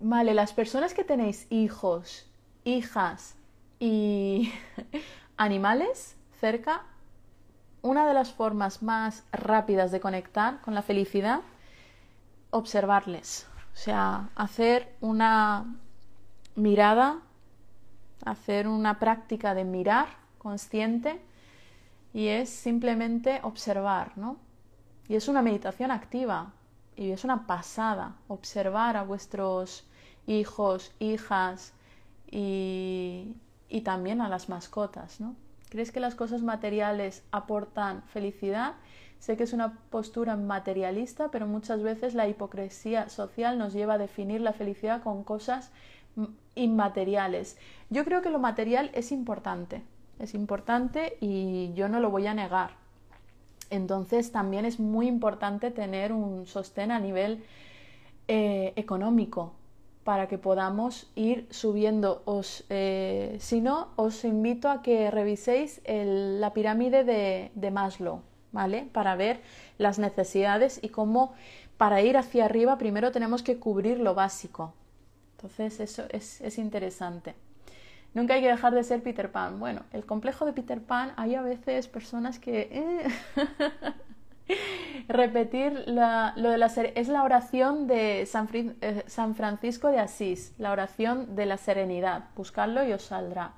vale, 0.00 0.34
las 0.34 0.52
personas 0.52 0.92
que 0.92 1.04
tenéis 1.04 1.46
hijos, 1.50 2.26
hijas 2.64 3.36
y 3.80 4.52
animales 5.38 6.16
cerca, 6.38 6.82
una 7.80 8.06
de 8.06 8.14
las 8.14 8.32
formas 8.32 8.82
más 8.82 9.24
rápidas 9.32 9.90
de 9.90 10.00
conectar 10.00 10.60
con 10.60 10.74
la 10.74 10.82
felicidad, 10.82 11.40
observarles. 12.50 13.46
O 13.72 13.76
sea, 13.76 14.28
hacer 14.36 14.94
una 15.00 15.74
mirada 16.54 17.22
hacer 18.24 18.68
una 18.68 18.98
práctica 18.98 19.54
de 19.54 19.64
mirar 19.64 20.06
consciente 20.38 21.20
y 22.12 22.28
es 22.28 22.50
simplemente 22.50 23.40
observar, 23.42 24.16
¿no? 24.16 24.36
Y 25.08 25.16
es 25.16 25.28
una 25.28 25.42
meditación 25.42 25.90
activa 25.90 26.52
y 26.96 27.10
es 27.10 27.24
una 27.24 27.46
pasada 27.46 28.16
observar 28.28 28.96
a 28.96 29.02
vuestros 29.02 29.86
hijos, 30.26 30.92
hijas 30.98 31.72
y, 32.30 33.34
y 33.68 33.80
también 33.80 34.20
a 34.20 34.28
las 34.28 34.48
mascotas, 34.48 35.20
¿no? 35.20 35.34
¿Crees 35.68 35.90
que 35.90 36.00
las 36.00 36.14
cosas 36.14 36.42
materiales 36.42 37.24
aportan 37.32 38.02
felicidad? 38.02 38.74
Sé 39.18 39.36
que 39.36 39.44
es 39.44 39.52
una 39.52 39.78
postura 39.88 40.36
materialista, 40.36 41.30
pero 41.30 41.46
muchas 41.46 41.82
veces 41.82 42.12
la 42.14 42.28
hipocresía 42.28 43.08
social 43.08 43.56
nos 43.56 43.72
lleva 43.72 43.94
a 43.94 43.98
definir 43.98 44.40
la 44.40 44.52
felicidad 44.52 45.02
con 45.02 45.24
cosas 45.24 45.70
inmateriales. 46.54 47.56
Yo 47.90 48.04
creo 48.04 48.22
que 48.22 48.30
lo 48.30 48.38
material 48.38 48.90
es 48.94 49.12
importante, 49.12 49.82
es 50.18 50.34
importante 50.34 51.16
y 51.20 51.72
yo 51.74 51.88
no 51.88 52.00
lo 52.00 52.10
voy 52.10 52.26
a 52.26 52.34
negar. 52.34 52.70
Entonces 53.70 54.32
también 54.32 54.64
es 54.64 54.78
muy 54.78 55.08
importante 55.08 55.70
tener 55.70 56.12
un 56.12 56.46
sostén 56.46 56.90
a 56.90 56.98
nivel 56.98 57.42
eh, 58.28 58.72
económico 58.76 59.54
para 60.04 60.28
que 60.28 60.36
podamos 60.36 61.10
ir 61.14 61.46
subiendo. 61.50 62.22
Os, 62.24 62.64
eh, 62.68 63.36
si 63.40 63.60
no, 63.60 63.88
os 63.96 64.24
invito 64.24 64.68
a 64.68 64.82
que 64.82 65.10
reviséis 65.10 65.80
la 65.86 66.52
pirámide 66.52 67.04
de, 67.04 67.50
de 67.54 67.70
Maslow, 67.70 68.20
¿vale? 68.52 68.88
Para 68.92 69.16
ver 69.16 69.40
las 69.78 69.98
necesidades 69.98 70.80
y 70.82 70.88
cómo 70.88 71.32
para 71.78 72.02
ir 72.02 72.16
hacia 72.16 72.44
arriba 72.44 72.78
primero 72.78 73.10
tenemos 73.10 73.42
que 73.42 73.58
cubrir 73.58 73.98
lo 73.98 74.14
básico, 74.14 74.74
entonces 75.42 75.80
eso 75.80 76.04
es, 76.10 76.58
interesante. 76.58 77.34
Nunca 78.14 78.34
hay 78.34 78.42
que 78.42 78.48
dejar 78.48 78.74
de 78.74 78.84
ser 78.84 79.02
Peter 79.02 79.32
Pan. 79.32 79.58
Bueno, 79.58 79.82
el 79.92 80.06
complejo 80.06 80.44
de 80.44 80.52
Peter 80.52 80.80
Pan, 80.80 81.12
hay 81.16 81.34
a 81.34 81.42
veces 81.42 81.88
personas 81.88 82.38
que... 82.38 82.68
Eh, 82.70 83.02
repetir 85.08 85.84
lo 85.86 86.50
de 86.50 86.58
la 86.58 86.66
es 86.66 87.08
la 87.08 87.22
oración 87.24 87.86
de 87.86 88.26
San, 88.26 88.48
eh, 88.52 89.02
San, 89.06 89.34
Francisco 89.34 89.88
de 89.88 89.98
Asís, 89.98 90.54
la 90.58 90.70
oración 90.70 91.34
de 91.34 91.46
la 91.46 91.56
serenidad. 91.56 92.26
Buscadlo 92.36 92.84
y 92.86 92.92
os 92.92 93.02
saldrá. 93.02 93.54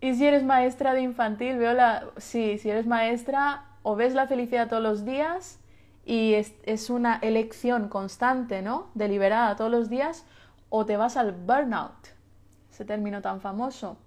Y 0.00 0.14
si 0.14 0.26
eres 0.26 0.44
maestra 0.44 0.92
de 0.94 1.00
infantil, 1.00 1.56
veo 1.56 1.72
la... 1.72 2.04
Sí, 2.18 2.58
si 2.58 2.70
eres 2.70 2.86
maestra 2.86 3.64
o 3.82 3.96
ves 3.96 4.14
la 4.14 4.28
felicidad 4.28 4.68
todos 4.68 4.82
los 4.82 5.04
días 5.04 5.57
y 6.08 6.32
es, 6.34 6.88
una 6.88 7.18
elección 7.18 7.90
constante, 7.90 8.62
¿no? 8.62 8.86
Deliberada 8.94 9.56
todos 9.56 9.70
los 9.70 9.90
días, 9.90 10.24
o 10.70 10.86
te 10.86 10.96
vas 10.96 11.18
al 11.18 11.32
burnout, 11.32 12.08
ese 12.70 12.86
término 12.86 13.20
tan 13.20 13.42
famoso. 13.42 13.98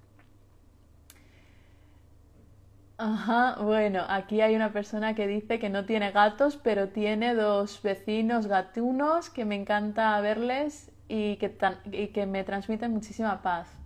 Ajá, 2.98 3.58
bueno, 3.62 4.04
aquí 4.10 4.42
hay 4.42 4.56
una 4.56 4.74
persona 4.74 5.14
que 5.14 5.28
dice 5.28 5.60
que 5.60 5.70
no 5.70 5.86
tiene 5.86 6.12
gatos, 6.12 6.58
pero 6.58 6.90
tiene 6.90 7.36
dos 7.36 7.80
vecinos 7.84 8.48
gatunos 8.48 9.30
que 9.30 9.46
me 9.46 9.54
encanta 9.56 10.20
verles 10.22 10.92
y 11.08 11.36
que, 11.38 11.56
y 11.92 12.08
que 12.08 12.26
me 12.26 12.44
transmiten 12.44 12.92
muchísima 12.92 13.44
paz. 13.44 13.81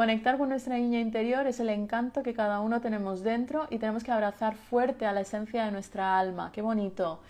Conectar 0.00 0.38
con 0.38 0.48
nuestra 0.48 0.78
niña 0.78 0.98
interior 0.98 1.46
es 1.46 1.60
el 1.60 1.68
encanto 1.68 2.22
que 2.22 2.32
cada 2.32 2.60
uno 2.60 2.80
tenemos 2.80 3.22
dentro 3.22 3.66
y 3.68 3.76
tenemos 3.76 4.02
que 4.02 4.10
abrazar 4.10 4.56
fuerte 4.56 5.04
a 5.04 5.12
la 5.12 5.20
esencia 5.20 5.66
de 5.66 5.72
nuestra 5.72 6.18
alma. 6.18 6.50
Qué 6.54 6.62
bonito. 6.62 7.20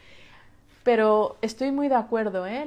Pero 0.84 1.36
estoy 1.42 1.72
muy 1.72 1.88
de 1.88 1.96
acuerdo, 1.96 2.46
¿eh? 2.46 2.64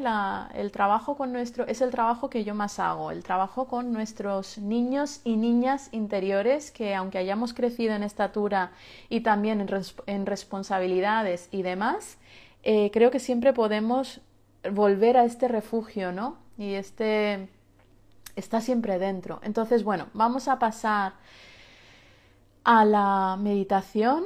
el 0.55 0.71
trabajo 0.73 1.15
con 1.15 1.31
nuestro 1.31 1.65
es 1.67 1.79
el 1.79 1.89
trabajo 1.91 2.29
que 2.29 2.43
yo 2.43 2.53
más 2.53 2.79
hago, 2.79 3.11
el 3.11 3.23
trabajo 3.23 3.69
con 3.69 3.93
nuestros 3.93 4.57
niños 4.57 5.21
y 5.23 5.37
niñas 5.37 5.87
interiores 5.93 6.71
que 6.71 6.95
aunque 6.95 7.17
hayamos 7.17 7.53
crecido 7.53 7.95
en 7.95 8.03
estatura 8.03 8.73
y 9.07 9.21
también 9.21 9.65
en, 10.05 10.25
responsabilidades 10.25 11.47
y 11.49 11.61
demás, 11.61 12.17
eh, 12.63 12.91
creo 12.91 13.09
que 13.09 13.21
siempre 13.21 13.53
podemos 13.53 14.19
volver 14.69 15.15
a 15.15 15.23
este 15.23 15.47
refugio, 15.47 16.11
¿no? 16.11 16.35
Y 16.57 16.73
este 16.73 17.47
está 18.35 18.61
siempre 18.61 18.99
dentro. 18.99 19.39
Entonces, 19.43 19.83
bueno, 19.83 20.07
vamos 20.13 20.47
a 20.47 20.59
pasar 20.59 21.13
a 22.63 22.85
la 22.85 23.37
meditación, 23.39 24.23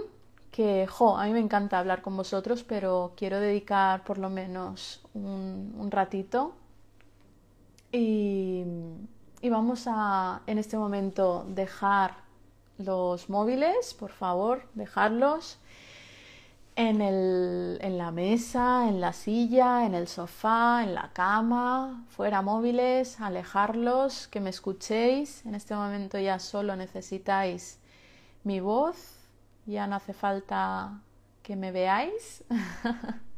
que, 0.51 0.87
jo, 0.87 1.17
a 1.17 1.25
mí 1.25 1.31
me 1.33 1.39
encanta 1.39 1.79
hablar 1.79 2.01
con 2.01 2.17
vosotros, 2.17 2.63
pero 2.63 3.13
quiero 3.15 3.39
dedicar 3.39 4.03
por 4.03 4.17
lo 4.17 4.29
menos 4.29 5.01
un, 5.13 5.89
ratito. 5.91 6.53
Y, 7.91 8.63
y 9.41 9.49
vamos 9.49 9.85
a, 9.87 10.41
en 10.47 10.57
este 10.57 10.77
momento, 10.77 11.45
dejar 11.49 12.15
los 12.77 13.29
móviles, 13.29 13.93
por 13.93 14.11
favor, 14.11 14.63
dejarlos 14.73 15.59
en, 16.78 17.01
el, 17.01 17.80
en 17.82 17.97
la 17.97 18.11
mesa, 18.11 18.88
en 18.88 19.01
la 19.01 19.11
silla, 19.11 19.84
en 19.88 19.95
el 19.95 20.07
sofá, 20.07 20.84
en 20.84 20.93
la 20.93 21.09
cama, 21.11 22.05
fuera 22.07 22.43
móviles, 22.43 23.19
alejarlos, 23.19 24.28
que 24.28 24.39
me 24.39 24.51
escuchéis. 24.51 25.43
En 25.47 25.55
este 25.55 25.75
momento 25.75 26.19
ya 26.19 26.38
solo 26.38 26.75
necesitáis 26.75 27.80
mi 28.43 28.59
voz, 28.59 29.15
ya 29.65 29.88
no 29.88 29.95
hace 29.95 30.13
falta 30.13 31.01
que 31.41 31.55
me 31.55 31.71
veáis. 31.71 32.43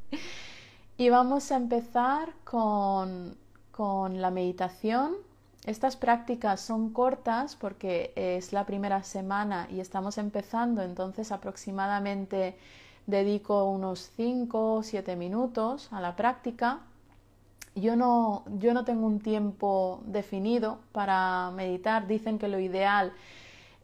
y 0.97 1.09
vamos 1.09 1.53
a 1.53 1.55
empezar 1.55 2.33
con, 2.43 3.37
con 3.71 4.21
la 4.21 4.31
meditación. 4.31 5.15
Estas 5.63 5.95
prácticas 5.95 6.59
son 6.59 6.91
cortas 6.91 7.55
porque 7.55 8.11
es 8.17 8.51
la 8.51 8.65
primera 8.65 9.01
semana 9.03 9.65
y 9.71 9.79
estamos 9.79 10.17
empezando, 10.17 10.81
entonces 10.81 11.31
aproximadamente 11.31 12.57
dedico 13.09 13.65
unos 13.65 14.11
5 14.15 14.75
o 14.75 14.83
7 14.83 15.15
minutos 15.15 15.91
a 15.91 16.01
la 16.01 16.15
práctica. 16.15 16.79
Yo 17.75 17.95
no, 17.95 18.43
yo 18.57 18.73
no 18.73 18.85
tengo 18.85 19.05
un 19.05 19.19
tiempo 19.19 20.01
definido 20.05 20.79
para 20.91 21.51
meditar. 21.51 22.07
Dicen 22.07 22.39
que 22.39 22.47
lo 22.47 22.59
ideal 22.59 23.13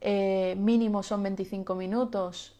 eh, 0.00 0.54
mínimo 0.58 1.02
son 1.02 1.22
25 1.22 1.74
minutos, 1.74 2.54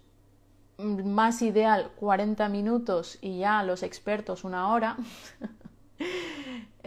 más 0.78 1.42
ideal 1.42 1.90
40 1.96 2.48
minutos 2.48 3.18
y 3.20 3.38
ya 3.38 3.62
los 3.62 3.82
expertos 3.82 4.44
una 4.44 4.72
hora. 4.72 4.96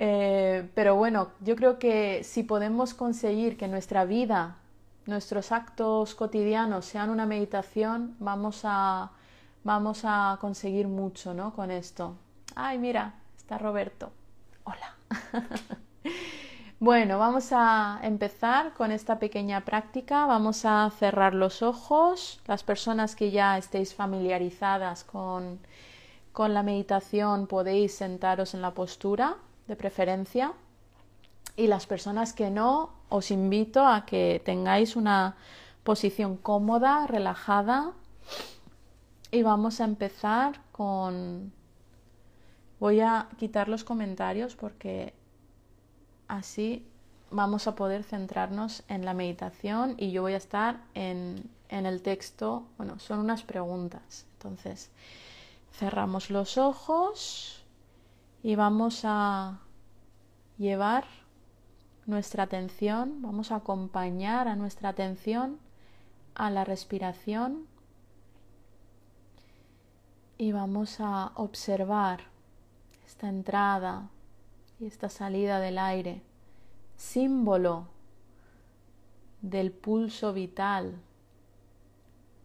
Eh, 0.01 0.69
pero 0.75 0.95
bueno, 0.95 1.31
yo 1.41 1.57
creo 1.57 1.77
que 1.77 2.23
si 2.23 2.43
podemos 2.43 2.93
conseguir 2.93 3.57
que 3.57 3.67
nuestra 3.67 4.05
vida, 4.05 4.55
nuestros 5.07 5.51
actos 5.51 6.15
cotidianos 6.15 6.85
sean 6.85 7.09
una 7.09 7.25
meditación, 7.25 8.15
vamos 8.19 8.61
a, 8.63 9.11
vamos 9.63 10.01
a 10.03 10.37
conseguir 10.39 10.87
mucho, 10.87 11.33
¿no? 11.33 11.53
Con 11.53 11.71
esto. 11.71 12.15
Ay, 12.55 12.77
mira, 12.77 13.13
está 13.37 13.57
Roberto. 13.57 14.11
Hola. 14.63 14.95
bueno, 16.79 17.19
vamos 17.19 17.49
a 17.51 17.99
empezar 18.03 18.73
con 18.73 18.91
esta 18.91 19.19
pequeña 19.19 19.65
práctica. 19.65 20.25
Vamos 20.25 20.65
a 20.65 20.89
cerrar 20.97 21.33
los 21.33 21.61
ojos. 21.61 22.41
Las 22.47 22.63
personas 22.63 23.15
que 23.15 23.31
ya 23.31 23.57
estéis 23.57 23.93
familiarizadas 23.93 25.03
con, 25.03 25.59
con 26.31 26.53
la 26.53 26.63
meditación 26.63 27.47
podéis 27.47 27.95
sentaros 27.95 28.53
en 28.53 28.61
la 28.61 28.71
postura 28.71 29.37
de 29.67 29.75
preferencia. 29.75 30.53
Y 31.55 31.67
las 31.67 31.85
personas 31.87 32.33
que 32.33 32.49
no, 32.49 32.91
os 33.09 33.31
invito 33.31 33.85
a 33.85 34.05
que 34.05 34.41
tengáis 34.45 34.95
una 34.95 35.35
posición 35.83 36.37
cómoda, 36.37 37.05
relajada, 37.07 37.91
y 39.31 39.43
vamos 39.43 39.81
a 39.81 39.85
empezar 39.85 40.61
con... 40.71 41.53
Voy 42.79 43.01
a 43.01 43.27
quitar 43.37 43.67
los 43.67 43.83
comentarios 43.83 44.55
porque 44.55 45.13
así 46.27 46.87
vamos 47.29 47.67
a 47.67 47.75
poder 47.75 48.03
centrarnos 48.03 48.83
en 48.87 49.03
la 49.03 49.13
meditación 49.13 49.95
y 49.97 50.11
yo 50.11 50.21
voy 50.21 50.33
a 50.33 50.37
estar 50.37 50.81
en, 50.93 51.49
en 51.67 51.85
el 51.85 52.01
texto. 52.01 52.63
Bueno, 52.77 52.97
son 52.99 53.19
unas 53.19 53.43
preguntas. 53.43 54.25
Entonces, 54.33 54.91
cerramos 55.73 56.29
los 56.29 56.57
ojos 56.57 57.65
y 58.43 58.55
vamos 58.55 59.01
a 59.03 59.59
llevar 60.57 61.03
nuestra 62.05 62.43
atención, 62.43 63.21
vamos 63.21 63.51
a 63.51 63.57
acompañar 63.57 64.47
a 64.47 64.55
nuestra 64.55 64.89
atención 64.89 65.59
a 66.33 66.49
la 66.49 66.63
respiración 66.63 67.67
y 70.41 70.53
vamos 70.53 71.01
a 71.01 71.33
observar 71.35 72.21
esta 73.05 73.27
entrada 73.27 74.09
y 74.79 74.85
esta 74.85 75.09
salida 75.09 75.59
del 75.59 75.77
aire, 75.77 76.21
símbolo 76.95 77.87
del 79.41 79.73
pulso 79.73 80.31
vital, 80.31 80.95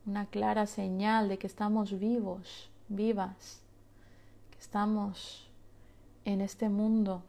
una 0.06 0.26
clara 0.26 0.66
señal 0.66 1.28
de 1.28 1.38
que 1.38 1.46
estamos 1.46 1.96
vivos, 2.00 2.68
vivas, 2.88 3.62
que 4.50 4.58
estamos 4.58 5.48
en 6.24 6.40
este 6.40 6.68
mundo, 6.68 7.22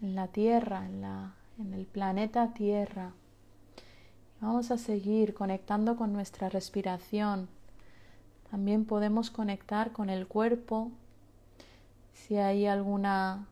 en 0.00 0.14
la 0.14 0.28
Tierra, 0.28 0.86
en, 0.86 1.02
la, 1.02 1.34
en 1.58 1.74
el 1.74 1.84
planeta 1.84 2.54
Tierra. 2.54 3.12
Vamos 4.40 4.70
a 4.70 4.78
seguir 4.78 5.34
conectando 5.34 5.94
con 5.96 6.14
nuestra 6.14 6.48
respiración 6.48 7.50
también 8.52 8.84
podemos 8.84 9.30
conectar 9.30 9.92
con 9.92 10.10
el 10.10 10.26
cuerpo 10.26 10.90
si 12.12 12.36
hay 12.36 12.66
alguna 12.66 13.46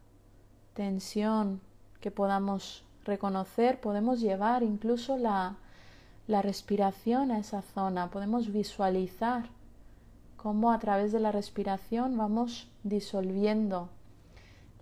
tensión 0.74 1.62
que 2.03 2.11
podamos 2.11 2.84
reconocer, 3.07 3.80
podemos 3.80 4.20
llevar 4.20 4.62
incluso 4.62 5.16
la, 5.16 5.57
la 6.26 6.42
respiración 6.42 7.30
a 7.30 7.38
esa 7.38 7.62
zona, 7.62 8.11
podemos 8.11 8.53
visualizar 8.53 9.46
cómo 10.36 10.70
a 10.70 10.78
través 10.78 11.12
de 11.12 11.20
la 11.20 11.32
respiración 11.32 12.18
vamos 12.18 12.68
disolviendo 12.84 13.88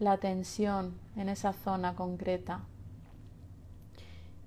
la 0.00 0.18
tensión 0.18 0.94
en 1.14 1.28
esa 1.28 1.52
zona 1.52 1.94
concreta. 1.94 2.62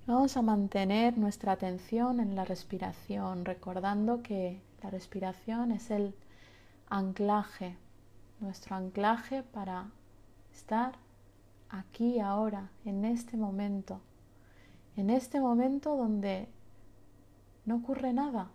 Vamos 0.06 0.36
a 0.36 0.42
mantener 0.42 1.18
nuestra 1.18 1.54
atención 1.54 2.20
en 2.20 2.36
la 2.36 2.44
respiración, 2.44 3.46
recordando 3.46 4.22
que 4.22 4.60
la 4.84 4.90
respiración 4.90 5.72
es 5.72 5.92
el 5.92 6.16
anclaje, 6.90 7.78
nuestro 8.40 8.76
anclaje 8.76 9.44
para 9.44 9.92
estar 10.54 10.94
aquí 11.70 12.20
ahora, 12.20 12.70
en 12.86 13.06
este 13.06 13.38
momento, 13.38 14.02
en 14.98 15.10
este 15.10 15.40
momento 15.40 15.96
donde 15.96 16.48
no 17.66 17.78
ocurre 17.78 18.14
nada, 18.14 18.50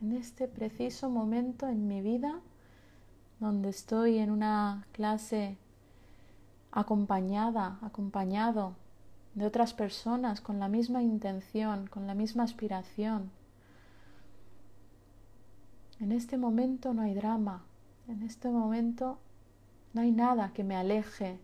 en 0.00 0.12
este 0.12 0.48
preciso 0.48 1.10
momento 1.10 1.68
en 1.68 1.86
mi 1.86 2.00
vida 2.00 2.40
donde 3.38 3.70
estoy 3.70 4.18
en 4.18 4.30
una 4.30 4.86
clase 4.92 5.56
acompañada, 6.72 7.78
acompañado 7.82 8.74
de 9.34 9.46
otras 9.46 9.72
personas 9.72 10.40
con 10.40 10.58
la 10.58 10.68
misma 10.68 11.02
intención, 11.02 11.86
con 11.86 12.06
la 12.06 12.14
misma 12.14 12.44
aspiración, 12.44 13.30
en 16.00 16.12
este 16.12 16.38
momento 16.38 16.94
no 16.94 17.02
hay 17.02 17.14
drama, 17.14 17.62
en 18.08 18.22
este 18.22 18.48
momento 18.48 19.18
no 19.92 20.00
hay 20.00 20.10
nada 20.10 20.52
que 20.52 20.64
me 20.64 20.76
aleje 20.76 21.38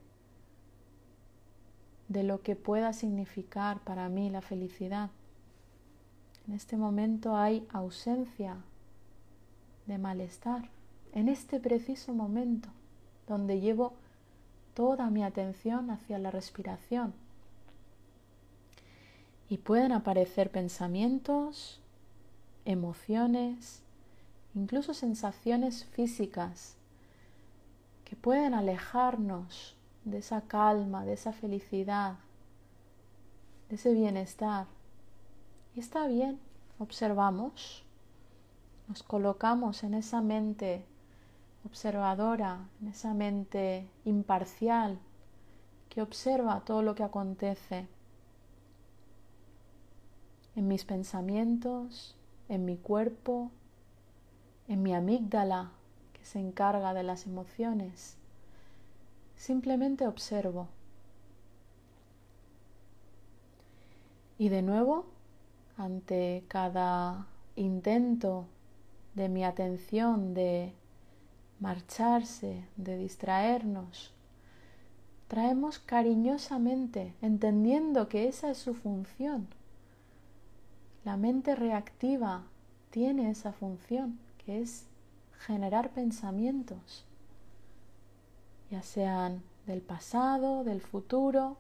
de 2.09 2.23
lo 2.23 2.43
que 2.43 2.57
pueda 2.57 2.93
significar 2.93 3.81
para 3.81 4.09
mí 4.09 4.31
la 4.31 4.41
felicidad. 4.41 5.11
En 6.47 6.55
este 6.55 6.77
momento 6.77 7.37
hay 7.37 7.67
ausencia 7.73 8.57
de 9.87 9.99
malestar. 9.99 10.71
En 11.13 11.29
este 11.29 11.61
preciso 11.61 12.15
momento 12.15 12.69
donde 13.27 13.61
llevo 13.61 13.95
toda 14.75 15.11
mi 15.11 15.25
atención 15.25 15.91
hacia 15.91 16.19
la 16.19 16.31
respiración. 16.31 17.13
Y 19.49 19.59
pueden 19.59 19.93
aparecer 19.93 20.51
pensamientos, 20.51 21.81
emociones, 22.65 23.83
incluso 24.57 24.95
sensaciones 24.95 25.85
físicas 25.85 26.77
que 28.05 28.17
pueden 28.17 28.55
alejarnos 28.55 29.77
de 30.05 30.19
esa 30.19 30.41
calma, 30.41 31.05
de 31.05 31.13
esa 31.13 31.33
felicidad, 31.33 32.17
de 33.69 33.77
ese 33.77 33.93
bienestar. 33.93 34.67
Y 35.75 35.81
está 35.81 36.07
bien, 36.07 36.41
observamos, 36.79 37.85
nos 38.89 39.03
colocamos 39.03 39.85
en 39.85 39.95
esa 39.95 40.23
mente 40.23 40.85
observadora, 41.67 42.69
en 42.81 42.89
esa 42.89 43.13
mente 43.13 43.87
imparcial 44.05 44.99
que 45.91 46.01
observa 46.01 46.61
todo 46.65 46.83
lo 46.83 46.95
que 46.95 47.03
acontece 47.03 47.89
en 50.55 50.69
mis 50.69 50.85
pensamientos, 50.85 52.17
en 52.49 52.65
mi 52.65 52.79
cuerpo, 52.79 53.51
en 54.69 54.83
mi 54.83 54.95
amígdala 54.95 55.71
que 56.13 56.25
se 56.25 56.39
encarga 56.39 56.95
de 56.95 57.03
las 57.03 57.27
emociones. 57.27 58.17
Simplemente 59.37 60.07
observo. 60.07 60.69
Y 64.39 64.49
de 64.49 64.63
nuevo, 64.63 65.07
ante 65.77 66.45
cada 66.49 67.27
intento 67.55 68.47
de 69.15 69.29
mi 69.29 69.45
atención 69.45 70.35
de 70.35 70.73
marcharse, 71.59 72.65
de 72.77 72.99
distraernos, 72.99 74.13
traemos 75.29 75.79
cariñosamente, 75.79 77.15
entendiendo 77.23 78.09
que 78.09 78.29
esa 78.29 78.51
es 78.51 78.59
su 78.59 78.75
función. 78.75 79.49
La 81.05 81.17
mente 81.17 81.55
reactiva 81.55 82.43
tiene 82.91 83.31
esa 83.31 83.53
función, 83.53 84.19
que 84.47 84.63
es 84.63 84.87
generar 85.41 85.91
pensamientos, 85.91 87.05
ya 88.71 88.83
sean 88.83 89.43
del 89.67 89.83
pasado, 89.83 90.63
del 90.63 90.81
futuro, 90.81 91.57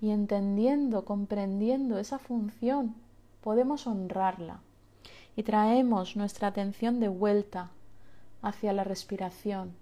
y 0.00 0.10
entendiendo, 0.10 1.04
comprendiendo 1.04 1.98
esa 1.98 2.18
función, 2.18 2.94
podemos 3.42 3.86
honrarla 3.86 4.60
y 5.36 5.42
traemos 5.42 6.16
nuestra 6.16 6.48
atención 6.48 7.00
de 7.00 7.08
vuelta 7.08 7.70
hacia 8.40 8.72
la 8.72 8.84
respiración, 8.84 9.74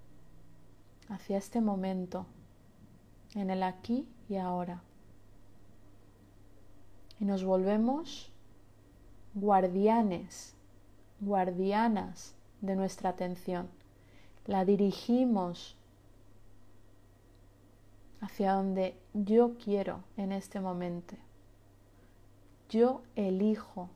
hacia 1.09 1.39
este 1.39 1.61
momento, 1.61 2.27
en 3.35 3.51
el 3.51 3.63
aquí 3.63 4.07
y 4.29 4.37
ahora. 4.37 4.83
Y 7.19 7.25
nos 7.25 7.45
volvemos 7.45 8.31
guardianes, 9.35 10.55
guardianas 11.21 12.35
de 12.61 12.77
nuestra 12.77 13.11
atención. 13.11 13.69
La 14.47 14.65
dirigimos 14.65 15.77
hacia 18.21 18.55
donde 18.55 18.97
yo 19.15 19.57
quiero 19.63 20.03
en 20.17 20.33
este 20.33 20.61
momento. 20.61 21.17
Yo 22.69 23.03
elijo, 23.17 23.89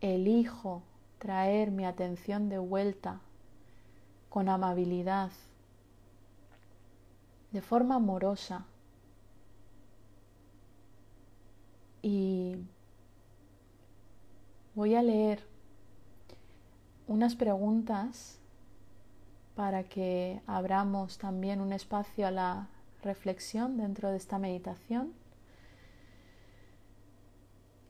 elijo 0.00 0.82
traer 1.18 1.70
mi 1.70 1.84
atención 1.84 2.48
de 2.48 2.58
vuelta 2.58 3.20
con 4.28 4.48
amabilidad, 4.48 5.30
de 7.52 7.62
forma 7.62 7.96
amorosa. 7.96 8.64
Y 12.02 12.56
voy 14.74 14.94
a 14.94 15.02
leer 15.02 15.44
unas 17.06 17.34
preguntas 17.34 18.38
para 19.54 19.84
que 19.84 20.40
abramos 20.46 21.18
también 21.18 21.60
un 21.60 21.72
espacio 21.72 22.26
a 22.26 22.30
la 22.30 22.68
reflexión 23.02 23.76
dentro 23.76 24.10
de 24.10 24.16
esta 24.16 24.38
meditación, 24.38 25.12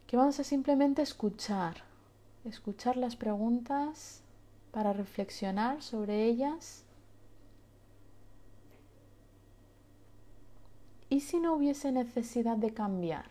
que 0.07 0.16
vamos 0.16 0.41
a 0.41 0.45
simplemente 0.45 1.03
escuchar, 1.03 1.76
escuchar 2.45 2.97
las 2.97 3.16
preguntas 3.16 4.22
para 4.72 4.93
reflexionar 4.93 5.83
sobre 5.83 6.24
ellas. 6.24 6.85
¿Y 11.09 11.20
si 11.20 11.39
no 11.39 11.55
hubiese 11.55 11.93
necesidad 11.93 12.57
de 12.57 12.72
cambiar? 12.74 13.26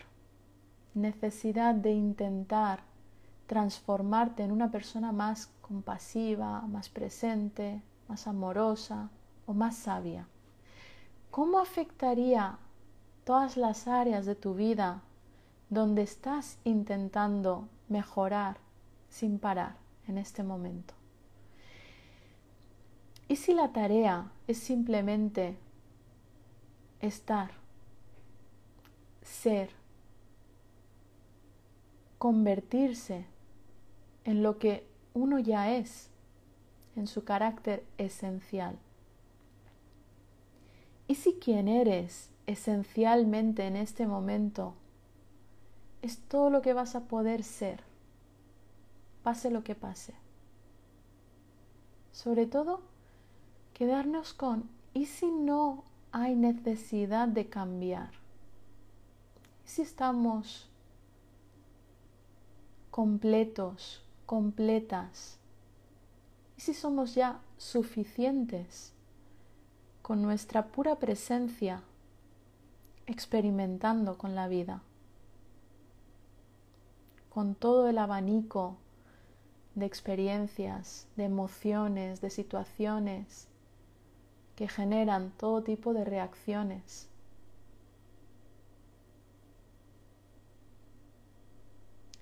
Necesidad 0.93 1.76
de 1.76 1.91
intentar 1.91 2.91
transformarte 3.52 4.43
en 4.43 4.54
una 4.54 4.72
persona 4.72 5.12
más 5.12 5.49
compasiva, 5.62 6.62
más 6.62 6.88
presente, 6.88 7.82
más 8.08 8.26
amorosa 8.26 9.10
o 9.45 9.54
más 9.54 9.76
sabia? 9.76 10.26
¿Cómo 11.32 11.60
afectaría 11.60 12.60
todas 13.26 13.58
las 13.58 13.89
áreas 13.89 14.26
de 14.26 14.36
tu 14.36 14.56
vida 14.56 15.02
donde 15.70 16.02
estás 16.02 16.60
intentando 16.64 17.68
mejorar 17.89 18.56
sin 19.10 19.38
parar 19.38 19.76
en 20.08 20.18
este 20.18 20.43
momento? 20.43 20.93
¿Y 23.28 23.36
si 23.36 23.54
la 23.54 23.74
tarea 23.74 24.32
es 24.47 24.60
simplemente 24.60 25.58
estar, 27.02 27.52
ser, 29.22 29.72
convertirse 32.18 33.26
en 34.26 34.44
lo 34.44 34.58
que 34.60 34.88
uno 35.14 35.40
ya 35.40 35.76
es? 35.76 36.12
en 36.96 37.08
su 37.08 37.24
carácter 37.24 37.86
esencial. 37.98 38.78
¿Y 41.08 41.16
si 41.16 41.34
quien 41.36 41.68
eres 41.68 42.30
esencialmente 42.48 43.66
en 43.66 43.76
este 43.76 44.08
momento 44.08 44.74
es 46.02 46.20
todo 46.20 46.50
lo 46.50 46.62
que 46.62 46.74
vas 46.74 46.96
a 46.96 47.06
poder 47.06 47.44
ser, 47.44 47.82
pase 49.24 49.52
lo 49.52 49.64
que 49.64 49.76
pase? 49.76 50.14
Sobre 52.12 52.46
todo, 52.46 52.82
quedarnos 53.74 54.34
con, 54.34 54.70
¿y 54.94 55.06
si 55.06 55.28
no 55.28 55.84
hay 56.12 56.36
necesidad 56.36 57.28
de 57.28 57.48
cambiar? 57.48 58.12
¿Y 59.66 59.70
si 59.70 59.82
estamos 59.82 60.70
completos, 62.90 64.04
completas? 64.32 65.38
si 66.56 66.74
somos 66.74 67.16
ya 67.16 67.42
suficientes 67.58 68.94
con 70.02 70.22
nuestra 70.22 70.68
pura 70.68 71.00
presencia 71.00 71.84
experimentando 73.08 74.18
con 74.18 74.34
la 74.34 74.48
vida, 74.48 74.84
con 77.30 77.56
todo 77.56 77.90
el 77.90 77.98
abanico 77.98 78.78
de 79.76 79.86
experiencias, 79.86 81.08
de 81.18 81.26
emociones, 81.26 82.22
de 82.22 82.30
situaciones 82.30 83.50
que 84.56 84.70
generan 84.70 85.32
todo 85.32 85.62
tipo 85.62 85.94
de 85.94 86.06
reacciones. 86.06 87.10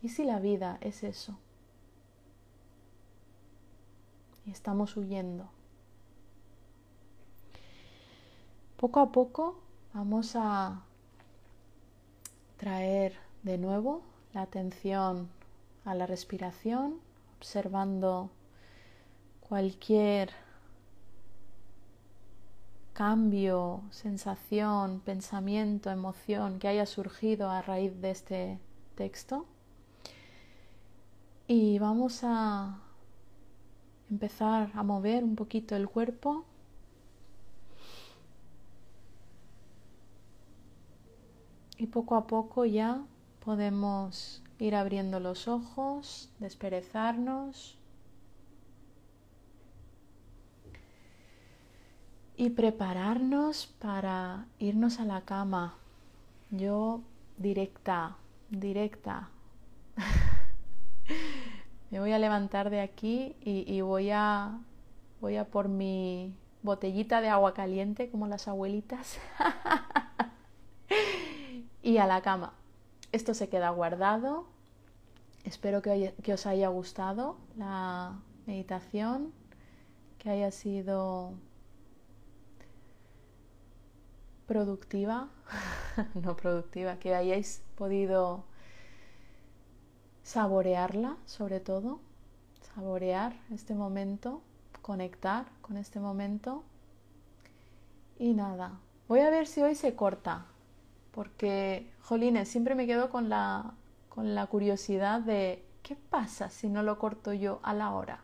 ¿Y 0.02 0.10
si 0.10 0.24
la 0.24 0.40
vida 0.40 0.80
es 0.82 1.04
eso? 1.04 1.38
Estamos 4.52 4.98
huyendo. 4.98 5.50
Poco 8.78 9.00
a 9.00 9.12
poco 9.12 9.60
vamos 9.94 10.36
a 10.36 10.84
traer 12.58 13.14
de 13.44 13.58
nuevo 13.58 14.02
la 14.34 14.42
atención 14.42 15.30
a 15.86 15.96
la 15.96 16.06
respiración, 16.06 17.00
observando 17.38 18.30
cualquier 19.42 20.32
cambio, 22.94 23.82
sensación, 23.92 25.00
pensamiento, 25.00 25.90
emoción 25.90 26.60
que 26.60 26.68
haya 26.68 26.86
surgido 26.86 27.50
a 27.50 27.62
raíz 27.62 28.00
de 28.02 28.12
este 28.12 28.60
texto. 28.96 29.46
Y 31.48 31.80
vamos 31.80 32.22
a 32.24 32.80
empezar 34.10 34.72
a 34.74 34.84
mover 34.84 35.24
un 35.24 35.36
poquito 35.36 35.76
el 35.76 35.88
cuerpo. 35.88 36.46
Y 41.78 41.88
poco 41.88 42.16
a 42.16 42.28
poco 42.28 42.66
ya 42.66 43.02
podemos 43.40 44.44
ir 44.60 44.76
abriendo 44.76 45.20
los 45.20 45.48
ojos, 45.48 46.30
desperezarnos 46.40 47.78
y 52.36 52.50
prepararnos 52.50 53.68
para 53.80 54.46
irnos 54.60 55.00
a 55.00 55.06
la 55.06 55.22
cama. 55.22 55.76
Yo 56.52 57.02
directa, 57.38 58.18
directa. 58.50 59.30
me 61.92 62.00
voy 62.00 62.12
a 62.12 62.20
levantar 62.20 62.70
de 62.70 62.82
aquí 62.82 63.36
y, 63.42 63.82
voy, 63.82 64.12
a, 64.12 64.60
voy 65.22 65.38
a 65.38 65.46
por 65.46 65.70
mi 65.70 66.36
botellita 66.62 67.22
de 67.22 67.30
agua 67.30 67.54
caliente 67.54 68.10
como 68.10 68.28
las 68.28 68.48
abuelitas 68.48 69.18
y 71.82 71.98
a 71.98 72.06
la 72.06 72.22
cama. 72.22 72.54
Esto 73.12 73.34
se 73.34 73.50
queda 73.50 73.72
guardado. 73.72 74.46
Espero 75.44 75.82
que, 75.82 76.14
que 76.22 76.34
os 76.34 76.46
haya 76.46 76.68
gustado 76.68 77.38
la 77.58 78.20
meditación, 78.46 79.34
que 80.20 80.30
haya 80.30 80.52
sido 80.52 81.34
productiva, 84.46 85.30
no 86.14 86.36
productiva, 86.36 86.98
que 86.98 87.16
hayáis 87.16 87.64
podido 87.76 88.44
saborearla 90.30 91.18
sobre 91.26 91.60
todo, 91.60 92.00
saborear 92.76 93.34
este 93.52 93.74
momento, 93.74 94.44
conectar 94.84 95.46
con 95.62 95.76
este 95.76 96.00
momento. 96.00 96.64
Y 98.20 98.34
nada, 98.34 98.74
voy 99.08 99.22
a 99.22 99.32
ver 99.32 99.48
si 99.48 99.64
hoy 99.64 99.74
se 99.74 99.96
corta. 99.96 100.46
porque, 101.12 101.92
jolines, 102.04 102.48
siempre 102.48 102.76
me 102.76 102.86
quedo 102.86 103.10
con 103.10 103.30
la, 103.30 103.74
con 104.10 104.36
la 104.36 104.46
curiosidad 104.48 105.22
de 105.22 105.64
qué 105.84 105.96
pasa 105.96 106.50
si 106.50 106.70
no 106.70 106.84
lo 106.84 107.00
corto 107.00 107.34
yo 107.34 107.60
a 107.64 107.74
la 107.74 107.92
hora. 107.94 108.20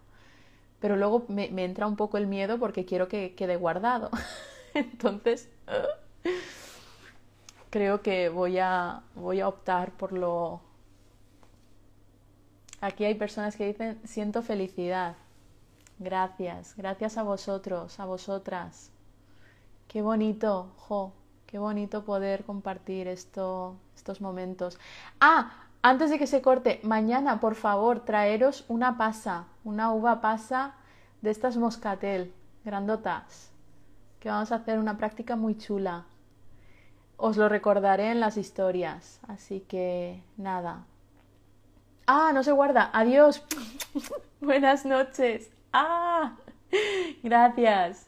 Pero 0.79 0.95
luego 0.97 1.25
me, 1.27 1.49
me 1.49 1.65
entra 1.65 1.87
un 1.87 1.95
poco 1.95 2.17
el 2.17 2.27
miedo 2.27 2.59
porque 2.59 2.85
quiero 2.85 3.07
que 3.07 3.33
quede 3.35 3.55
guardado. 3.57 4.11
Entonces, 4.75 5.49
creo 7.69 8.01
que 8.01 8.29
voy 8.29 8.59
a, 8.59 9.01
voy 9.15 9.41
a 9.41 9.47
optar 9.47 9.91
por 9.91 10.13
lo... 10.13 10.61
Aquí 12.85 13.03
hay 13.03 13.15
personas 13.15 13.55
que 13.55 13.65
dicen, 13.65 13.99
siento 14.03 14.43
felicidad. 14.43 15.15
Gracias, 15.97 16.75
gracias 16.77 17.17
a 17.17 17.23
vosotros, 17.23 17.99
a 17.99 18.05
vosotras. 18.05 18.91
Qué 19.87 20.03
bonito, 20.03 20.71
jo, 20.77 21.11
qué 21.47 21.57
bonito 21.57 22.05
poder 22.05 22.43
compartir 22.43 23.07
esto, 23.07 23.75
estos 23.95 24.21
momentos. 24.21 24.77
Ah, 25.19 25.63
antes 25.81 26.11
de 26.11 26.19
que 26.19 26.27
se 26.27 26.43
corte, 26.43 26.79
mañana, 26.83 27.39
por 27.39 27.55
favor, 27.55 28.01
traeros 28.01 28.65
una 28.67 28.99
pasa, 28.99 29.47
una 29.63 29.91
uva 29.91 30.21
pasa 30.21 30.75
de 31.23 31.31
estas 31.31 31.57
moscatel, 31.57 32.35
grandotas, 32.63 33.49
que 34.19 34.29
vamos 34.29 34.51
a 34.51 34.57
hacer 34.57 34.77
una 34.77 34.95
práctica 34.95 35.35
muy 35.35 35.57
chula. 35.57 36.05
Os 37.17 37.35
lo 37.35 37.49
recordaré 37.49 38.11
en 38.11 38.19
las 38.19 38.37
historias, 38.37 39.19
así 39.27 39.61
que 39.61 40.21
nada. 40.37 40.85
Ah, 42.07 42.31
no 42.33 42.43
se 42.43 42.51
guarda. 42.51 42.89
Adiós. 42.93 43.43
Buenas 44.41 44.85
noches. 44.85 45.49
Ah, 45.73 46.35
gracias. 47.23 48.07